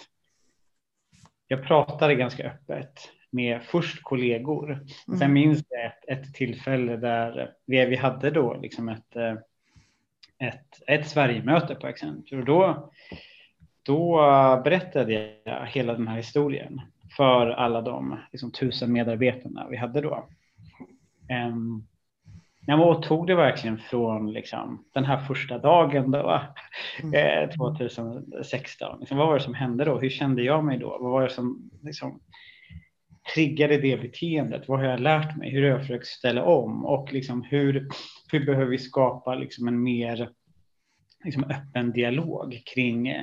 jag 1.48 1.62
pratade 1.62 2.14
ganska 2.14 2.46
öppet 2.46 3.12
med 3.30 3.62
först 3.62 4.02
kollegor. 4.02 4.70
Mm. 4.72 5.18
Sen 5.18 5.32
minns 5.32 5.64
jag 5.68 5.86
ett, 5.86 6.08
ett 6.08 6.34
tillfälle 6.34 6.96
där 6.96 7.54
vi, 7.66 7.86
vi 7.86 7.96
hade 7.96 8.30
då 8.30 8.54
liksom 8.54 8.88
ett, 8.88 9.16
eh, 9.16 9.34
ett, 10.38 10.82
ett 10.86 11.08
Sverigemöte 11.08 11.74
på 11.74 11.86
Accenture. 11.86 12.40
Och 12.40 12.46
då, 12.46 12.92
då 13.82 14.16
berättade 14.64 15.36
jag 15.44 15.66
hela 15.66 15.92
den 15.92 16.08
här 16.08 16.16
historien 16.16 16.80
för 17.16 17.46
alla 17.46 17.80
de 17.80 18.18
liksom, 18.32 18.52
tusen 18.52 18.92
medarbetarna 18.92 19.66
vi 19.70 19.76
hade 19.76 20.00
då. 20.00 20.28
Um, 21.30 21.86
jag 22.66 23.02
tog 23.02 23.26
det 23.26 23.34
verkligen 23.34 23.78
från 23.78 24.32
liksom, 24.32 24.84
den 24.94 25.04
här 25.04 25.18
första 25.18 25.58
dagen 25.58 26.10
då, 26.10 26.42
mm. 27.02 27.50
2016. 27.50 28.92
Eh, 28.92 29.00
liksom, 29.00 29.18
vad 29.18 29.26
var 29.26 29.34
det 29.34 29.44
som 29.44 29.54
hände 29.54 29.84
då? 29.84 29.98
Hur 29.98 30.10
kände 30.10 30.42
jag 30.42 30.64
mig 30.64 30.78
då? 30.78 30.98
Vad 31.00 31.10
var 31.10 31.22
det 31.22 31.30
som 31.30 31.70
liksom, 31.82 32.20
triggade 33.34 33.76
det 33.76 34.02
beteendet? 34.02 34.68
Vad 34.68 34.78
har 34.78 34.86
jag 34.86 35.00
lärt 35.00 35.36
mig? 35.36 35.50
Hur 35.50 35.62
har 35.62 35.68
jag 35.68 35.80
försökt 35.80 36.06
ställa 36.06 36.44
om? 36.44 36.84
Och 36.84 37.12
liksom, 37.12 37.42
hur, 37.42 37.88
hur 38.32 38.46
behöver 38.46 38.70
vi 38.70 38.78
skapa 38.78 39.34
liksom, 39.34 39.68
en 39.68 39.82
mer 39.82 40.28
liksom, 41.24 41.44
öppen 41.44 41.92
dialog 41.92 42.62
kring, 42.74 43.14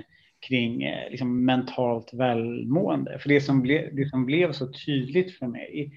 kring 0.48 0.80
liksom, 1.10 1.46
mentalt 1.46 2.14
välmående. 2.14 3.20
För 3.20 3.30
det 3.30 3.42
som, 3.42 3.62
ble, 3.62 3.90
det 3.92 4.10
som 4.10 4.26
blev 4.26 4.52
så 4.52 4.72
tydligt 4.86 5.38
för 5.38 5.48
mig, 5.48 5.92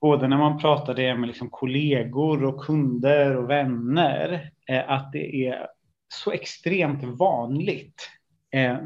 både 0.00 0.28
när 0.28 0.38
man 0.38 0.58
pratade 0.58 1.16
med 1.16 1.26
liksom, 1.26 1.50
kollegor 1.50 2.44
och 2.44 2.60
kunder 2.60 3.36
och 3.36 3.50
vänner, 3.50 4.50
eh, 4.68 4.90
att 4.90 5.12
det 5.12 5.46
är 5.46 5.66
så 6.08 6.32
extremt 6.32 7.04
vanligt. 7.04 8.10
Eh, 8.50 8.78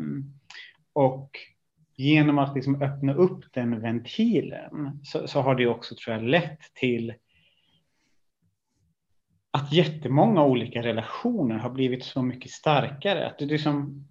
och 0.93 1.31
genom 1.97 2.39
att 2.39 2.55
liksom 2.55 2.83
öppna 2.83 3.15
upp 3.15 3.45
den 3.53 3.81
ventilen 3.81 5.01
så, 5.05 5.29
så, 5.29 5.41
har 5.41 5.55
det 5.55 5.67
också 5.67 5.95
tror 5.95 6.17
jag 6.17 6.25
lett 6.25 6.61
till 6.75 7.15
att 9.51 9.73
jättemånga 9.73 10.45
olika 10.45 10.83
relationer 10.83 11.59
har 11.59 11.71
blivit 11.71 12.05
så 12.05 12.23
mycket 12.23 12.51
starkare. 12.51 13.27
Att 13.27 13.39
det 13.39 13.47
liksom, 13.47 14.09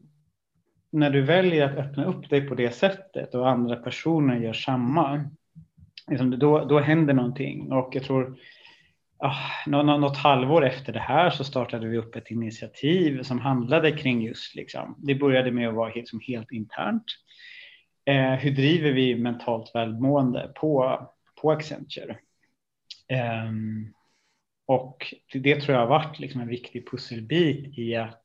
när 0.91 1.09
du 1.09 1.21
väljer 1.21 1.65
att 1.65 1.77
öppna 1.77 2.05
upp 2.05 2.29
dig 2.29 2.41
på 2.41 2.55
det 2.55 2.71
sättet 2.71 3.35
och 3.35 3.49
andra 3.49 3.75
personer 3.75 4.35
gör 4.35 4.53
samma, 4.53 5.29
liksom, 6.07 6.39
då, 6.39 6.65
då 6.65 6.79
händer 6.79 7.13
någonting. 7.13 7.71
Och 7.71 7.95
jag 7.95 8.03
tror 8.03 8.37
ah, 9.17 9.69
något 9.83 10.17
halvår 10.17 10.65
efter 10.65 10.93
det 10.93 10.99
här 10.99 11.29
så 11.29 11.43
startade 11.43 11.87
vi 11.87 11.97
upp 11.97 12.15
ett 12.15 12.31
initiativ 12.31 13.23
som 13.23 13.39
handlade 13.39 13.91
kring 13.91 14.21
just, 14.21 14.55
liksom, 14.55 14.95
det 14.97 15.15
började 15.15 15.51
med 15.51 15.69
att 15.69 15.75
vara 15.75 15.89
helt, 15.89 16.07
som 16.07 16.19
helt 16.27 16.51
internt. 16.51 17.05
Eh, 18.05 18.33
hur 18.33 18.51
driver 18.51 18.91
vi 18.91 19.15
mentalt 19.15 19.71
välmående 19.75 20.51
på, 20.55 20.99
på 21.41 21.51
Accenture? 21.51 22.17
Eh, 23.07 23.51
och 24.65 25.13
det 25.33 25.61
tror 25.61 25.75
jag 25.75 25.81
har 25.81 25.89
varit 25.89 26.19
liksom 26.19 26.41
en 26.41 26.47
viktig 26.47 26.89
pusselbit 26.91 27.77
i 27.77 27.95
att 27.95 28.23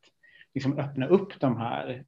liksom 0.54 0.78
öppna 0.78 1.06
upp 1.06 1.40
de 1.40 1.56
här 1.56 2.04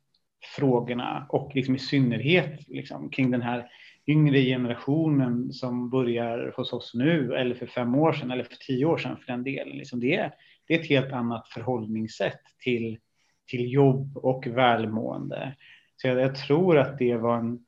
frågorna 0.57 1.27
och 1.29 1.55
liksom 1.55 1.75
i 1.75 1.79
synnerhet 1.79 2.69
liksom 2.69 3.11
kring 3.11 3.31
den 3.31 3.43
här 3.43 3.71
yngre 4.09 4.41
generationen 4.41 5.53
som 5.53 5.91
börjar 5.91 6.53
hos 6.57 6.73
oss 6.73 6.95
nu 6.95 7.35
eller 7.35 7.55
för 7.55 7.67
fem 7.67 7.95
år 7.95 8.13
sedan 8.13 8.31
eller 8.31 8.45
för 8.45 8.55
tio 8.55 8.85
år 8.85 8.99
sedan 8.99 9.17
för 9.17 9.33
den 9.33 9.45
delen. 9.45 9.79
Liksom 9.79 10.01
det, 10.01 10.15
är, 10.15 10.35
det 10.67 10.75
är 10.75 10.81
ett 10.81 10.89
helt 10.89 11.13
annat 11.13 11.49
förhållningssätt 11.49 12.41
till, 12.59 12.99
till 13.47 13.73
jobb 13.73 14.17
och 14.17 14.47
välmående. 14.47 15.57
Så 15.97 16.09
jag, 16.09 16.21
jag 16.21 16.37
tror 16.37 16.79
att 16.79 16.99
det 16.99 17.17
var 17.17 17.39
en, 17.39 17.65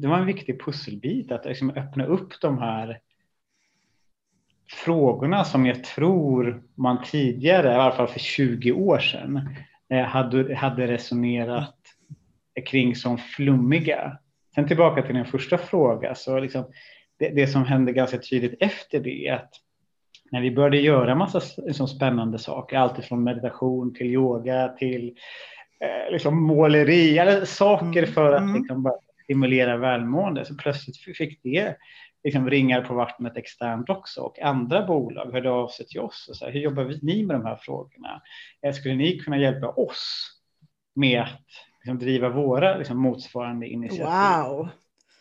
det 0.00 0.08
var 0.08 0.18
en 0.18 0.26
viktig 0.26 0.60
pusselbit 0.60 1.32
att 1.32 1.44
liksom 1.44 1.70
öppna 1.70 2.04
upp 2.04 2.40
de 2.40 2.58
här 2.58 3.00
frågorna 4.68 5.44
som 5.44 5.66
jag 5.66 5.84
tror 5.84 6.62
man 6.74 7.04
tidigare, 7.04 7.72
i 7.72 7.74
alla 7.74 7.96
fall 7.96 8.08
för 8.08 8.20
20 8.20 8.72
år 8.72 8.98
sedan, 8.98 9.48
eh, 9.88 10.04
hade, 10.04 10.54
hade 10.54 10.86
resonerat 10.86 11.76
kring 12.66 12.96
som 12.96 13.18
flummiga. 13.18 14.18
Sen 14.54 14.68
tillbaka 14.68 15.02
till 15.02 15.14
din 15.14 15.24
första 15.24 15.58
fråga, 15.58 16.14
så 16.14 16.40
liksom, 16.40 16.64
det, 17.18 17.28
det, 17.28 17.46
som 17.46 17.64
hände 17.64 17.92
ganska 17.92 18.18
tydligt 18.18 18.62
efter 18.62 19.00
det 19.00 19.26
är 19.26 19.34
att 19.34 19.54
när 20.30 20.40
vi 20.40 20.50
började 20.50 20.76
göra 20.76 21.14
massa 21.14 21.40
liksom, 21.56 21.88
spännande 21.88 22.38
saker, 22.38 22.76
alltifrån 22.76 23.24
meditation 23.24 23.94
till 23.94 24.06
yoga 24.06 24.68
till 24.68 25.16
eh, 25.80 26.12
liksom, 26.12 26.42
måleri, 26.42 27.18
eller 27.18 27.44
saker 27.44 28.06
för 28.06 28.32
att 28.32 28.42
mm. 28.42 28.54
liksom, 28.54 28.82
bara 28.82 28.94
stimulera 29.24 29.76
välmående, 29.76 30.44
så 30.44 30.54
plötsligt 30.54 30.96
fick 31.16 31.42
det 31.42 31.76
liksom 32.24 32.50
ringar 32.50 32.80
på 32.80 32.94
vattnet 32.94 33.36
externt 33.36 33.90
också 33.90 34.20
och 34.20 34.42
andra 34.42 34.86
bolag 34.86 35.32
hörde 35.32 35.50
av 35.50 35.68
sig 35.68 35.86
till 35.86 36.00
oss 36.00 36.26
och 36.28 36.36
sa 36.36 36.48
hur 36.48 36.60
jobbar 36.60 36.94
ni 37.02 37.26
med 37.26 37.36
de 37.36 37.46
här 37.46 37.56
frågorna? 37.56 38.22
Eh, 38.66 38.72
skulle 38.72 38.94
ni 38.94 39.18
kunna 39.18 39.38
hjälpa 39.38 39.68
oss 39.68 40.30
med 40.94 41.20
att 41.20 41.71
liksom 41.82 41.98
driva 41.98 42.28
våra 42.28 42.76
liksom 42.76 42.98
motsvarande 42.98 43.66
initiativ? 43.66 44.46
Wow. 44.46 44.68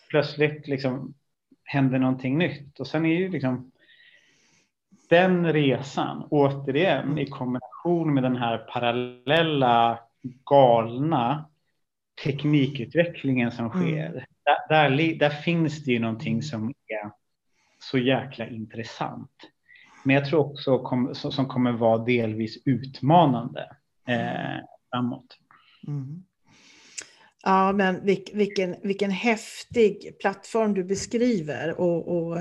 Plötsligt 0.09 0.67
liksom 0.67 1.13
händer 1.63 1.99
någonting 1.99 2.37
nytt 2.37 2.79
och 2.79 2.87
sen 2.87 3.05
är 3.05 3.15
ju 3.15 3.29
liksom 3.29 3.71
den 5.09 5.53
resan 5.53 6.27
återigen 6.29 7.17
i 7.17 7.25
kombination 7.25 8.13
med 8.13 8.23
den 8.23 8.35
här 8.35 8.57
parallella 8.57 9.99
galna 10.45 11.45
teknikutvecklingen 12.23 13.51
som 13.51 13.65
mm. 13.65 13.77
sker. 13.77 14.05
Mm. 14.05 14.23
Där, 14.45 14.89
där, 14.89 15.19
där, 15.19 15.29
finns 15.29 15.83
det 15.83 15.91
ju 15.91 15.99
någonting 15.99 16.41
som 16.41 16.67
är 16.67 17.11
så 17.79 17.97
jäkla 17.97 18.47
intressant. 18.47 19.31
Men 20.03 20.15
jag 20.15 20.25
tror 20.25 20.39
också 20.39 20.79
kom, 20.79 21.15
som 21.15 21.47
kommer 21.47 21.71
vara 21.71 21.97
delvis 21.97 22.57
utmanande 22.65 23.69
eh, 24.07 24.65
framåt. 24.91 25.37
Mm. 25.87 26.23
Ja, 27.43 27.71
men 27.71 28.05
vilken, 28.33 28.75
vilken 28.83 29.11
häftig 29.11 30.17
plattform 30.19 30.73
du 30.73 30.83
beskriver. 30.83 31.79
Och, 31.79 32.17
och, 32.17 32.37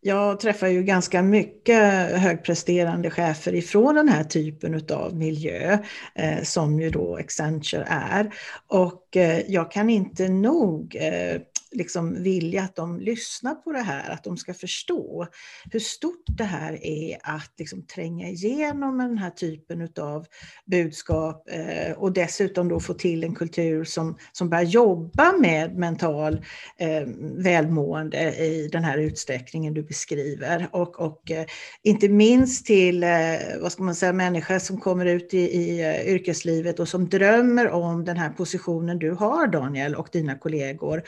jag 0.00 0.40
träffar 0.40 0.66
ju 0.66 0.82
ganska 0.82 1.22
mycket 1.22 1.82
högpresterande 2.18 3.10
chefer 3.10 3.54
ifrån 3.54 3.94
den 3.94 4.08
här 4.08 4.24
typen 4.24 4.82
av 4.90 5.16
miljö, 5.16 5.78
eh, 6.14 6.42
som 6.42 6.80
ju 6.80 6.90
då 6.90 7.16
Accenture 7.16 7.84
är. 7.88 8.34
Och 8.66 9.16
eh, 9.16 9.40
jag 9.48 9.70
kan 9.70 9.90
inte 9.90 10.28
nog 10.28 10.96
eh, 11.00 11.40
liksom 11.72 12.22
vilja 12.22 12.62
att 12.62 12.76
de 12.76 13.00
lyssnar 13.00 13.54
på 13.54 13.72
det 13.72 13.80
här, 13.80 14.10
att 14.10 14.24
de 14.24 14.36
ska 14.36 14.54
förstå 14.54 15.26
hur 15.70 15.80
stort 15.80 16.24
det 16.26 16.44
här 16.44 16.86
är 16.86 17.18
att 17.22 17.52
liksom 17.58 17.82
tränga 17.82 18.28
igenom 18.28 18.96
med 18.96 19.10
den 19.10 19.18
här 19.18 19.30
typen 19.30 19.88
av 20.00 20.26
budskap 20.66 21.48
eh, 21.50 21.92
och 21.92 22.12
dessutom 22.12 22.68
då 22.68 22.80
få 22.80 22.94
till 22.94 23.24
en 23.24 23.34
kultur 23.34 23.84
som, 23.84 24.18
som 24.38 24.48
börjar 24.48 24.64
jobba 24.64 25.32
med 25.32 25.76
mental 25.76 26.34
eh, 26.76 27.02
välmående 27.36 28.18
i 28.44 28.68
den 28.72 28.84
här 28.84 28.98
utsträckningen 28.98 29.74
du 29.74 29.82
beskriver. 29.82 30.68
Och, 30.72 31.00
och 31.00 31.30
eh, 31.30 31.46
inte 31.82 32.08
minst 32.08 32.66
till, 32.66 33.02
eh, 33.02 33.10
vad 33.60 33.72
ska 33.72 33.82
man 33.82 33.94
säga, 33.94 34.12
människor 34.12 34.58
som 34.58 34.80
kommer 34.80 35.06
ut 35.06 35.34
i, 35.34 35.38
i 35.38 35.82
uh, 35.82 36.14
yrkeslivet 36.14 36.80
och 36.80 36.88
som 36.88 37.08
drömmer 37.08 37.70
om 37.70 38.04
den 38.04 38.16
här 38.16 38.30
positionen 38.30 38.98
du 38.98 39.10
har 39.10 39.46
Daniel 39.46 39.94
och 39.94 40.08
dina 40.12 40.38
kollegor 40.38 41.02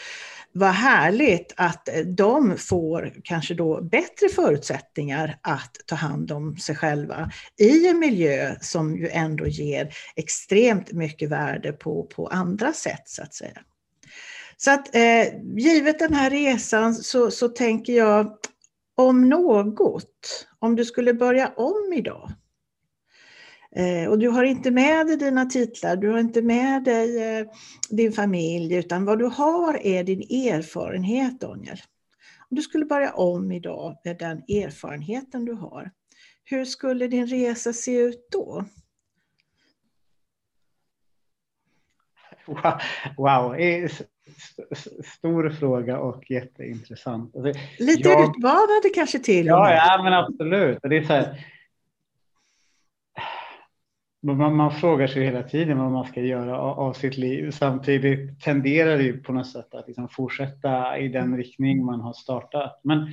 vad 0.52 0.70
härligt 0.70 1.54
att 1.56 1.88
de 2.06 2.56
får 2.58 3.12
kanske 3.24 3.54
då 3.54 3.82
bättre 3.82 4.28
förutsättningar 4.34 5.38
att 5.42 5.76
ta 5.86 5.94
hand 5.94 6.32
om 6.32 6.56
sig 6.56 6.76
själva 6.76 7.30
i 7.58 7.88
en 7.88 7.98
miljö 7.98 8.54
som 8.60 8.96
ju 8.96 9.08
ändå 9.08 9.46
ger 9.46 9.94
extremt 10.16 10.92
mycket 10.92 11.30
värde 11.30 11.72
på, 11.72 12.02
på 12.04 12.26
andra 12.26 12.72
sätt 12.72 13.02
så 13.04 13.22
att 13.22 13.34
säga. 13.34 13.60
Så 14.56 14.70
att 14.70 14.94
eh, 14.94 15.40
givet 15.56 15.98
den 15.98 16.14
här 16.14 16.30
resan 16.30 16.94
så, 16.94 17.30
så 17.30 17.48
tänker 17.48 17.92
jag 17.92 18.36
om 18.96 19.28
något, 19.28 20.46
om 20.58 20.76
du 20.76 20.84
skulle 20.84 21.14
börja 21.14 21.52
om 21.56 21.92
idag, 21.92 22.30
och 24.08 24.18
du 24.18 24.28
har 24.28 24.44
inte 24.44 24.70
med 24.70 25.06
dig 25.06 25.16
dina 25.16 25.46
titlar, 25.46 25.96
du 25.96 26.08
har 26.08 26.18
inte 26.18 26.42
med 26.42 26.84
dig 26.84 27.38
eh, 27.38 27.46
din 27.90 28.12
familj, 28.12 28.74
utan 28.74 29.04
vad 29.04 29.18
du 29.18 29.24
har 29.24 29.86
är 29.86 30.04
din 30.04 30.20
erfarenhet, 30.20 31.40
Daniel. 31.40 31.78
Om 32.50 32.56
du 32.56 32.62
skulle 32.62 32.84
börja 32.84 33.12
om 33.12 33.52
idag 33.52 33.96
med 34.04 34.18
den 34.18 34.38
erfarenheten 34.38 35.44
du 35.44 35.52
har, 35.52 35.90
hur 36.44 36.64
skulle 36.64 37.06
din 37.06 37.26
resa 37.26 37.72
se 37.72 37.96
ut 37.96 38.28
då? 38.32 38.64
Wow, 43.16 43.54
stor 45.18 45.50
fråga 45.50 45.98
och 45.98 46.30
jätteintressant. 46.30 47.36
Alltså, 47.36 47.60
Lite 47.78 48.08
jag... 48.08 48.20
utmanande 48.20 48.88
kanske 48.94 49.18
till 49.18 49.46
ja, 49.46 49.74
ja, 49.74 50.02
men 50.02 50.12
absolut. 50.12 50.78
Det 50.82 50.96
är 50.96 51.02
så 51.02 51.12
här, 51.12 51.46
man, 54.22 54.56
man, 54.56 54.70
frågar 54.70 55.06
sig 55.06 55.24
hela 55.24 55.42
tiden 55.42 55.78
vad 55.78 55.92
man 55.92 56.04
ska 56.04 56.20
göra 56.20 56.58
av, 56.58 56.78
av, 56.80 56.92
sitt 56.92 57.16
liv. 57.16 57.50
Samtidigt 57.50 58.40
tenderar 58.40 58.96
det 58.96 59.02
ju 59.02 59.22
på 59.22 59.32
något 59.32 59.50
sätt 59.50 59.74
att 59.74 59.86
liksom 59.86 60.08
fortsätta 60.08 60.98
i 60.98 61.08
den 61.08 61.36
riktning 61.36 61.84
man 61.84 62.00
har 62.00 62.12
startat. 62.12 62.80
Men 62.84 63.12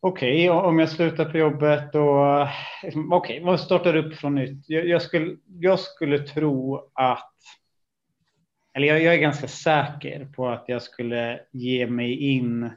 okej, 0.00 0.50
okay, 0.50 0.68
om 0.68 0.78
jag 0.78 0.88
slutar 0.88 1.24
på 1.24 1.38
jobbet 1.38 1.94
och 1.94 2.48
liksom, 2.82 3.12
okej, 3.12 3.36
okay, 3.36 3.46
vad 3.46 3.60
startar 3.60 3.96
upp 3.96 4.14
från 4.14 4.34
nytt? 4.34 4.64
Jag, 4.68 4.88
jag, 4.88 5.02
skulle, 5.02 5.36
jag 5.60 5.80
skulle 5.80 6.18
tro 6.18 6.90
att 6.94 7.30
eller 8.76 8.88
jag, 8.88 9.02
jag, 9.02 9.14
är 9.14 9.18
ganska 9.18 9.48
säker 9.48 10.28
på 10.36 10.48
att 10.48 10.64
jag 10.66 10.82
skulle 10.82 11.40
ge 11.52 11.86
mig 11.86 12.18
in 12.18 12.70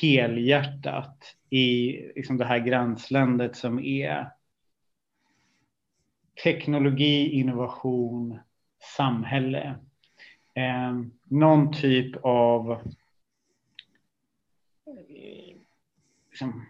helhjärtat 0.00 1.34
i 1.50 1.92
liksom 2.16 2.36
det 2.36 2.44
här 2.44 2.58
gränslandet 2.58 3.56
som 3.56 3.78
är 3.78 4.30
teknologi, 6.42 7.30
innovation, 7.40 8.38
samhälle. 8.96 9.74
Eh, 10.54 11.00
någon 11.24 11.72
typ 11.72 12.16
av 12.22 12.70
eh, 14.86 15.56
liksom, 16.30 16.66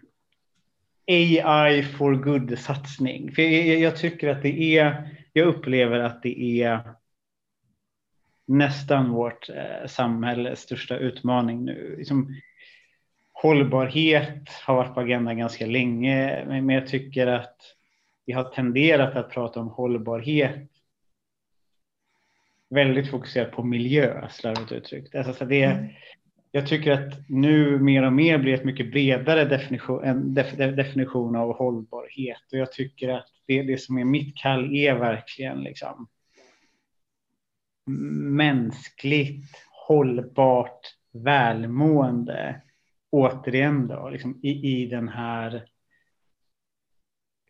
AI 1.06 1.82
for 1.82 2.14
good-satsning. 2.14 3.32
För 3.32 3.42
jag, 3.42 3.78
jag, 3.78 3.96
tycker 3.96 4.28
att 4.28 4.42
det 4.42 4.78
är, 4.78 5.16
jag 5.32 5.46
upplever 5.46 5.98
att 5.98 6.22
det 6.22 6.62
är 6.62 6.94
nästan 8.46 9.10
vårt 9.10 9.48
eh, 9.48 9.86
samhälles 9.86 10.60
största 10.60 10.96
utmaning 10.96 11.64
nu. 11.64 11.94
Liksom, 11.98 12.36
hållbarhet 13.32 14.48
har 14.48 14.74
varit 14.74 14.94
på 14.94 15.00
agendan 15.00 15.38
ganska 15.38 15.66
länge, 15.66 16.44
men 16.46 16.68
jag 16.68 16.86
tycker 16.86 17.26
att 17.26 17.77
vi 18.28 18.34
har 18.34 18.44
tenderat 18.44 19.16
att 19.16 19.30
prata 19.30 19.60
om 19.60 19.68
hållbarhet 19.68 20.70
väldigt 22.70 23.10
fokuserat 23.10 23.52
på 23.52 23.62
miljö, 23.62 24.28
slarvigt 24.30 24.72
uttryckt. 24.72 25.14
Alltså, 25.14 25.44
det, 25.44 25.64
mm. 25.64 25.88
Jag 26.50 26.66
tycker 26.66 26.92
att 26.92 27.28
nu 27.28 27.78
mer 27.78 28.02
och 28.02 28.12
mer 28.12 28.38
blir 28.38 28.54
ett 28.54 28.64
mycket 28.64 28.90
bredare 28.90 29.44
definition, 29.44 30.04
en 30.04 30.34
definition 30.58 31.36
av 31.36 31.56
hållbarhet 31.56 32.42
och 32.52 32.58
jag 32.58 32.72
tycker 32.72 33.08
att 33.08 33.26
det, 33.46 33.62
det 33.62 33.78
som 33.78 33.98
är 33.98 34.04
mitt 34.04 34.36
kall 34.36 34.74
är 34.76 34.94
verkligen 34.94 35.62
liksom 35.62 36.08
mänskligt, 38.36 39.56
hållbart, 39.88 40.80
välmående. 41.12 42.62
Återigen 43.10 43.86
då, 43.86 44.10
liksom 44.10 44.40
i, 44.42 44.82
i 44.82 44.86
den 44.86 45.08
här 45.08 45.68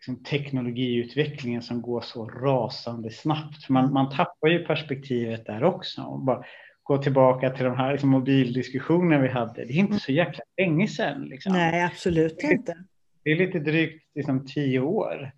liksom 0.09 0.25
teknologiutvecklingen 0.25 1.63
som 1.63 1.83
går 1.83 2.01
så 2.01 2.27
rasande 2.27 3.11
snabbt. 3.11 3.69
Man, 3.69 3.93
man 3.93 4.11
tappar 4.11 4.49
ju 4.49 4.65
perspektivet 4.65 5.47
där 5.47 5.65
också. 5.65 6.03
Och 6.03 6.21
bara 6.21 6.45
gå 6.83 6.99
tillbaka 6.99 7.51
till 7.51 7.65
de 7.65 7.77
här 7.77 7.93
liksom, 7.93 8.11
mobildiskussionerna 8.11 9.23
vi 9.23 9.29
hade. 9.29 9.65
Det 9.65 9.73
är 9.73 9.77
inte 9.77 10.01
så 10.01 10.13
jäkla 10.13 10.45
länge 10.59 10.89
sedan. 10.89 11.25
Liksom. 11.25 11.53
Nej, 11.53 11.85
absolut 11.85 12.43
inte. 12.43 12.77
Det 13.25 13.31
är 13.31 13.37
lite 13.37 13.59
drygt 13.59 14.05
liksom, 14.15 14.47
tio 14.47 14.81
år. 14.81 15.33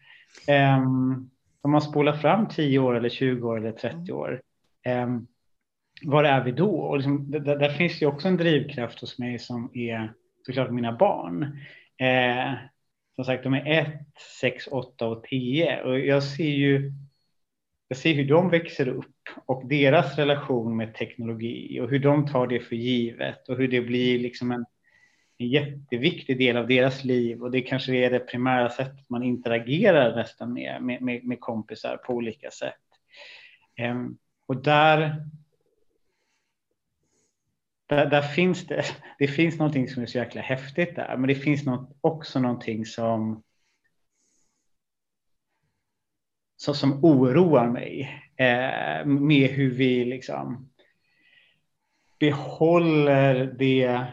Um, 0.48 1.30
om 1.62 1.70
man 1.70 1.82
spolar 1.82 2.12
fram 2.12 2.48
tio 2.48 2.78
år 2.78 2.96
eller 2.96 3.08
20 3.08 3.48
år 3.48 3.56
eller 3.56 3.72
30 3.72 4.12
år. 4.12 4.40
Um, 5.04 5.26
var 6.02 6.24
är 6.24 6.44
vi 6.44 6.52
då? 6.52 6.76
Och 6.76 6.96
liksom, 6.96 7.30
där, 7.30 7.40
där, 7.40 7.70
finns 7.70 8.02
ju 8.02 8.06
också 8.06 8.28
en 8.28 8.36
drivkraft 8.36 9.00
hos 9.00 9.18
mig 9.18 9.38
som 9.38 9.70
är 9.74 10.12
såklart 10.46 10.70
mina 10.70 10.92
barn. 10.92 11.42
Eh, 11.98 12.52
som 13.24 13.32
sagt, 13.34 13.44
de 13.44 13.54
är 13.54 13.80
1, 13.80 13.88
6, 14.40 14.66
8 14.66 15.06
och 15.06 15.22
10 15.24 15.82
och 15.82 15.98
jag 15.98 16.22
ser 16.22 16.44
ju 16.44 16.92
jag 17.88 17.98
ser 17.98 18.14
hur 18.14 18.28
de 18.28 18.50
växer 18.50 18.88
upp 18.88 19.28
och 19.46 19.68
deras 19.68 20.18
relation 20.18 20.76
med 20.76 20.94
teknologi 20.94 21.80
och 21.80 21.90
hur 21.90 21.98
de 21.98 22.26
tar 22.26 22.46
det 22.46 22.60
för 22.60 22.76
givet 22.76 23.48
och 23.48 23.56
hur 23.56 23.68
det 23.68 23.80
blir 23.80 24.18
liksom 24.18 24.50
en, 24.50 24.64
en 25.38 25.48
jätteviktig 25.48 26.38
del 26.38 26.56
av 26.56 26.66
deras 26.66 27.04
liv 27.04 27.42
och 27.42 27.50
det 27.50 27.60
kanske 27.60 27.94
är 27.94 28.10
det 28.10 28.18
primära 28.18 28.70
sättet 28.70 29.10
man 29.10 29.22
interagerar 29.22 30.16
nästan 30.16 30.52
med, 30.52 30.82
med, 30.82 31.02
med, 31.02 31.24
med 31.24 31.40
kompisar 31.40 31.96
på 31.96 32.12
olika 32.12 32.50
sätt. 32.50 32.74
Um, 33.80 34.18
och 34.46 34.62
där, 34.62 35.26
där, 37.90 38.06
där, 38.06 38.22
finns 38.22 38.66
det, 38.66 38.84
det 39.18 39.28
finns 39.28 39.58
någonting 39.58 39.88
som 39.88 40.02
är 40.02 40.06
så 40.06 40.18
jäkla 40.18 40.40
häftigt 40.40 40.96
där, 40.96 41.16
men 41.16 41.28
det 41.28 41.34
finns 41.34 41.64
något, 41.64 41.96
också 42.00 42.40
någonting 42.40 42.86
som 42.86 43.42
så, 46.56 46.74
som 46.74 47.04
oroar 47.04 47.68
mig 47.68 48.22
eh, 48.36 49.06
med 49.06 49.50
hur 49.50 49.70
vi 49.70 50.04
liksom 50.04 50.70
behåller 52.18 53.54
det 53.58 54.06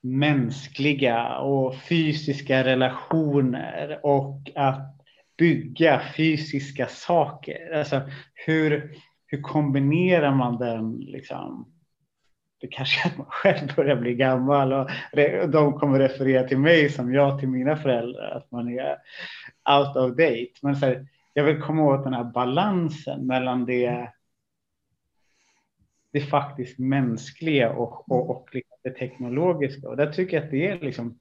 mänskliga 0.00 1.38
och 1.38 1.76
fysiska 1.76 2.64
relationer 2.64 4.00
och 4.02 4.50
att 4.54 4.96
bygga 5.38 6.02
fysiska 6.16 6.86
saker. 6.86 7.78
Alltså 7.78 8.10
hur, 8.34 8.96
hur 9.32 9.42
kombinerar 9.42 10.34
man 10.34 10.58
den 10.58 10.96
liksom? 10.96 11.72
Det 12.60 12.66
kanske 12.66 13.08
är 13.08 13.12
att 13.12 13.18
man 13.18 13.26
själv 13.30 13.74
börjar 13.76 13.96
bli 13.96 14.14
gammal 14.14 14.72
och 14.72 14.90
de 15.48 15.72
kommer 15.72 15.98
referera 15.98 16.48
till 16.48 16.58
mig 16.58 16.88
som 16.90 17.14
jag 17.14 17.40
till 17.40 17.48
mina 17.48 17.76
föräldrar, 17.76 18.30
att 18.30 18.50
man 18.50 18.68
är 18.68 18.96
out 19.70 19.96
of 19.96 20.10
date. 20.10 20.52
Men 20.62 20.76
så 20.76 20.86
här, 20.86 21.06
jag 21.32 21.44
vill 21.44 21.60
komma 21.60 21.82
åt 21.82 22.04
den 22.04 22.14
här 22.14 22.24
balansen 22.24 23.26
mellan 23.26 23.66
det, 23.66 24.08
det 26.12 26.20
faktiskt 26.20 26.78
mänskliga 26.78 27.72
och, 27.72 28.10
och, 28.10 28.30
och 28.30 28.48
liksom 28.52 28.76
det 28.82 28.90
teknologiska. 28.90 29.88
Och 29.88 29.96
där 29.96 30.12
tycker 30.12 30.36
jag 30.36 30.44
att 30.44 30.50
det 30.50 30.66
är, 30.66 30.80
liksom, 30.80 31.18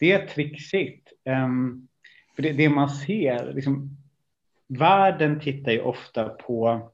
det 0.00 0.12
är 0.12 0.26
trixigt. 0.26 1.12
Um, 1.24 1.88
för 2.36 2.42
det, 2.42 2.52
det, 2.52 2.68
man 2.68 2.90
ser, 2.90 3.52
liksom, 3.52 3.96
världen 4.68 5.40
tittar 5.40 5.72
ju 5.72 5.80
ofta 5.80 6.28
på 6.28 6.91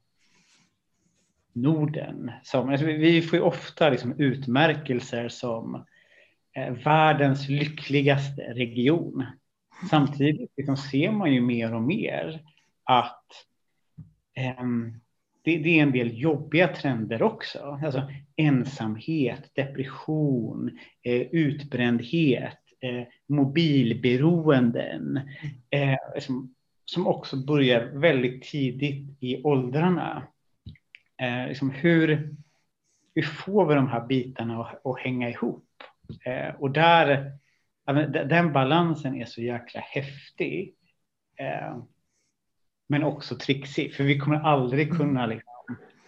Norden. 1.52 2.30
Som, 2.42 2.68
alltså 2.68 2.86
vi 2.86 3.22
får 3.22 3.38
ju 3.38 3.44
ofta 3.44 3.90
liksom 3.90 4.14
utmärkelser 4.18 5.28
som 5.28 5.84
eh, 6.56 6.72
världens 6.72 7.48
lyckligaste 7.48 8.42
region. 8.42 9.26
Samtidigt 9.90 10.52
liksom 10.56 10.76
ser 10.76 11.10
man 11.10 11.34
ju 11.34 11.40
mer 11.40 11.74
och 11.74 11.82
mer 11.82 12.40
att 12.84 13.26
eh, 14.34 14.64
det, 15.42 15.56
det, 15.56 15.78
är 15.78 15.82
en 15.82 15.92
del 15.92 16.20
jobbiga 16.20 16.68
trender 16.68 17.22
också. 17.22 17.78
Alltså 17.84 18.10
ensamhet, 18.36 19.50
depression, 19.54 20.78
eh, 21.02 21.20
utbrändhet, 21.20 22.58
eh, 22.80 23.02
mobilberoenden 23.26 25.20
eh, 25.70 26.20
som, 26.20 26.54
som 26.84 27.06
också 27.06 27.36
börjar 27.36 27.86
väldigt 27.86 28.42
tidigt 28.42 29.16
i 29.20 29.42
åldrarna. 29.42 30.22
Eh, 31.18 31.48
liksom 31.48 31.70
hur, 31.70 32.36
hur 33.14 33.22
får 33.22 33.66
vi 33.66 33.74
de 33.74 33.88
här 33.88 34.06
bitarna 34.06 34.60
att, 34.60 34.86
att 34.86 35.00
hänga 35.00 35.30
ihop? 35.30 35.64
Eh, 36.24 36.54
och 36.54 36.70
där 36.70 37.32
den 38.26 38.52
balansen 38.52 39.14
är 39.14 39.24
så 39.24 39.42
jäkla 39.42 39.80
häftig. 39.80 40.74
Eh, 41.36 41.78
men 42.88 43.04
också 43.04 43.36
trixig, 43.36 43.94
för 43.94 44.04
vi 44.04 44.18
kommer 44.18 44.40
aldrig 44.40 44.96
kunna 44.96 45.26
liksom 45.26 45.57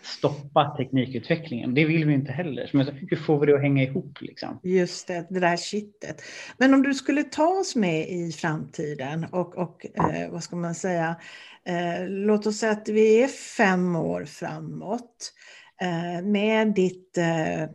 stoppa 0.03 0.75
teknikutvecklingen. 0.77 1.75
Det 1.75 1.85
vill 1.85 2.05
vi 2.05 2.15
inte 2.15 2.33
heller. 2.33 2.71
Men 2.73 2.87
hur 2.87 3.17
får 3.17 3.41
vi 3.41 3.47
det 3.47 3.55
att 3.55 3.61
hänga 3.61 3.83
ihop? 3.83 4.19
Liksom? 4.21 4.61
Just 4.63 5.07
det, 5.07 5.27
det 5.31 5.41
där 5.41 5.57
kittet. 5.57 6.23
Men 6.59 6.75
om 6.75 6.83
du 6.83 6.95
skulle 6.95 7.23
ta 7.23 7.47
oss 7.47 7.77
med 7.77 8.09
i 8.09 8.33
framtiden 8.33 9.27
och, 9.33 9.59
och 9.59 9.87
eh, 9.95 10.31
vad 10.31 10.43
ska 10.43 10.57
man 10.57 10.75
säga, 10.75 11.17
eh, 11.65 12.09
låt 12.09 12.47
oss 12.47 12.59
säga 12.59 12.73
att 12.73 12.89
vi 12.89 13.23
är 13.23 13.29
fem 13.29 13.97
år 13.97 14.25
framåt. 14.25 15.33
Eh, 15.83 16.25
med 16.25 16.75
ditt 16.75 17.19
eh, 17.19 17.63
eh 17.63 17.69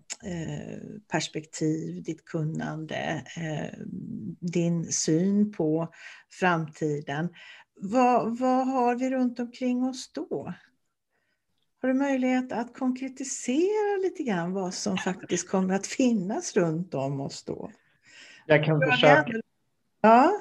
perspektiv, 1.11 2.03
ditt 2.03 2.26
kunnande, 2.26 3.23
eh, 3.38 3.80
din 4.39 4.91
syn 4.91 5.51
på 5.51 5.93
framtiden. 6.39 7.30
Vad, 7.82 8.39
vad 8.39 8.67
har 8.67 8.95
vi 8.95 9.09
runt 9.09 9.39
omkring 9.39 9.84
oss 9.84 10.11
då? 10.13 10.53
Har 11.86 11.93
du 11.93 11.99
möjlighet 11.99 12.51
att 12.51 12.77
konkretisera 12.77 13.97
lite 14.03 14.23
grann 14.23 14.53
vad 14.53 14.73
som 14.73 14.97
faktiskt 14.97 15.49
kommer 15.49 15.73
att 15.73 15.88
finnas 15.88 16.55
runt 16.55 16.93
om 16.93 17.21
oss 17.21 17.43
då? 17.43 17.71
Jag 18.45 18.65
kan 18.65 18.81
försöka. 18.91 19.33
Ja. 20.01 20.31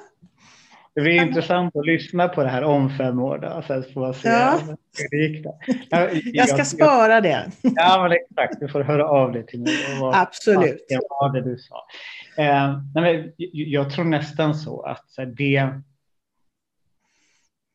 Det 0.95 1.01
blir 1.01 1.13
intressant 1.13 1.75
att 1.75 1.85
lyssna 1.85 2.27
på 2.27 2.43
det 2.43 2.49
här 2.49 2.63
om 2.63 2.97
fem 2.97 3.19
år. 3.19 3.37
Då, 3.37 3.63
så 3.67 3.93
får 3.93 4.01
man 4.01 4.13
se 4.13 4.29
ja. 4.29 4.59
hur 4.65 4.77
det 5.09 5.17
gick. 5.17 5.43
Då. 5.43 5.59
Jag, 5.89 6.13
jag 6.13 6.47
ska 6.47 6.57
jag, 6.57 6.67
spara 6.67 7.21
det. 7.21 7.51
Ja, 7.61 8.01
men 8.01 8.11
exakt. 8.11 8.59
Du 8.59 8.67
får 8.67 8.81
höra 8.83 9.07
av 9.09 9.31
dig 9.31 9.45
till 9.45 9.59
mig. 9.59 9.73
Vad, 10.01 10.15
Absolut. 10.15 10.85
Vad 11.09 11.33
det 11.33 11.41
du 11.41 11.57
sa? 11.57 11.85
Eh, 12.43 12.79
nej, 12.95 13.35
jag 13.51 13.93
tror 13.93 14.05
nästan 14.05 14.55
så 14.55 14.81
att 14.81 15.05
det... 15.37 15.69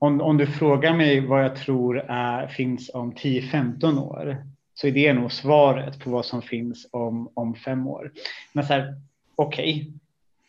Om, 0.03 0.21
om 0.21 0.37
du 0.37 0.47
frågar 0.47 0.97
mig 0.97 1.21
vad 1.21 1.45
jag 1.45 1.57
tror 1.57 1.99
är, 2.09 2.47
finns 2.47 2.91
om 2.95 3.13
10-15 3.13 3.99
år 3.99 4.37
så 4.75 4.87
är 4.87 4.93
det 4.93 5.13
nog 5.13 5.33
svaret 5.33 6.01
på 6.01 6.11
vad 6.11 6.25
som 6.25 6.43
finns 6.43 6.89
om, 6.91 7.33
om 7.35 7.55
fem 7.55 7.87
år. 7.87 8.13
Men 8.53 8.67
så 8.67 8.73
här, 8.73 8.95
okej, 9.35 9.91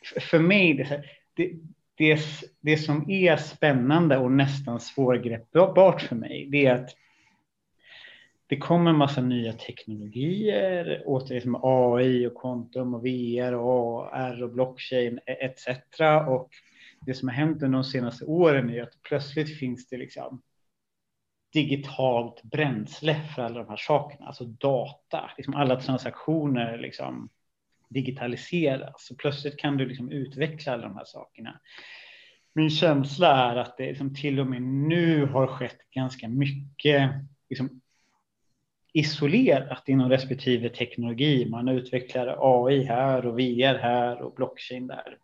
okay. 0.02 0.22
för 0.22 0.40
mig, 0.40 0.74
det, 0.74 1.04
det, 1.34 1.52
det, 1.98 2.20
det 2.62 2.78
som 2.78 3.10
är 3.10 3.38
spännande 3.38 4.18
och 4.18 4.32
nästan 4.32 4.80
svårgreppbart 4.80 6.02
för 6.02 6.16
mig, 6.16 6.48
det 6.52 6.66
är 6.66 6.76
att 6.76 6.90
det 8.48 8.58
kommer 8.58 8.90
en 8.90 8.98
massa 8.98 9.22
nya 9.22 9.54
teknologier, 9.54 11.04
återigen 11.06 11.42
som 11.42 11.60
AI 11.64 12.28
och 12.28 12.36
kontum 12.36 12.94
och 12.94 13.06
VR 13.06 13.54
och 13.54 14.18
AR 14.18 14.44
och 14.44 14.52
blockchain 14.52 15.20
e-, 15.26 15.46
etc. 15.46 15.68
Och 16.28 16.50
det 17.06 17.14
som 17.14 17.28
har 17.28 17.36
hänt 17.36 17.64
under 17.64 17.78
de 17.78 17.84
senaste 17.84 18.26
åren 18.26 18.70
är 18.70 18.84
att 18.84 19.02
plötsligt 19.02 19.60
finns 19.60 19.90
det 19.90 19.98
liksom 19.98 20.42
digitalt 21.54 22.44
bränsle 22.44 23.22
för 23.36 23.42
alla 23.42 23.60
de 23.60 23.70
här 23.70 23.78
sakerna, 23.78 24.26
alltså 24.26 24.46
data, 24.46 25.32
liksom 25.38 25.54
alla 25.56 25.80
transaktioner 25.80 26.78
liksom 26.78 27.30
digitaliseras. 27.90 29.06
Så 29.06 29.16
plötsligt 29.16 29.58
kan 29.58 29.78
du 29.78 29.86
liksom 29.86 30.12
utveckla 30.12 30.74
alla 30.74 30.84
de 30.84 30.98
här 30.98 31.06
sakerna. 31.06 31.60
Min 32.54 32.70
känsla 32.70 33.52
är 33.52 33.56
att 33.56 33.78
det 33.78 33.88
liksom 33.88 34.16
till 34.16 34.40
och 34.40 34.48
med 34.48 34.62
nu 34.62 35.26
har 35.26 35.48
skett 35.48 35.90
ganska 35.92 36.28
mycket 36.28 37.12
liksom 37.50 37.82
isolerat 38.94 39.90
inom 39.90 40.10
respektive 40.10 40.70
teknologi. 40.70 41.50
Man 41.50 41.68
utvecklar 41.68 42.38
AI 42.42 42.84
här 42.84 43.26
och 43.26 43.40
VR 43.40 43.80
här 43.80 44.22
och 44.22 44.34
blockchain 44.34 44.88
där. 44.88 45.18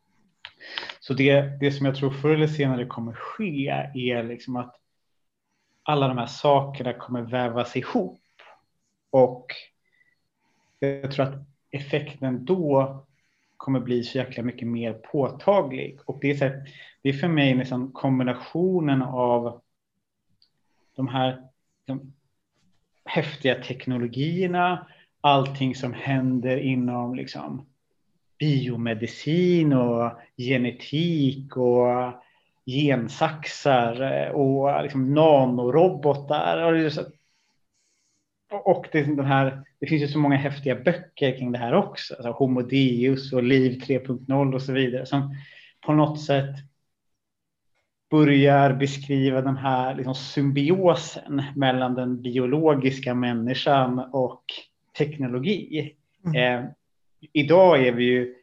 Så 0.99 1.13
det, 1.13 1.41
det 1.59 1.71
som 1.71 1.85
jag 1.85 1.95
tror 1.95 2.09
förr 2.09 2.33
eller 2.33 2.47
senare 2.47 2.85
kommer 2.85 3.13
ske 3.13 3.67
är 3.93 4.23
liksom 4.23 4.55
att 4.55 4.75
alla 5.83 6.07
de 6.07 6.17
här 6.17 6.25
sakerna 6.25 6.93
kommer 6.93 7.21
vävas 7.21 7.75
ihop. 7.75 8.21
Och 9.09 9.45
jag 10.79 11.11
tror 11.11 11.25
att 11.25 11.47
effekten 11.71 12.45
då 12.45 13.03
kommer 13.57 13.79
bli 13.79 14.03
så 14.03 14.17
jäkla 14.17 14.43
mycket 14.43 14.67
mer 14.67 14.93
påtaglig. 14.93 15.99
Och 16.05 16.17
det 16.21 16.31
är, 16.31 16.35
så 16.35 16.45
här, 16.45 16.69
det 17.01 17.09
är 17.09 17.13
för 17.13 17.27
mig 17.27 17.55
liksom 17.55 17.91
kombinationen 17.91 19.01
av 19.01 19.61
de 20.95 21.07
här 21.07 21.43
de 21.85 22.13
häftiga 23.05 23.63
teknologierna, 23.63 24.87
allting 25.21 25.75
som 25.75 25.93
händer 25.93 26.57
inom 26.57 27.15
liksom 27.15 27.65
biomedicin 28.39 29.73
och 29.73 30.11
genetik 30.37 31.57
och 31.57 32.13
gensaxar 32.65 34.29
och 34.29 34.83
liksom 34.83 35.13
nanorobotar. 35.13 36.73
Och 38.51 38.87
det, 38.91 39.03
den 39.03 39.25
här, 39.25 39.63
det 39.79 39.87
finns 39.87 40.03
ju 40.03 40.07
så 40.07 40.19
många 40.19 40.35
häftiga 40.35 40.75
böcker 40.75 41.37
kring 41.37 41.51
det 41.51 41.57
här 41.57 41.73
också. 41.73 42.13
Alltså 42.13 42.31
Homo 42.31 42.61
Deus 42.61 43.33
och 43.33 43.43
Liv 43.43 43.81
3.0 43.87 44.53
och 44.53 44.61
så 44.61 44.73
vidare. 44.73 45.05
Som 45.05 45.35
på 45.85 45.93
något 45.93 46.21
sätt 46.21 46.55
börjar 48.09 48.73
beskriva 48.73 49.41
den 49.41 49.57
här 49.57 49.95
liksom 49.95 50.15
symbiosen 50.15 51.43
mellan 51.55 51.95
den 51.95 52.21
biologiska 52.21 53.13
människan 53.13 53.99
och 53.99 54.43
teknologi. 54.97 55.93
Mm. 56.25 56.65
Eh, 56.65 56.69
idag 57.33 57.87
är 57.87 57.91
vi 57.91 58.03
ju, 58.03 58.35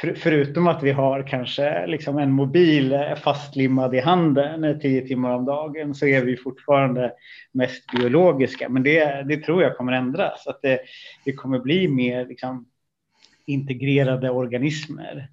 för, 0.00 0.14
förutom 0.14 0.66
att 0.66 0.82
vi 0.82 0.90
har 0.90 1.26
kanske 1.26 1.86
liksom 1.86 2.18
en 2.18 2.32
mobil 2.32 2.98
fastlimmad 3.22 3.94
i 3.94 4.00
handen 4.00 4.80
tio 4.80 5.06
timmar 5.06 5.30
om 5.30 5.44
dagen, 5.44 5.94
så 5.94 6.06
är 6.06 6.24
vi 6.24 6.36
fortfarande 6.36 7.12
mest 7.52 7.92
biologiska. 7.92 8.68
Men 8.68 8.82
det, 8.82 9.22
det 9.28 9.36
tror 9.36 9.62
jag 9.62 9.76
kommer 9.76 9.92
ändras, 9.92 10.46
att 10.46 10.62
det, 10.62 10.80
det 11.24 11.32
kommer 11.32 11.58
bli 11.58 11.88
mer 11.88 12.26
liksom, 12.26 12.66
integrerade 13.46 14.30
organismer. 14.30 15.28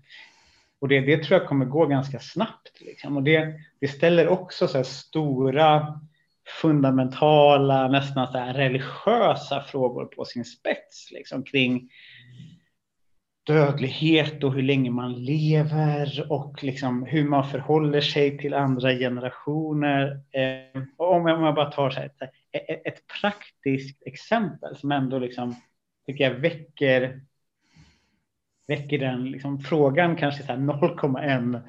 Och 0.79 0.87
det, 0.87 0.99
det 0.99 1.23
tror 1.23 1.39
jag 1.39 1.47
kommer 1.47 1.65
gå 1.65 1.85
ganska 1.85 2.19
snabbt. 2.19 2.81
Liksom. 2.81 3.17
Och 3.17 3.23
det, 3.23 3.53
det 3.79 3.87
ställer 3.87 4.27
också 4.27 4.67
så 4.67 4.83
stora 4.83 5.99
fundamentala, 6.61 7.87
nästan 7.87 8.27
så 8.27 8.37
religiösa 8.37 9.63
frågor 9.63 10.05
på 10.05 10.25
sin 10.25 10.45
spets 10.45 11.11
liksom, 11.11 11.43
kring 11.43 11.89
dödlighet 13.47 14.43
och 14.43 14.53
hur 14.53 14.61
länge 14.61 14.91
man 14.91 15.13
lever 15.13 16.31
och 16.31 16.63
liksom 16.63 17.03
hur 17.03 17.23
man 17.23 17.49
förhåller 17.49 18.01
sig 18.01 18.37
till 18.37 18.53
andra 18.53 18.91
generationer. 18.93 20.21
Eh, 20.31 20.81
om 20.97 21.27
jag 21.27 21.55
bara 21.55 21.71
tar 21.71 21.89
så 21.89 21.99
här, 21.99 22.11
ett, 22.51 22.87
ett, 22.87 23.07
praktiskt 23.21 24.07
exempel 24.07 24.75
som 24.75 24.91
ändå 24.91 25.19
liksom, 25.19 25.55
tycker 26.07 26.23
jag 26.23 26.31
väcker 26.31 27.21
väcker 28.67 28.99
den 28.99 29.31
liksom, 29.31 29.59
frågan 29.59 30.15
kanske 30.15 30.43
0,1 30.43 31.61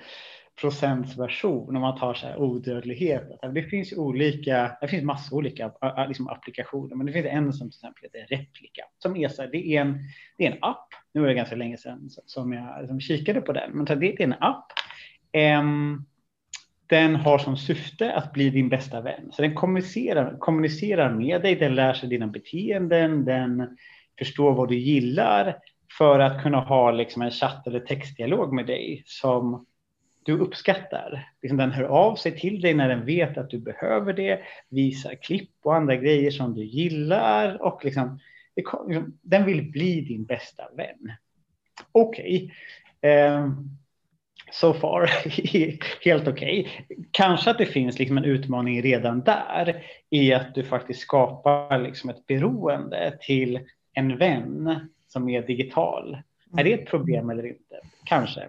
procents 0.61 1.19
version 1.19 1.77
om 1.77 1.83
man 1.83 1.99
tar 1.99 2.15
så 2.15 2.27
här 2.27 2.37
odödlighet. 2.37 3.31
Alltså, 3.31 3.49
det 3.49 3.63
finns 3.63 3.93
olika, 3.93 4.77
det 4.81 4.89
finns 4.89 5.05
massa 5.05 5.37
olika 5.37 5.73
liksom, 6.09 6.29
applikationer, 6.29 6.97
men 6.97 7.07
det 7.07 7.13
finns 7.13 7.27
en 7.27 7.53
som 7.53 7.71
till 7.71 7.77
exempel 7.77 8.03
heter 8.03 8.37
Replika 8.37 8.83
som 8.99 9.17
är 9.17 9.29
så 9.29 9.43
här, 9.43 9.49
det 9.49 9.77
är 9.77 9.81
en, 9.81 9.99
det 10.37 10.47
är 10.47 10.53
en 10.53 10.59
app. 10.61 10.89
Nu 11.15 11.23
är 11.23 11.27
det 11.27 11.35
ganska 11.35 11.57
länge 11.57 11.77
sedan 11.77 12.11
som 12.27 12.53
jag 12.53 12.87
som 12.87 13.01
kikade 13.01 13.41
på 13.41 13.53
den, 13.53 13.71
men 13.73 13.85
det 13.85 14.07
är 14.07 14.23
en 14.23 14.35
app. 14.41 14.73
Um, 15.61 16.07
den 16.87 17.17
har 17.17 17.39
som 17.39 17.57
syfte 17.57 18.15
att 18.15 18.33
bli 18.33 18.51
din 18.51 18.69
bästa 18.69 19.01
vän. 19.01 19.33
Så 19.33 19.43
den 19.43 19.55
kommunicerar, 19.55 20.37
kommunicerar 20.39 21.15
med 21.15 21.43
dig, 21.43 21.55
den 21.55 21.75
lär 21.75 21.95
sig 21.95 22.09
dina 22.09 22.27
beteenden, 22.27 23.25
den 23.25 23.77
förstår 24.19 24.55
vad 24.55 24.69
du 24.69 24.79
gillar 24.79 25.57
för 25.99 26.19
att 26.19 26.43
kunna 26.43 26.61
ha 26.61 26.91
liksom 26.91 27.23
en 27.23 27.31
chatt 27.31 27.67
eller 27.67 27.81
textdialog 27.81 28.53
med 28.55 28.67
dig 28.67 29.03
som 29.07 29.67
du 30.29 30.39
uppskattar. 30.39 31.33
Liksom 31.43 31.59
den 31.59 31.73
hör 31.73 31.85
av 31.85 32.17
sig 32.17 32.39
till 32.39 32.61
dig 32.61 32.75
när 32.75 32.89
den 32.89 33.05
vet 33.05 33.39
att 33.39 33.51
du 33.51 33.59
behöver 33.59 34.13
det, 34.13 34.41
visar 34.69 35.15
klipp 35.15 35.51
och 35.63 35.75
andra 35.75 35.97
grejer 35.97 36.31
som 36.31 36.55
du 36.55 36.65
gillar 36.65 37.63
och 37.63 37.85
liksom, 37.85 38.19
liksom 38.57 39.19
den 39.23 39.45
vill 39.45 39.71
bli 39.71 40.01
din 40.01 40.25
bästa 40.25 40.63
vän. 40.77 41.13
Okej. 41.93 42.53
Okay. 43.03 43.51
So 44.53 44.75
far, 44.75 45.07
helt 46.05 46.29
okej. 46.29 46.61
Okay. 46.61 46.97
Kanske 47.11 47.51
att 47.51 47.59
det 47.59 47.67
finns 47.67 47.99
liksom 47.99 48.19
en 48.19 48.25
utmaning 48.25 48.83
redan 48.83 49.21
där 49.21 49.83
i 50.11 50.33
att 50.33 50.55
du 50.55 50.65
faktiskt 50.65 51.01
skapar 51.01 51.79
liksom 51.79 52.11
ett 52.11 52.27
beroende 52.27 53.19
till 53.21 53.61
en 53.93 54.17
vän 54.17 54.89
som 55.07 55.29
är 55.29 55.43
digital. 55.43 56.19
Mm. 56.53 56.59
Är 56.59 56.65
det 56.65 56.83
ett 56.83 56.91
problem 56.91 57.31
eller 57.31 57.47
inte? 57.47 57.81
Kanske. 58.05 58.41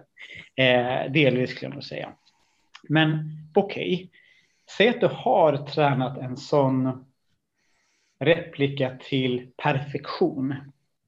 Eh, 0.56 1.12
delvis 1.12 1.50
skulle 1.50 1.66
jag 1.66 1.74
nog 1.74 1.84
säga. 1.84 2.12
Men 2.88 3.30
okej, 3.54 3.94
okay. 3.94 4.08
säg 4.76 4.88
att 4.88 5.00
du 5.00 5.06
har 5.06 5.56
tränat 5.56 6.18
en 6.18 6.36
sån 6.36 7.04
replika 8.20 8.98
till 9.08 9.50
perfektion. 9.56 10.54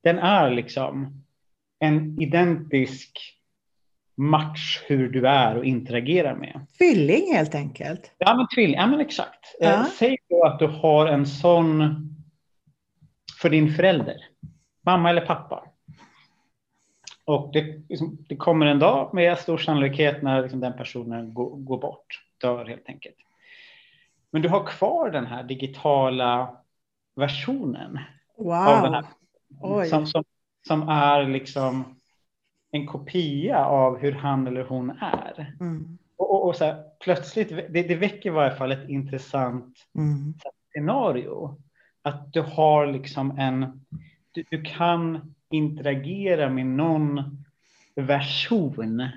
Den 0.03 0.19
är 0.19 0.51
liksom 0.51 1.25
en 1.79 2.23
identisk 2.23 3.19
match 4.17 4.83
hur 4.87 5.09
du 5.09 5.29
är 5.29 5.57
och 5.57 5.65
interagerar 5.65 6.35
med. 6.35 6.67
Tvilling 6.79 7.35
helt 7.35 7.55
enkelt. 7.55 8.13
Ja, 8.19 8.37
men 8.37 8.49
tvilling. 8.49 8.77
Ja, 8.77 8.87
men 8.87 9.01
exakt. 9.01 9.57
Ja. 9.61 9.69
Eh, 9.69 9.85
säg 9.85 10.17
då 10.29 10.45
att 10.45 10.59
du 10.59 10.67
har 10.67 11.07
en 11.07 11.27
sån 11.27 11.99
för 13.41 13.51
din 13.51 13.75
förälder 13.75 14.17
mamma 14.85 15.11
eller 15.11 15.27
pappa. 15.27 15.65
Och 17.25 17.53
det, 17.53 17.89
liksom, 17.89 18.19
det, 18.29 18.37
kommer 18.37 18.67
en 18.67 18.79
dag 18.79 19.15
med 19.15 19.39
stor 19.39 19.59
sannolikhet 19.59 20.23
när 20.23 20.43
liksom, 20.43 20.61
den 20.61 20.73
personen 20.73 21.35
går, 21.35 21.57
går, 21.57 21.79
bort, 21.79 22.25
dör 22.41 22.65
helt 22.65 22.89
enkelt. 22.89 23.17
Men 24.31 24.43
du 24.43 24.49
har 24.49 24.67
kvar 24.67 25.11
den 25.11 25.27
här 25.27 25.43
digitala 25.43 26.57
versionen. 27.17 27.99
Wow. 28.37 28.53
Av 28.53 28.83
den 28.83 28.95
här, 28.95 29.05
som, 29.89 30.07
som, 30.07 30.25
som, 30.69 30.89
är 30.89 31.25
liksom 31.25 32.01
en 32.71 32.87
kopia 32.87 33.65
av 33.65 33.99
hur 33.99 34.13
han 34.13 34.47
eller 34.47 34.65
hon 34.65 34.91
är. 34.91 35.55
Mm. 35.61 35.99
Och, 36.17 36.31
och, 36.31 36.47
och, 36.47 36.57
så 36.57 36.65
här, 36.65 36.85
plötsligt, 37.01 37.49
det, 37.49 37.83
det 37.83 37.95
väcker 37.95 38.31
i 38.31 38.33
varje 38.33 38.57
fall 38.57 38.73
ett 38.73 38.89
intressant 38.89 39.79
mm. 39.95 40.35
scenario. 40.73 41.61
Att 42.03 42.33
du 42.33 42.41
har 42.41 42.87
liksom 42.87 43.39
en 43.39 43.81
du, 44.33 44.45
du 44.51 44.63
kan 44.63 45.35
interagera 45.53 46.49
med 46.51 46.67
någon 46.67 47.45
version 47.95 49.09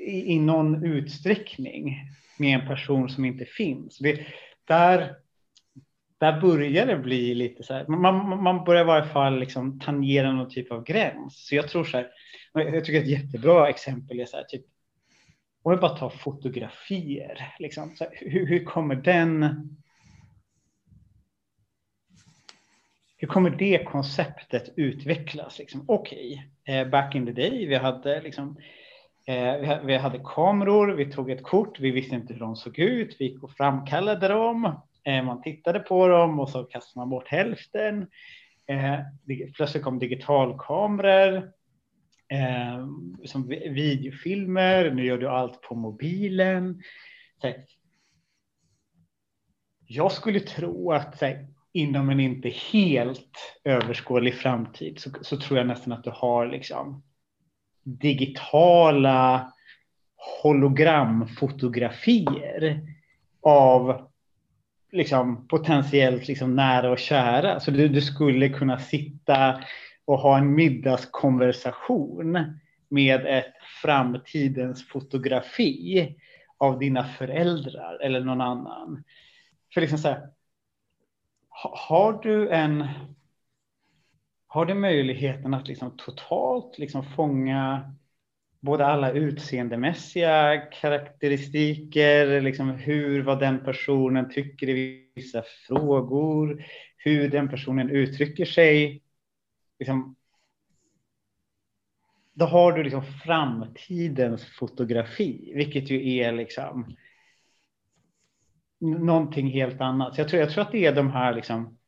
i, 0.00 0.32
i 0.32 0.38
någon 0.38 0.84
utsträckning 0.84 1.96
med 2.38 2.60
en 2.60 2.66
person 2.66 3.08
som 3.08 3.24
inte 3.24 3.44
finns. 3.44 3.98
Det, 3.98 4.20
där, 4.64 5.14
där 6.18 6.40
börjar 6.40 6.86
det 6.86 6.96
bli 6.96 7.34
lite 7.34 7.62
så 7.62 7.74
här, 7.74 7.86
man, 7.86 8.42
man 8.42 8.64
börjar 8.64 8.82
i 8.82 8.86
varje 8.86 9.08
fall 9.08 9.38
liksom 9.38 9.80
tangera 9.80 10.32
någon 10.32 10.50
typ 10.50 10.72
av 10.72 10.84
gräns. 10.84 11.46
Så 11.46 11.54
jag 11.54 11.68
tror 11.68 11.84
så 11.84 11.96
här, 11.96 12.08
jag 12.52 12.84
tycker 12.84 13.00
ett 13.00 13.08
jättebra 13.08 13.68
exempel 13.68 14.20
är 14.20 14.26
så 14.26 14.36
här, 14.36 14.44
typ, 14.44 14.64
om 15.62 15.72
vi 15.72 15.78
bara 15.78 15.96
tar 15.96 16.10
fotografier, 16.10 17.54
liksom, 17.58 17.94
här, 18.00 18.08
hur, 18.12 18.46
hur 18.46 18.64
kommer 18.64 18.94
den 18.94 19.56
hur 23.20 23.28
kommer 23.28 23.50
det 23.50 23.84
konceptet 23.84 24.68
utvecklas? 24.76 25.58
Liksom, 25.58 25.84
Okej, 25.88 26.50
okay, 26.62 26.84
back 26.84 27.14
in 27.14 27.26
the 27.26 27.32
day, 27.32 27.66
vi 27.66 27.74
hade, 27.74 28.20
liksom, 28.20 28.56
eh, 29.26 29.80
vi 29.84 29.96
hade 29.96 30.20
kameror, 30.24 30.88
vi 30.88 31.12
tog 31.12 31.30
ett 31.30 31.42
kort, 31.42 31.80
vi 31.80 31.90
visste 31.90 32.14
inte 32.14 32.32
hur 32.32 32.40
de 32.40 32.56
såg 32.56 32.78
ut, 32.78 33.16
vi 33.18 33.24
gick 33.24 33.42
och 33.42 33.52
framkallade 33.52 34.28
dem, 34.28 34.64
eh, 35.04 35.24
man 35.24 35.42
tittade 35.42 35.80
på 35.80 36.08
dem 36.08 36.40
och 36.40 36.48
så 36.48 36.64
kastade 36.64 37.00
man 37.00 37.10
bort 37.10 37.28
hälften. 37.28 38.06
Plötsligt 39.56 39.84
kom 39.84 39.98
digitalkameror, 39.98 41.52
som 43.24 43.48
videofilmer, 43.48 44.90
nu 44.90 45.04
gör 45.04 45.18
du 45.18 45.28
allt 45.28 45.62
på 45.62 45.74
mobilen. 45.74 46.82
Jag 49.86 50.12
skulle 50.12 50.40
tro 50.40 50.92
att 50.92 51.18
inom 51.72 52.10
en 52.10 52.20
inte 52.20 52.48
helt 52.48 53.60
överskådlig 53.64 54.34
framtid 54.34 55.00
så, 55.00 55.10
så 55.20 55.36
tror 55.36 55.58
jag 55.58 55.66
nästan 55.66 55.92
att 55.92 56.04
du 56.04 56.10
har 56.14 56.46
liksom 56.46 57.02
digitala 57.82 59.52
hologramfotografier 60.42 62.80
av 63.42 64.08
liksom, 64.92 65.48
potentiellt 65.48 66.28
liksom, 66.28 66.56
nära 66.56 66.90
och 66.90 66.98
kära. 66.98 67.60
Så 67.60 67.70
du, 67.70 67.88
du 67.88 68.00
skulle 68.00 68.48
kunna 68.48 68.78
sitta 68.78 69.60
och 70.04 70.18
ha 70.18 70.38
en 70.38 70.54
middagskonversation 70.54 72.38
med 72.88 73.26
ett 73.26 73.54
framtidens 73.82 74.88
fotografi 74.88 76.16
av 76.58 76.78
dina 76.78 77.04
föräldrar 77.04 77.98
eller 78.02 78.20
någon 78.20 78.40
annan. 78.40 79.04
För 79.74 79.80
liksom 79.80 79.98
så 79.98 80.08
här, 80.08 80.28
har 81.68 82.22
du 82.22 82.48
en 82.48 82.88
har 84.46 84.66
du 84.66 84.74
möjligheten 84.74 85.54
att 85.54 85.68
liksom 85.68 85.96
totalt 85.96 86.78
liksom 86.78 87.04
fånga 87.04 87.94
både 88.60 88.86
alla 88.86 89.12
utseendemässiga 89.12 90.56
karaktäristiker, 90.56 92.40
liksom 92.40 92.70
hur, 92.70 93.22
vad 93.22 93.40
den 93.40 93.64
personen 93.64 94.30
tycker 94.30 94.68
i 94.68 95.10
vissa 95.14 95.42
frågor, 95.68 96.64
hur 96.96 97.30
den 97.30 97.48
personen 97.48 97.90
uttrycker 97.90 98.44
sig. 98.44 99.02
Liksom, 99.78 100.16
då 102.32 102.44
har 102.44 102.72
du 102.72 102.82
liksom 102.82 103.02
framtidens 103.04 104.44
fotografi, 104.44 105.52
vilket 105.54 105.90
ju 105.90 106.16
är 106.16 106.32
liksom 106.32 106.96
någonting 108.80 109.50
helt 109.50 109.80
annat. 109.80 110.14
Så 110.14 110.20
jag 110.20 110.28
tror, 110.28 110.40
jag 110.40 110.50
tror 110.50 110.62
att 110.62 110.72
det 110.72 110.86
är 110.86 110.94
de 110.94 111.10
här 111.10 111.34
liksom 111.34 111.78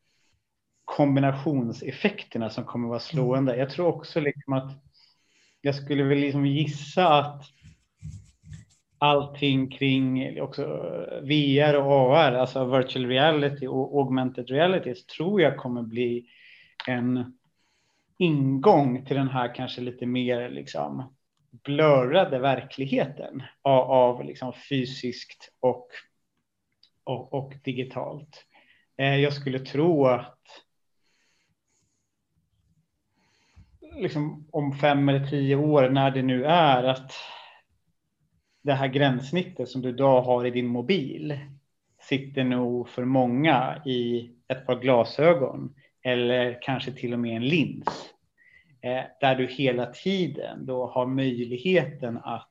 kombinationseffekterna 0.85 2.49
som 2.49 2.63
kommer 2.63 2.87
vara 2.87 2.99
slående. 2.99 3.57
Jag 3.57 3.69
tror 3.69 3.87
också 3.87 4.19
liksom 4.19 4.53
att 4.53 4.71
jag 5.61 5.75
skulle 5.75 6.03
väl 6.03 6.17
liksom 6.17 6.45
gissa 6.45 7.07
att 7.19 7.43
allting 8.97 9.69
kring 9.69 10.41
också 10.41 10.63
VR 11.21 11.75
och 11.75 12.17
AR, 12.17 12.31
alltså 12.31 12.65
virtual 12.65 13.05
reality 13.05 13.67
och 13.67 13.99
augmented 13.99 14.49
reality, 14.49 14.93
tror 14.95 15.41
jag 15.41 15.57
kommer 15.57 15.81
bli 15.81 16.25
en 16.87 17.37
ingång 18.17 19.05
till 19.05 19.15
den 19.15 19.27
här 19.27 19.55
kanske 19.55 19.81
lite 19.81 20.05
mer 20.05 20.49
liksom 20.49 21.15
blurrade 21.63 22.39
verkligheten 22.39 23.43
av, 23.61 23.91
av 23.91 24.23
liksom 24.23 24.53
fysiskt 24.69 25.49
och, 25.59 25.87
och, 27.03 27.33
och 27.33 27.53
digitalt. 27.63 28.45
Eh, 28.97 29.15
jag 29.15 29.33
skulle 29.33 29.59
tro 29.59 30.05
att 30.05 30.39
liksom, 33.95 34.47
om 34.51 34.73
fem 34.73 35.09
eller 35.09 35.27
tio 35.27 35.55
år, 35.55 35.89
när 35.89 36.11
det 36.11 36.21
nu 36.21 36.45
är, 36.45 36.83
att 36.83 37.11
det 38.61 38.73
här 38.73 38.87
gränssnittet 38.87 39.69
som 39.69 39.81
du 39.81 39.89
idag 39.89 40.21
har 40.21 40.45
i 40.45 40.51
din 40.51 40.67
mobil 40.67 41.39
sitter 42.01 42.43
nog 42.43 42.89
för 42.89 43.05
många 43.05 43.81
i 43.85 44.31
ett 44.47 44.65
par 44.65 44.79
glasögon 44.79 45.75
eller 46.01 46.59
kanske 46.61 46.91
till 46.91 47.13
och 47.13 47.19
med 47.19 47.35
en 47.35 47.47
lins. 47.47 48.13
Eh, 48.81 49.03
där 49.21 49.35
du 49.35 49.47
hela 49.47 49.85
tiden 49.85 50.65
då 50.65 50.87
har 50.87 51.05
möjligheten 51.05 52.17
att 52.17 52.49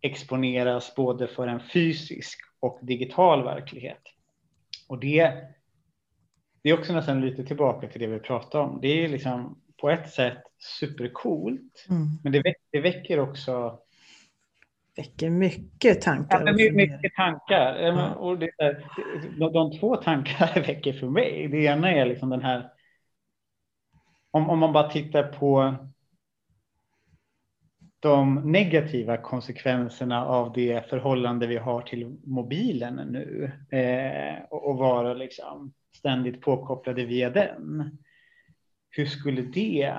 exponeras 0.00 0.94
både 0.94 1.26
för 1.26 1.48
en 1.48 1.60
fysisk 1.60 2.38
och 2.64 2.78
digital 2.82 3.44
verklighet. 3.44 4.02
Och 4.88 5.00
det, 5.00 5.32
det 6.62 6.70
är 6.70 6.78
också 6.78 6.92
nästan 6.92 7.20
lite 7.20 7.44
tillbaka 7.44 7.88
till 7.88 8.00
det 8.00 8.06
vi 8.06 8.18
pratade 8.18 8.64
om. 8.64 8.78
Det 8.80 8.88
är 8.88 9.08
liksom 9.08 9.62
på 9.80 9.90
ett 9.90 10.10
sätt 10.10 10.42
supercoolt. 10.80 11.86
Mm. 11.90 12.06
Men 12.22 12.32
det, 12.32 12.42
väck, 12.42 12.56
det 12.70 12.80
väcker 12.80 13.20
också 13.20 13.78
väcker 14.96 15.30
mycket 15.30 16.00
tankar. 16.02 16.46
Ja, 16.46 16.52
mycket, 16.52 16.74
mycket 16.74 17.14
tankar. 17.14 17.76
Ja. 17.76 18.14
Och 18.14 18.38
det, 18.38 18.50
de, 19.38 19.52
de 19.52 19.78
två 19.78 19.96
tankar 19.96 20.60
väcker 20.66 20.92
för 20.92 21.06
mig. 21.06 21.48
Det 21.48 21.64
ena 21.64 21.90
är 21.90 22.06
liksom 22.06 22.30
den 22.30 22.42
här. 22.42 22.70
Om, 24.30 24.50
om 24.50 24.58
man 24.58 24.72
bara 24.72 24.90
tittar 24.90 25.22
på 25.22 25.74
de 28.04 28.34
negativa 28.34 29.16
konsekvenserna 29.16 30.26
av 30.26 30.52
det 30.52 30.90
förhållande 30.90 31.46
vi 31.46 31.56
har 31.56 31.82
till 31.82 32.16
mobilen 32.24 32.94
nu 32.94 33.50
eh, 33.78 34.44
och, 34.50 34.78
vara 34.78 35.14
liksom 35.14 35.72
ständigt 35.96 36.40
påkopplade 36.40 37.04
via 37.04 37.30
den 37.30 37.98
hur 38.90 39.06
skulle 39.06 39.42
det 39.42 39.96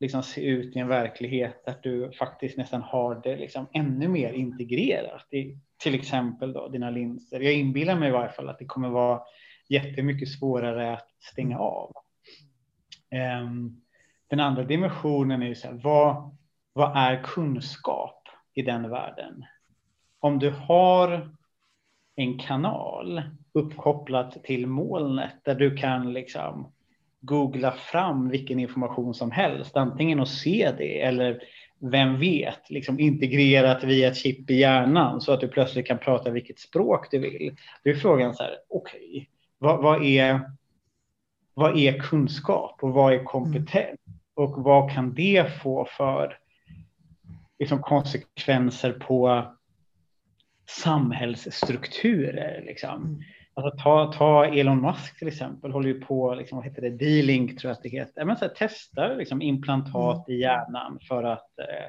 liksom 0.00 0.22
se 0.22 0.46
ut 0.46 0.76
i 0.76 0.78
en 0.78 0.88
verklighet 0.88 1.64
där 1.64 1.74
du 1.82 2.12
faktiskt 2.12 2.56
nästan 2.56 2.82
har 2.82 3.20
det 3.22 3.36
liksom 3.36 3.66
ännu 3.72 4.08
mer 4.08 4.32
integrerat 4.32 5.32
i 5.32 5.58
till 5.82 5.94
exempel 5.94 6.52
då 6.52 6.68
dina 6.68 6.90
linser. 6.90 7.40
Jag 7.40 7.54
inbillar 7.54 7.96
mig 7.96 8.08
i 8.08 8.12
varje 8.12 8.32
fall 8.32 8.48
att 8.48 8.58
det 8.58 8.66
kommer 8.66 8.88
vara 8.88 9.20
jättemycket 9.68 10.28
svårare 10.28 10.92
att 10.92 11.08
stänga 11.32 11.58
av. 11.58 11.92
Eh, 13.10 13.50
den 14.28 14.40
andra 14.40 14.64
dimensionen 14.64 15.42
är 15.42 15.46
ju 15.46 15.54
så 15.54 15.68
här, 15.68 15.80
vad, 15.82 16.36
vad 16.80 16.96
är 16.96 17.22
kunskap 17.22 18.28
i 18.54 18.62
den 18.62 18.90
världen? 18.90 19.44
Om 20.20 20.38
du 20.38 20.50
har 20.50 21.30
en 22.16 22.38
kanal 22.38 23.22
uppkopplat 23.52 24.44
till 24.44 24.66
molnet 24.66 25.34
där 25.44 25.54
du 25.54 25.76
kan 25.76 26.12
liksom 26.12 26.72
googla 27.20 27.72
fram 27.72 28.28
vilken 28.28 28.60
information 28.60 29.14
som 29.14 29.30
helst, 29.30 29.76
antingen 29.76 30.20
att 30.20 30.28
se 30.28 30.72
det 30.78 31.00
eller 31.00 31.42
vem 31.78 32.18
vet, 32.18 32.70
liksom 32.70 33.00
integrerat 33.00 33.84
via 33.84 34.08
ett 34.08 34.16
chip 34.16 34.50
i 34.50 34.54
hjärnan 34.54 35.20
så 35.20 35.32
att 35.32 35.40
du 35.40 35.48
plötsligt 35.48 35.86
kan 35.86 35.98
prata 35.98 36.30
vilket 36.30 36.58
språk 36.58 37.10
du 37.10 37.18
vill. 37.18 37.56
Då 37.84 37.90
är 37.90 37.94
frågan 37.94 38.34
så 38.34 38.42
här, 38.42 38.56
okej, 38.68 39.08
okay, 39.10 39.26
vad, 39.58 39.82
vad, 39.82 40.04
är, 40.04 40.40
vad 41.54 41.78
är 41.78 41.98
kunskap 41.98 42.78
och 42.82 42.92
vad 42.92 43.12
är 43.12 43.24
kompetens? 43.24 44.00
Och 44.34 44.64
vad 44.64 44.92
kan 44.92 45.14
det 45.14 45.62
få 45.62 45.84
för 45.96 46.39
liksom, 47.60 47.82
konsekvenser 47.82 48.92
på 48.92 49.46
samhällsstrukturer? 50.68 52.62
Liksom? 52.66 53.04
Mm. 53.04 53.20
Alltså 53.54 53.82
ta, 53.82 54.12
ta 54.12 54.46
Elon 54.46 54.80
Musk 54.80 55.18
till 55.18 55.28
exempel, 55.28 55.72
håller 55.72 55.88
ju 55.88 56.00
på, 56.00 56.34
liksom, 56.34 56.56
vad 56.58 56.64
heter 56.64 56.82
det, 56.82 56.90
D-Link 56.90 57.60
tror 57.60 57.68
jag 57.68 57.76
att 57.76 57.82
det 57.82 57.88
heter. 57.88 58.24
Men 58.24 58.36
så 58.36 58.44
här, 58.44 58.52
testar 58.56 59.16
liksom, 59.16 59.42
implantat 59.42 60.28
mm. 60.28 60.38
i 60.38 60.40
hjärnan 60.40 60.98
för 61.08 61.22
att 61.22 61.58
eh, 61.58 61.88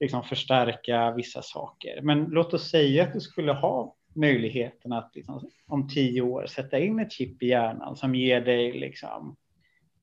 liksom, 0.00 0.24
förstärka 0.24 1.10
vissa 1.10 1.42
saker. 1.42 2.00
Men 2.02 2.24
låt 2.24 2.54
oss 2.54 2.70
säga 2.70 3.02
att 3.02 3.12
du 3.12 3.20
skulle 3.20 3.52
ha 3.52 3.96
möjligheten 4.14 4.92
att 4.92 5.10
liksom, 5.14 5.50
om 5.66 5.88
tio 5.88 6.22
år 6.22 6.46
sätta 6.46 6.78
in 6.78 6.98
ett 6.98 7.12
chip 7.12 7.42
i 7.42 7.46
hjärnan 7.46 7.96
som 7.96 8.14
ger 8.14 8.40
dig 8.40 8.72
liksom, 8.72 9.36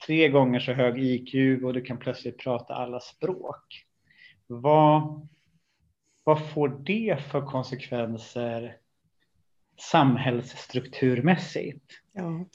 tre 0.05 0.29
gånger 0.29 0.59
så 0.59 0.73
hög 0.73 1.03
IQ 1.03 1.63
och 1.63 1.73
du 1.73 1.81
kan 1.81 1.97
plötsligt 1.97 2.37
prata 2.37 2.73
alla 2.73 2.99
språk. 2.99 3.85
Vad, 4.51 5.27
vad 6.23 6.53
får 6.53 6.69
det 6.69 7.17
för 7.31 7.45
konsekvenser 7.45 8.77
samhällsstrukturmässigt. 9.79 11.85
Ja. 12.13 12.23
Um, 12.23 12.47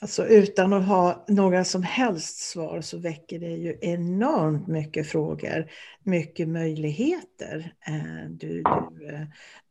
alltså 0.00 0.26
utan 0.26 0.72
att 0.72 0.86
ha 0.86 1.24
några 1.28 1.64
som 1.64 1.82
helst 1.82 2.38
svar 2.38 2.80
så 2.80 2.98
väcker 2.98 3.38
det 3.38 3.50
ju 3.50 3.78
enormt 3.80 4.66
mycket 4.66 5.08
frågor, 5.08 5.70
mycket 6.02 6.48
möjligheter. 6.48 7.72
Eh, 7.86 8.30
du, 8.30 8.62
du 8.62 9.14
eh, 9.14 9.26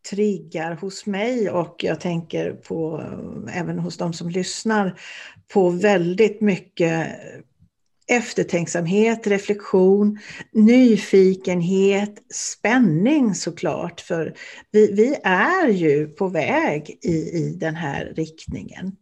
triggar 0.10 0.76
hos 0.76 1.06
mig 1.06 1.50
och 1.50 1.84
jag 1.84 2.00
tänker 2.00 2.52
på, 2.52 3.02
eh, 3.02 3.60
även 3.60 3.80
hos 3.80 3.98
de 3.98 4.14
som 4.14 4.30
lyssnar, 4.30 5.00
på 5.54 5.70
väldigt 5.70 6.42
mycket 6.42 7.08
eftertänksamhet, 8.08 9.28
reflektion, 9.28 10.20
nyfikenhet, 10.52 12.14
spänning 12.34 13.36
såklart. 13.36 14.02
För 14.02 14.36
vi, 14.72 14.92
vi 14.92 15.16
är 15.24 15.68
ju 15.68 16.08
på 16.08 16.28
väg 16.28 17.00
i, 17.02 17.16
i 17.16 17.56
den 17.60 17.76
här 17.76 18.14
riktningen. 18.16 18.96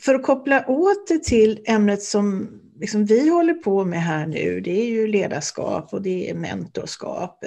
För 0.00 0.14
att 0.14 0.22
koppla 0.22 0.64
åter 0.66 1.18
till 1.18 1.60
ämnet 1.66 2.02
som 2.02 2.48
liksom 2.80 3.04
vi 3.04 3.28
håller 3.28 3.54
på 3.54 3.84
med 3.84 4.02
här 4.02 4.26
nu, 4.26 4.60
det 4.60 4.80
är 4.80 4.86
ju 4.86 5.06
ledarskap 5.06 5.92
och 5.92 6.02
det 6.02 6.30
är 6.30 6.34
mentorskap. 6.34 7.44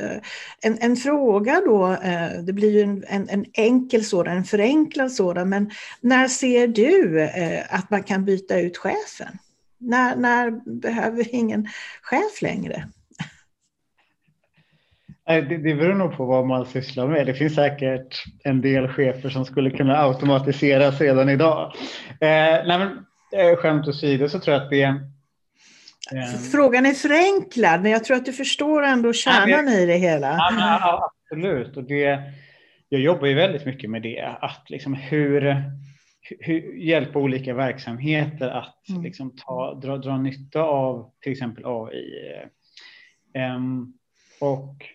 En, 0.62 0.78
en 0.80 0.96
fråga 0.96 1.62
då, 1.66 1.92
eh, 1.92 2.42
det 2.44 2.54
blir 2.54 2.72
ju 2.72 2.82
en, 2.82 3.04
en, 3.08 3.30
en, 3.30 3.46
enkel 3.54 4.06
sådan, 4.06 4.38
en 4.38 4.44
förenklad 4.44 5.12
sådan, 5.12 5.50
men 5.50 5.72
när 6.02 6.28
ser 6.28 6.68
du 6.68 7.22
eh, 7.22 7.76
att 7.76 7.90
man 7.90 8.04
kan 8.04 8.26
byta 8.26 8.60
ut 8.60 8.78
chefen? 8.78 9.38
När, 9.78 10.16
när 10.16 10.52
behöver 10.82 11.18
vi 11.18 11.30
ingen 11.30 11.68
chef 12.02 12.42
längre? 12.42 12.88
Det, 15.28 15.42
det 15.42 15.76
beror 15.76 15.94
nog 15.94 16.18
på 16.18 16.26
vad 16.26 16.48
man 16.48 16.66
sysslar 16.66 17.08
med. 17.08 17.26
Det 17.26 17.34
finns 17.34 17.56
säkert 17.56 18.24
en 18.44 18.62
del 18.62 18.88
chefer 18.88 19.30
som 19.30 19.46
skulle 19.46 19.70
kunna 19.70 19.98
automatiseras 19.98 21.02
redan 21.02 21.30
idag. 21.30 21.74
Eh, 22.10 22.66
nej 22.68 22.80
men, 22.80 23.06
eh, 23.32 23.58
skämt 23.58 23.88
åsido 23.88 24.30
så 24.30 24.40
tror 24.40 24.54
jag 24.56 24.64
att 24.64 24.70
det 24.70 24.82
är 24.82 24.90
eh, 26.12 26.40
Frågan 26.52 26.86
är 26.86 26.94
förenklad, 26.94 27.82
men 27.82 27.92
jag 27.92 28.04
tror 28.04 28.18
att 28.18 28.26
du 28.26 28.34
förstår 28.34 28.84
ändå 28.84 29.14
kärnan 29.14 29.68
ja, 29.68 29.74
i 29.74 29.86
det 29.86 29.98
hela. 29.98 30.28
Ja, 30.38 31.12
absolut. 31.12 31.78
Och 31.78 31.84
det, 31.84 32.22
jag 32.90 33.02
jobbar 33.02 33.28
ju 33.28 33.34
väldigt 33.34 33.66
mycket 33.66 33.90
med 33.90 34.02
det, 34.02 34.38
att 34.42 34.70
liksom 34.70 34.94
hur, 34.94 35.64
hur 36.40 36.76
hjälpa 36.76 37.20
olika 37.20 37.54
verksamheter 37.54 38.50
att 38.50 38.90
mm. 38.90 39.04
liksom 39.04 39.36
ta, 39.38 39.74
dra, 39.74 39.98
dra 39.98 40.18
nytta 40.18 40.62
av 40.62 41.12
till 41.22 41.32
exempel 41.32 41.64
AI. 41.66 42.24
Um, 43.34 43.42
ehm, 43.42 43.94
och 44.40 44.86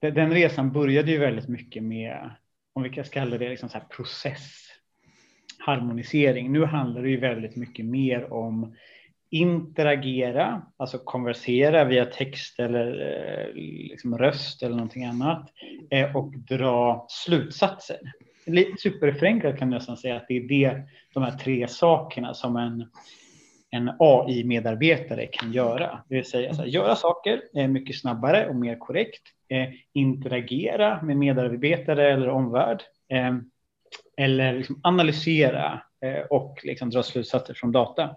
den 0.00 0.32
resan 0.32 0.72
började 0.72 1.10
ju 1.10 1.18
väldigt 1.18 1.48
mycket 1.48 1.82
med, 1.82 2.30
om 2.72 2.82
vi 2.82 2.90
kan 2.90 3.04
kalla 3.04 3.38
det 3.38 3.48
liksom 3.48 3.68
så 3.68 3.78
här 3.78 3.86
processharmonisering. 3.90 6.52
Nu 6.52 6.64
handlar 6.64 7.02
det 7.02 7.10
ju 7.10 7.20
väldigt 7.20 7.56
mycket 7.56 7.84
mer 7.84 8.32
om 8.32 8.74
interagera, 9.30 10.62
alltså 10.76 10.98
konversera 10.98 11.84
via 11.84 12.04
text 12.04 12.60
eller 12.60 13.00
eh, 13.00 13.54
liksom 13.54 14.18
röst 14.18 14.62
eller 14.62 14.76
någonting 14.76 15.04
annat 15.04 15.50
eh, 15.90 16.16
och 16.16 16.38
dra 16.38 17.06
slutsatser. 17.08 17.98
Superförenklat 18.78 19.58
kan 19.58 19.72
jag 19.72 19.78
nästan 19.78 19.96
säga 19.96 20.16
att 20.16 20.28
det 20.28 20.36
är 20.36 20.48
det, 20.48 20.82
de 21.14 21.22
här 21.22 21.38
tre 21.38 21.68
sakerna 21.68 22.34
som 22.34 22.56
en, 22.56 22.86
en 23.70 23.90
AI-medarbetare 23.98 25.26
kan 25.26 25.52
göra. 25.52 26.02
Det 26.08 26.14
vill 26.14 26.24
säga 26.24 26.54
så 26.54 26.62
här, 26.62 26.68
göra 26.68 26.96
saker 26.96 27.42
eh, 27.56 27.68
mycket 27.68 28.00
snabbare 28.00 28.48
och 28.48 28.56
mer 28.56 28.78
korrekt, 28.78 29.22
eh, 29.48 29.68
interagera 29.92 31.02
med 31.02 31.16
medarbetare 31.16 32.12
eller 32.12 32.28
omvärld 32.28 32.82
eh, 33.08 33.36
eller 34.16 34.52
liksom 34.52 34.80
analysera 34.82 35.82
och 36.30 36.60
liksom 36.62 36.90
dra 36.90 37.02
slutsatser 37.02 37.54
från 37.54 37.72
data. 37.72 38.16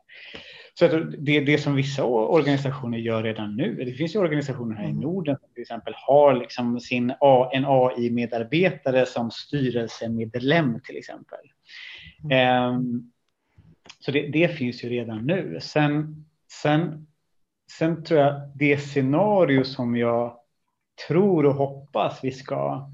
Så 0.73 0.87
det 0.97 1.37
är 1.37 1.45
det 1.45 1.57
som 1.57 1.75
vissa 1.75 2.03
organisationer 2.05 2.97
gör 2.97 3.23
redan 3.23 3.55
nu. 3.55 3.75
Det 3.75 3.93
finns 3.93 4.15
ju 4.15 4.19
organisationer 4.19 4.75
här 4.75 4.85
i 4.85 4.89
mm. 4.89 5.01
Norden 5.01 5.37
som 5.39 5.49
till 5.53 5.61
exempel 5.61 5.93
har 5.97 6.33
liksom 6.33 6.79
sin 6.79 7.13
en 7.53 7.65
AI-medarbetare 7.65 9.05
som 9.05 9.31
styrelsemedlem 9.31 10.79
till 10.83 10.97
exempel. 10.97 11.39
Mm. 12.23 12.73
Um, 12.73 13.11
så 13.99 14.11
det, 14.11 14.27
det, 14.27 14.47
finns 14.47 14.83
ju 14.83 14.89
redan 14.89 15.25
nu. 15.25 15.59
Sen, 15.61 16.25
sen, 16.61 17.07
sen 17.71 18.03
tror 18.03 18.19
jag 18.19 18.51
det 18.55 18.77
scenario 18.77 19.63
som 19.63 19.97
jag 19.97 20.37
tror 21.07 21.45
och 21.45 21.55
hoppas 21.55 22.19
vi 22.23 22.31
ska 22.31 22.89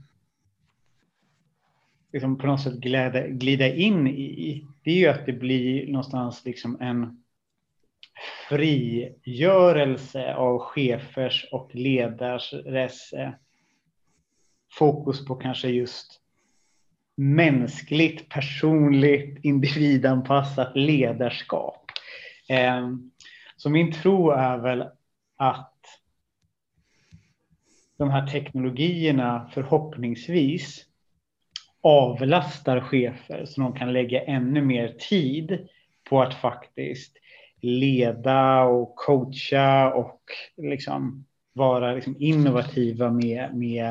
liksom 2.14 2.38
på 2.38 2.48
något 2.48 2.62
sätt 2.62 2.74
glida, 2.74 3.28
glida 3.28 3.68
in 3.68 4.08
i, 4.08 4.66
det 4.84 4.92
är 4.92 4.96
ju 4.96 5.08
att 5.08 5.26
det 5.26 5.34
blir 5.34 5.88
någonstans 5.88 6.46
liksom 6.46 6.82
en 6.82 7.24
frigörelse 8.50 10.36
av 10.36 10.60
chefers 10.60 11.48
och 11.52 11.76
ledares 11.76 13.14
eh, 13.14 13.30
fokus 14.72 15.26
på 15.26 15.36
kanske 15.36 15.68
just 15.68 16.22
mänskligt, 17.16 18.30
personligt, 18.30 19.40
individanpassat 19.44 20.72
ledarskap. 20.76 21.92
Eh, 22.50 22.90
så 23.58 23.70
min 23.70 23.92
tro 23.92 24.32
är 24.32 24.58
väl 24.58 24.86
att 25.38 25.76
de 27.98 28.10
här 28.10 28.28
teknologierna 28.28 29.50
förhoppningsvis 29.54 30.86
avlastar 31.82 32.82
chefer 32.82 33.46
så 33.46 33.62
de 33.62 33.74
kan 33.74 33.94
lägga 33.94 34.24
ännu 34.24 34.62
mer 34.62 34.88
tid 34.88 35.68
på 36.10 36.22
att 36.22 36.34
faktiskt 36.34 37.18
leda 37.62 38.64
och 38.64 38.95
coacha 38.95 39.93
och 39.93 40.22
liksom 40.57 41.26
vara 41.53 41.93
liksom 41.93 42.16
innovativa 42.20 43.12
med, 43.12 43.55
med 43.55 43.89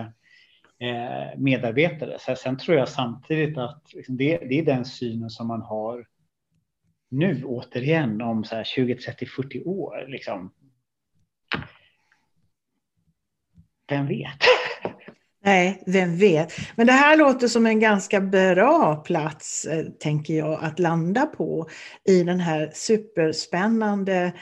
eh, 0.79 1.39
medarbetare. 1.39 2.17
Så 2.19 2.37
sen 2.37 2.59
tror 2.59 2.77
jag 2.77 2.89
samtidigt 2.89 3.59
att 3.59 3.95
liksom 3.95 4.17
det, 4.17 4.37
det, 4.37 4.59
är 4.59 4.65
den 4.65 4.85
synen 4.85 5.31
som 5.31 5.47
man 5.47 5.63
har 5.63 6.07
nu 7.11 7.45
återigen 7.45 8.23
om 8.23 8.45
så 8.45 8.57
här 8.57 8.65
20, 8.65 8.95
30, 8.95 9.27
40 9.27 9.63
år. 9.65 10.05
Liksom. 10.09 10.53
Vem 13.89 14.07
vet? 14.07 14.39
Nej, 15.49 15.83
vem 15.87 16.17
vet. 16.17 16.53
Men 16.77 16.87
det 16.87 16.93
här 16.93 17.17
låter 17.17 17.49
som 17.49 17.67
en 17.67 17.81
ganska 17.81 18.21
bra 18.21 18.97
plats, 18.97 19.65
eh, 19.65 19.85
tänker 19.85 20.35
jag, 20.35 20.59
att 20.63 20.79
landa 20.79 21.27
på 21.27 21.69
i 22.09 22.23
den 22.23 22.41
här 22.41 22.71
superspännande 22.75 24.33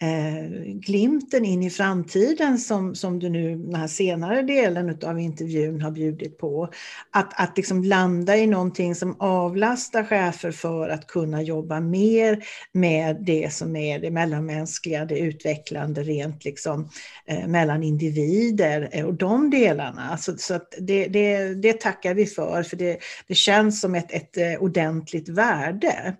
eh, 0.00 0.74
glimten 0.74 1.44
in 1.44 1.62
i 1.62 1.70
framtiden 1.70 2.58
som, 2.58 2.94
som 2.94 3.18
du 3.18 3.28
nu 3.28 3.56
den 3.56 3.74
här 3.74 3.86
senare 3.86 4.42
delen 4.42 4.98
av 5.04 5.18
intervjun 5.20 5.82
har 5.82 5.90
bjudit 5.90 6.38
på. 6.38 6.68
Att, 7.10 7.40
att 7.40 7.56
liksom 7.56 7.84
landa 7.84 8.36
i 8.36 8.46
någonting 8.46 8.94
som 8.94 9.16
avlastar 9.18 10.04
chefer 10.04 10.50
för 10.50 10.88
att 10.88 11.06
kunna 11.06 11.42
jobba 11.42 11.80
mer 11.80 12.44
med 12.72 13.16
det 13.20 13.52
som 13.52 13.76
är 13.76 13.98
det 13.98 14.10
mellanmänskliga, 14.10 15.04
det 15.04 15.18
utvecklande 15.18 16.02
rent 16.02 16.44
liksom, 16.44 16.88
eh, 17.26 17.46
mellan 17.46 17.82
individer 17.82 18.88
eh, 18.92 19.04
och 19.04 19.14
de 19.14 19.50
delarna. 19.50 20.10
Alltså, 20.10 20.32
så, 20.32 20.38
så 20.38 20.60
det, 20.78 21.06
det, 21.06 21.54
det 21.54 21.80
tackar 21.80 22.14
vi 22.14 22.26
för, 22.26 22.62
för 22.62 22.76
det, 22.76 22.98
det 23.26 23.34
känns 23.34 23.80
som 23.80 23.94
ett, 23.94 24.12
ett 24.12 24.36
eh, 24.36 24.62
ordentligt 24.62 25.28
värde. 25.28 26.16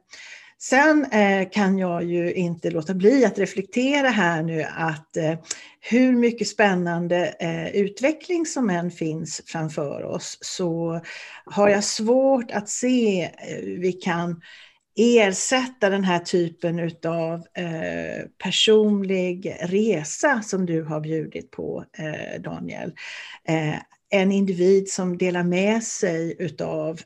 Sen 0.58 1.04
eh, 1.04 1.48
kan 1.50 1.78
jag 1.78 2.04
ju 2.04 2.32
inte 2.32 2.70
låta 2.70 2.94
bli 2.94 3.24
att 3.24 3.38
reflektera 3.38 4.08
här 4.08 4.42
nu 4.42 4.62
att 4.62 5.16
eh, 5.16 5.34
hur 5.80 6.12
mycket 6.12 6.48
spännande 6.48 7.34
eh, 7.40 7.68
utveckling 7.76 8.46
som 8.46 8.70
än 8.70 8.90
finns 8.90 9.42
framför 9.46 10.04
oss 10.04 10.38
så 10.40 11.00
har 11.44 11.68
jag 11.68 11.84
svårt 11.84 12.50
att 12.50 12.68
se 12.68 13.30
hur 13.38 13.80
vi 13.80 13.92
kan 13.92 14.40
ersätta 14.98 15.90
den 15.90 16.04
här 16.04 16.18
typen 16.18 16.78
utav 16.78 17.34
eh, 17.34 18.26
personlig 18.42 19.56
resa 19.60 20.42
som 20.42 20.66
du 20.66 20.82
har 20.82 21.00
bjudit 21.00 21.50
på 21.50 21.84
eh, 21.98 22.40
Daniel. 22.40 22.92
en 24.10 24.32
individ 24.32 24.88
som 24.88 25.18
delar 25.18 25.42
med 25.42 25.82
sig 25.82 26.36
utav 26.38 27.00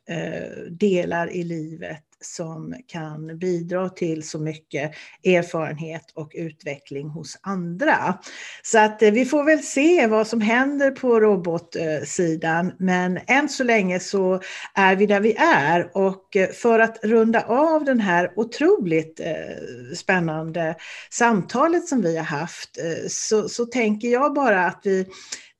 delar 0.71 1.31
i 1.31 1.43
livet 1.43 2.10
som 2.21 2.75
kan 2.87 3.39
bidra 3.39 3.89
till 3.89 4.29
så 4.29 4.39
mycket 4.39 4.93
erfarenhet 5.25 6.13
och 6.15 6.33
utveckling 6.35 7.09
hos 7.09 7.39
andra. 7.41 8.19
Så 8.63 8.79
att 8.79 9.03
eh, 9.03 9.11
vi 9.11 9.25
får 9.25 9.45
väl 9.45 9.59
se 9.59 10.07
vad 10.07 10.27
som 10.27 10.41
händer 10.41 10.91
på 10.91 11.21
robotsidan, 11.21 12.73
men 12.79 13.19
än 13.27 13.49
så 13.49 13.65
länge 13.65 14.01
så 14.01 14.41
är 14.75 14.97
vi 14.97 15.07
där 15.07 15.21
vi 15.21 15.37
är 15.39 15.91
och 15.97 16.37
eh, 16.37 16.51
för 16.51 16.79
att 16.79 16.99
runda 17.05 17.43
av 17.43 17.85
den 17.85 18.01
här 18.01 18.33
otroligt 18.37 19.21
eh, 19.21 19.95
spännande 19.97 20.75
samtalet 21.11 21.89
som 21.89 22.03
vi 22.03 22.17
har 22.17 22.25
haft 22.25 22.79
så, 23.09 23.49
så 23.49 23.67
tänker 23.67 24.09
jag 24.09 24.35
bara 24.35 24.67
att 24.67 24.81
vi 24.85 25.07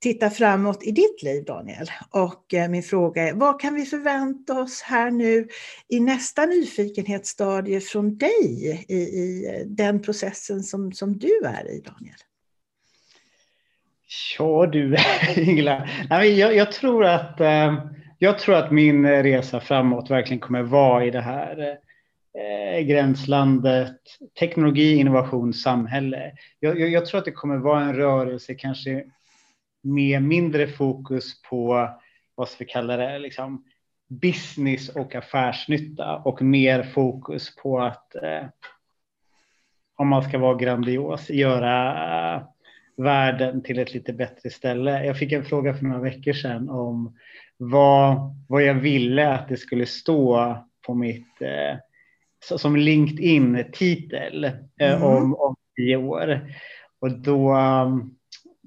titta 0.01 0.31
framåt 0.31 0.83
i 0.83 0.93
ditt 0.93 1.23
liv, 1.23 1.45
Daniel. 1.45 1.87
Och 2.11 2.55
eh, 2.55 2.69
min 2.69 2.83
fråga 2.83 3.29
är, 3.29 3.35
vad 3.35 3.61
kan 3.61 3.75
vi 3.75 3.85
förvänta 3.85 4.61
oss 4.61 4.83
här 4.83 5.11
nu 5.11 5.49
i 5.89 6.01
nästa 6.01 6.47
nyfikenhetsstadie 6.47 7.81
från 7.81 8.19
dig 8.19 8.85
i, 8.89 8.95
i 8.95 9.47
eh, 9.47 9.67
den 9.67 10.03
processen 10.03 10.63
som, 10.63 10.93
som 10.93 11.19
du 11.19 11.41
är 11.45 11.71
i, 11.71 11.81
Daniel? 11.81 12.17
Ja 14.39 14.67
du, 14.67 14.97
Ingela. 15.37 15.89
Jag, 16.11 16.55
jag, 16.57 16.73
tror 16.73 17.05
att, 17.05 17.41
eh, 17.41 17.85
jag 18.19 18.39
tror 18.39 18.55
att 18.55 18.71
min 18.71 19.07
resa 19.07 19.61
framåt 19.61 20.11
verkligen 20.11 20.41
kommer 20.41 20.63
vara 20.63 21.05
i 21.05 21.11
det 21.11 21.21
här 21.21 21.79
gränslandet 22.83 23.97
teknologi, 24.39 24.95
innovation, 24.95 25.53
samhälle. 25.55 26.33
Jag, 26.61 26.81
jag, 26.81 26.91
jag, 26.91 27.07
tror 27.07 27.19
att 27.19 27.25
det 27.25 27.33
kommer 27.33 27.57
vara 27.57 27.81
en 27.81 27.95
rörelse 27.97 28.55
kanske 28.55 29.05
med 29.83 30.23
mindre 30.23 30.67
fokus 30.67 31.43
på 31.43 31.91
vad 32.35 32.49
ska 32.49 32.65
vi 32.65 32.71
kalla 32.71 32.97
det, 32.97 33.19
liksom 33.19 33.65
business 34.09 34.89
och 34.89 35.15
affärsnytta 35.15 36.17
och 36.17 36.43
mer 36.43 36.83
fokus 36.83 37.57
på 37.57 37.81
att 37.81 38.15
eh, 38.15 38.45
om 39.97 40.09
man 40.09 40.23
ska 40.23 40.39
vara 40.39 40.55
grandios, 40.55 41.31
göra 41.31 42.37
eh, 42.37 42.43
världen 42.97 43.63
till 43.63 43.79
ett 43.79 43.95
lite 43.95 44.13
bättre 44.13 44.51
ställe. 44.51 45.05
Jag 45.05 45.19
fick 45.19 45.33
en 45.33 45.45
fråga 45.45 45.75
för 45.75 45.85
några 45.85 46.01
veckor 46.01 46.33
sedan 46.33 46.71
om 46.71 47.17
vad, 47.57 48.37
vad 48.49 48.63
jag 48.63 48.75
ville 48.75 49.35
att 49.35 49.49
det 49.49 49.57
skulle 49.57 49.87
stå 49.87 50.57
på 50.87 50.95
mitt 50.95 51.43
eh, 51.43 51.79
som 52.59 52.77
LinkedIn-titel 52.77 54.45
eh, 54.45 54.93
mm. 54.93 55.03
om, 55.03 55.35
om 55.35 55.57
tio 55.77 55.97
år. 55.97 56.41
Och 57.01 57.19
då 57.19 57.57
um, 57.57 58.17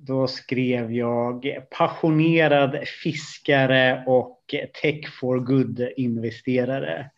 då 0.06 0.28
skrev 0.28 0.92
jag 0.92 1.58
passionerad 1.78 2.88
fiskare 3.04 4.04
och 4.08 4.56
tech 4.82 5.20
for 5.20 5.40
good 5.40 5.88
investerare. 5.98 7.10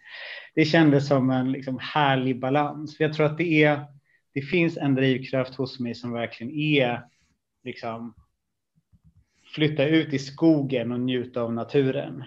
Det 0.55 0.65
kändes 0.65 1.07
som 1.07 1.29
en 1.29 1.51
liksom 1.51 1.79
härlig 1.81 2.39
balans. 2.39 2.97
För 2.97 3.03
jag 3.03 3.13
tror 3.13 3.25
att 3.25 3.37
det, 3.37 3.63
är, 3.63 3.85
det 4.33 4.41
finns 4.41 4.77
en 4.77 4.95
drivkraft 4.95 5.55
hos 5.55 5.79
mig 5.79 5.95
som 5.95 6.11
verkligen 6.13 6.53
är 6.53 7.03
liksom, 7.63 8.13
flytta 9.55 9.85
ut 9.85 10.13
i 10.13 10.19
skogen 10.19 10.91
och 10.91 10.99
njuta 10.99 11.41
av 11.41 11.53
naturen. 11.53 12.23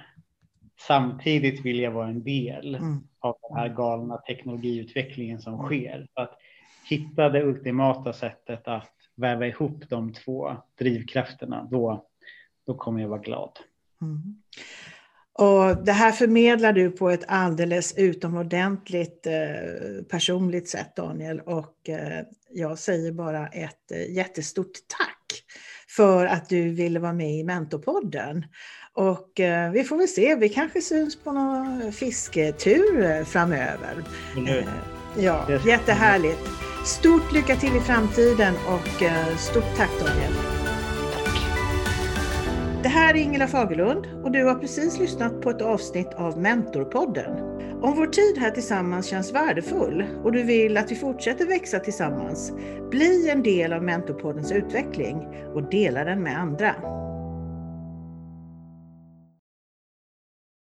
samtidigt 0.81 1.65
vill 1.65 1.79
jag 1.81 1.91
vara 1.91 2.09
en 2.09 2.23
del 2.25 2.75
Mm. 2.75 2.99
av 3.21 3.37
den 3.49 3.59
här 3.59 3.69
galna 3.69 4.17
teknologiutvecklingen 4.17 5.41
som 5.41 5.59
sker. 5.59 6.09
Att 6.15 6.39
hitta 6.91 7.29
det 7.29 7.43
ultimata 7.45 8.13
sättet 8.13 8.69
att 8.69 8.98
väva 9.19 9.47
ihop 9.47 9.85
de 9.89 10.13
två 10.13 10.57
drivkrafterna, 10.79 11.69
då, 11.71 12.07
då 12.67 12.75
kommer 12.75 13.03
jag 13.03 13.09
vara 13.09 13.21
glad. 13.21 13.59
Mm. 14.03 14.43
Och 15.33 15.85
det 15.85 15.93
här 15.93 16.13
förmedlar 16.13 16.73
du 16.73 16.91
på 16.91 17.11
ett 17.11 17.25
alldeles 17.29 17.95
utomordentligt 17.97 19.27
eh, 19.27 20.05
personligt 20.11 20.69
sätt 20.69 20.97
Daniel 20.97 21.41
och 21.41 21.89
eh, 21.89 22.25
jag 22.51 22.79
säger 22.79 23.13
bara 23.13 23.47
ett 23.49 23.93
eh, 23.93 24.15
jättestort 24.15 24.73
tack 24.99 25.45
för 25.97 26.27
att 26.27 26.49
du 26.49 26.69
ville 26.69 27.01
vara 27.01 27.13
med 27.13 27.35
i 27.35 27.45
Mentorpodden. 27.45 28.47
Och 28.93 29.41
eh, 29.41 29.71
vi 29.71 29.85
får 29.85 29.97
väl 29.97 30.09
se, 30.09 30.35
vi 30.35 30.49
kanske 30.49 30.83
syns 30.83 31.17
på 31.17 31.33
någon 31.33 31.93
fisketur 31.93 33.03
eh, 33.03 33.25
framöver. 33.25 34.05
Eh, 34.49 34.69
Ja, 35.17 35.47
jättehärligt. 35.67 36.68
Stort 36.89 37.33
lycka 37.33 37.57
till 37.57 37.77
i 37.77 37.81
framtiden 37.81 38.55
och 38.67 39.03
eh, 39.03 39.37
stort 39.37 39.77
tack 39.77 39.91
Daniel. 40.01 40.33
Det 42.83 42.89
här 42.89 43.15
är 43.15 43.19
Ingela 43.19 43.47
Fagerlund 43.47 44.07
och 44.25 44.31
du 44.31 44.45
har 44.45 44.55
precis 44.55 44.99
lyssnat 44.99 45.41
på 45.41 45.51
ett 45.51 45.63
avsnitt 45.63 46.15
av 46.15 46.39
Mentorpodden. 46.39 47.31
Om 47.83 47.97
vår 47.97 48.07
tid 48.07 48.39
här 48.39 48.51
tillsammans 48.51 49.07
känns 49.07 49.33
värdefull 49.33 50.05
och 50.25 50.33
du 50.33 50.43
vill 50.43 50.77
att 50.77 50.91
vi 50.91 50.97
fortsätter 50.97 51.47
växa 51.47 51.79
tillsammans, 51.79 52.53
bli 52.91 53.31
en 53.31 53.43
del 53.43 53.73
av 53.73 53.83
Mentorpoddens 53.83 54.53
utveckling 54.53 55.29
och 55.55 55.63
dela 55.63 56.05
den 56.05 56.23
med 56.23 56.39
andra. 56.39 56.75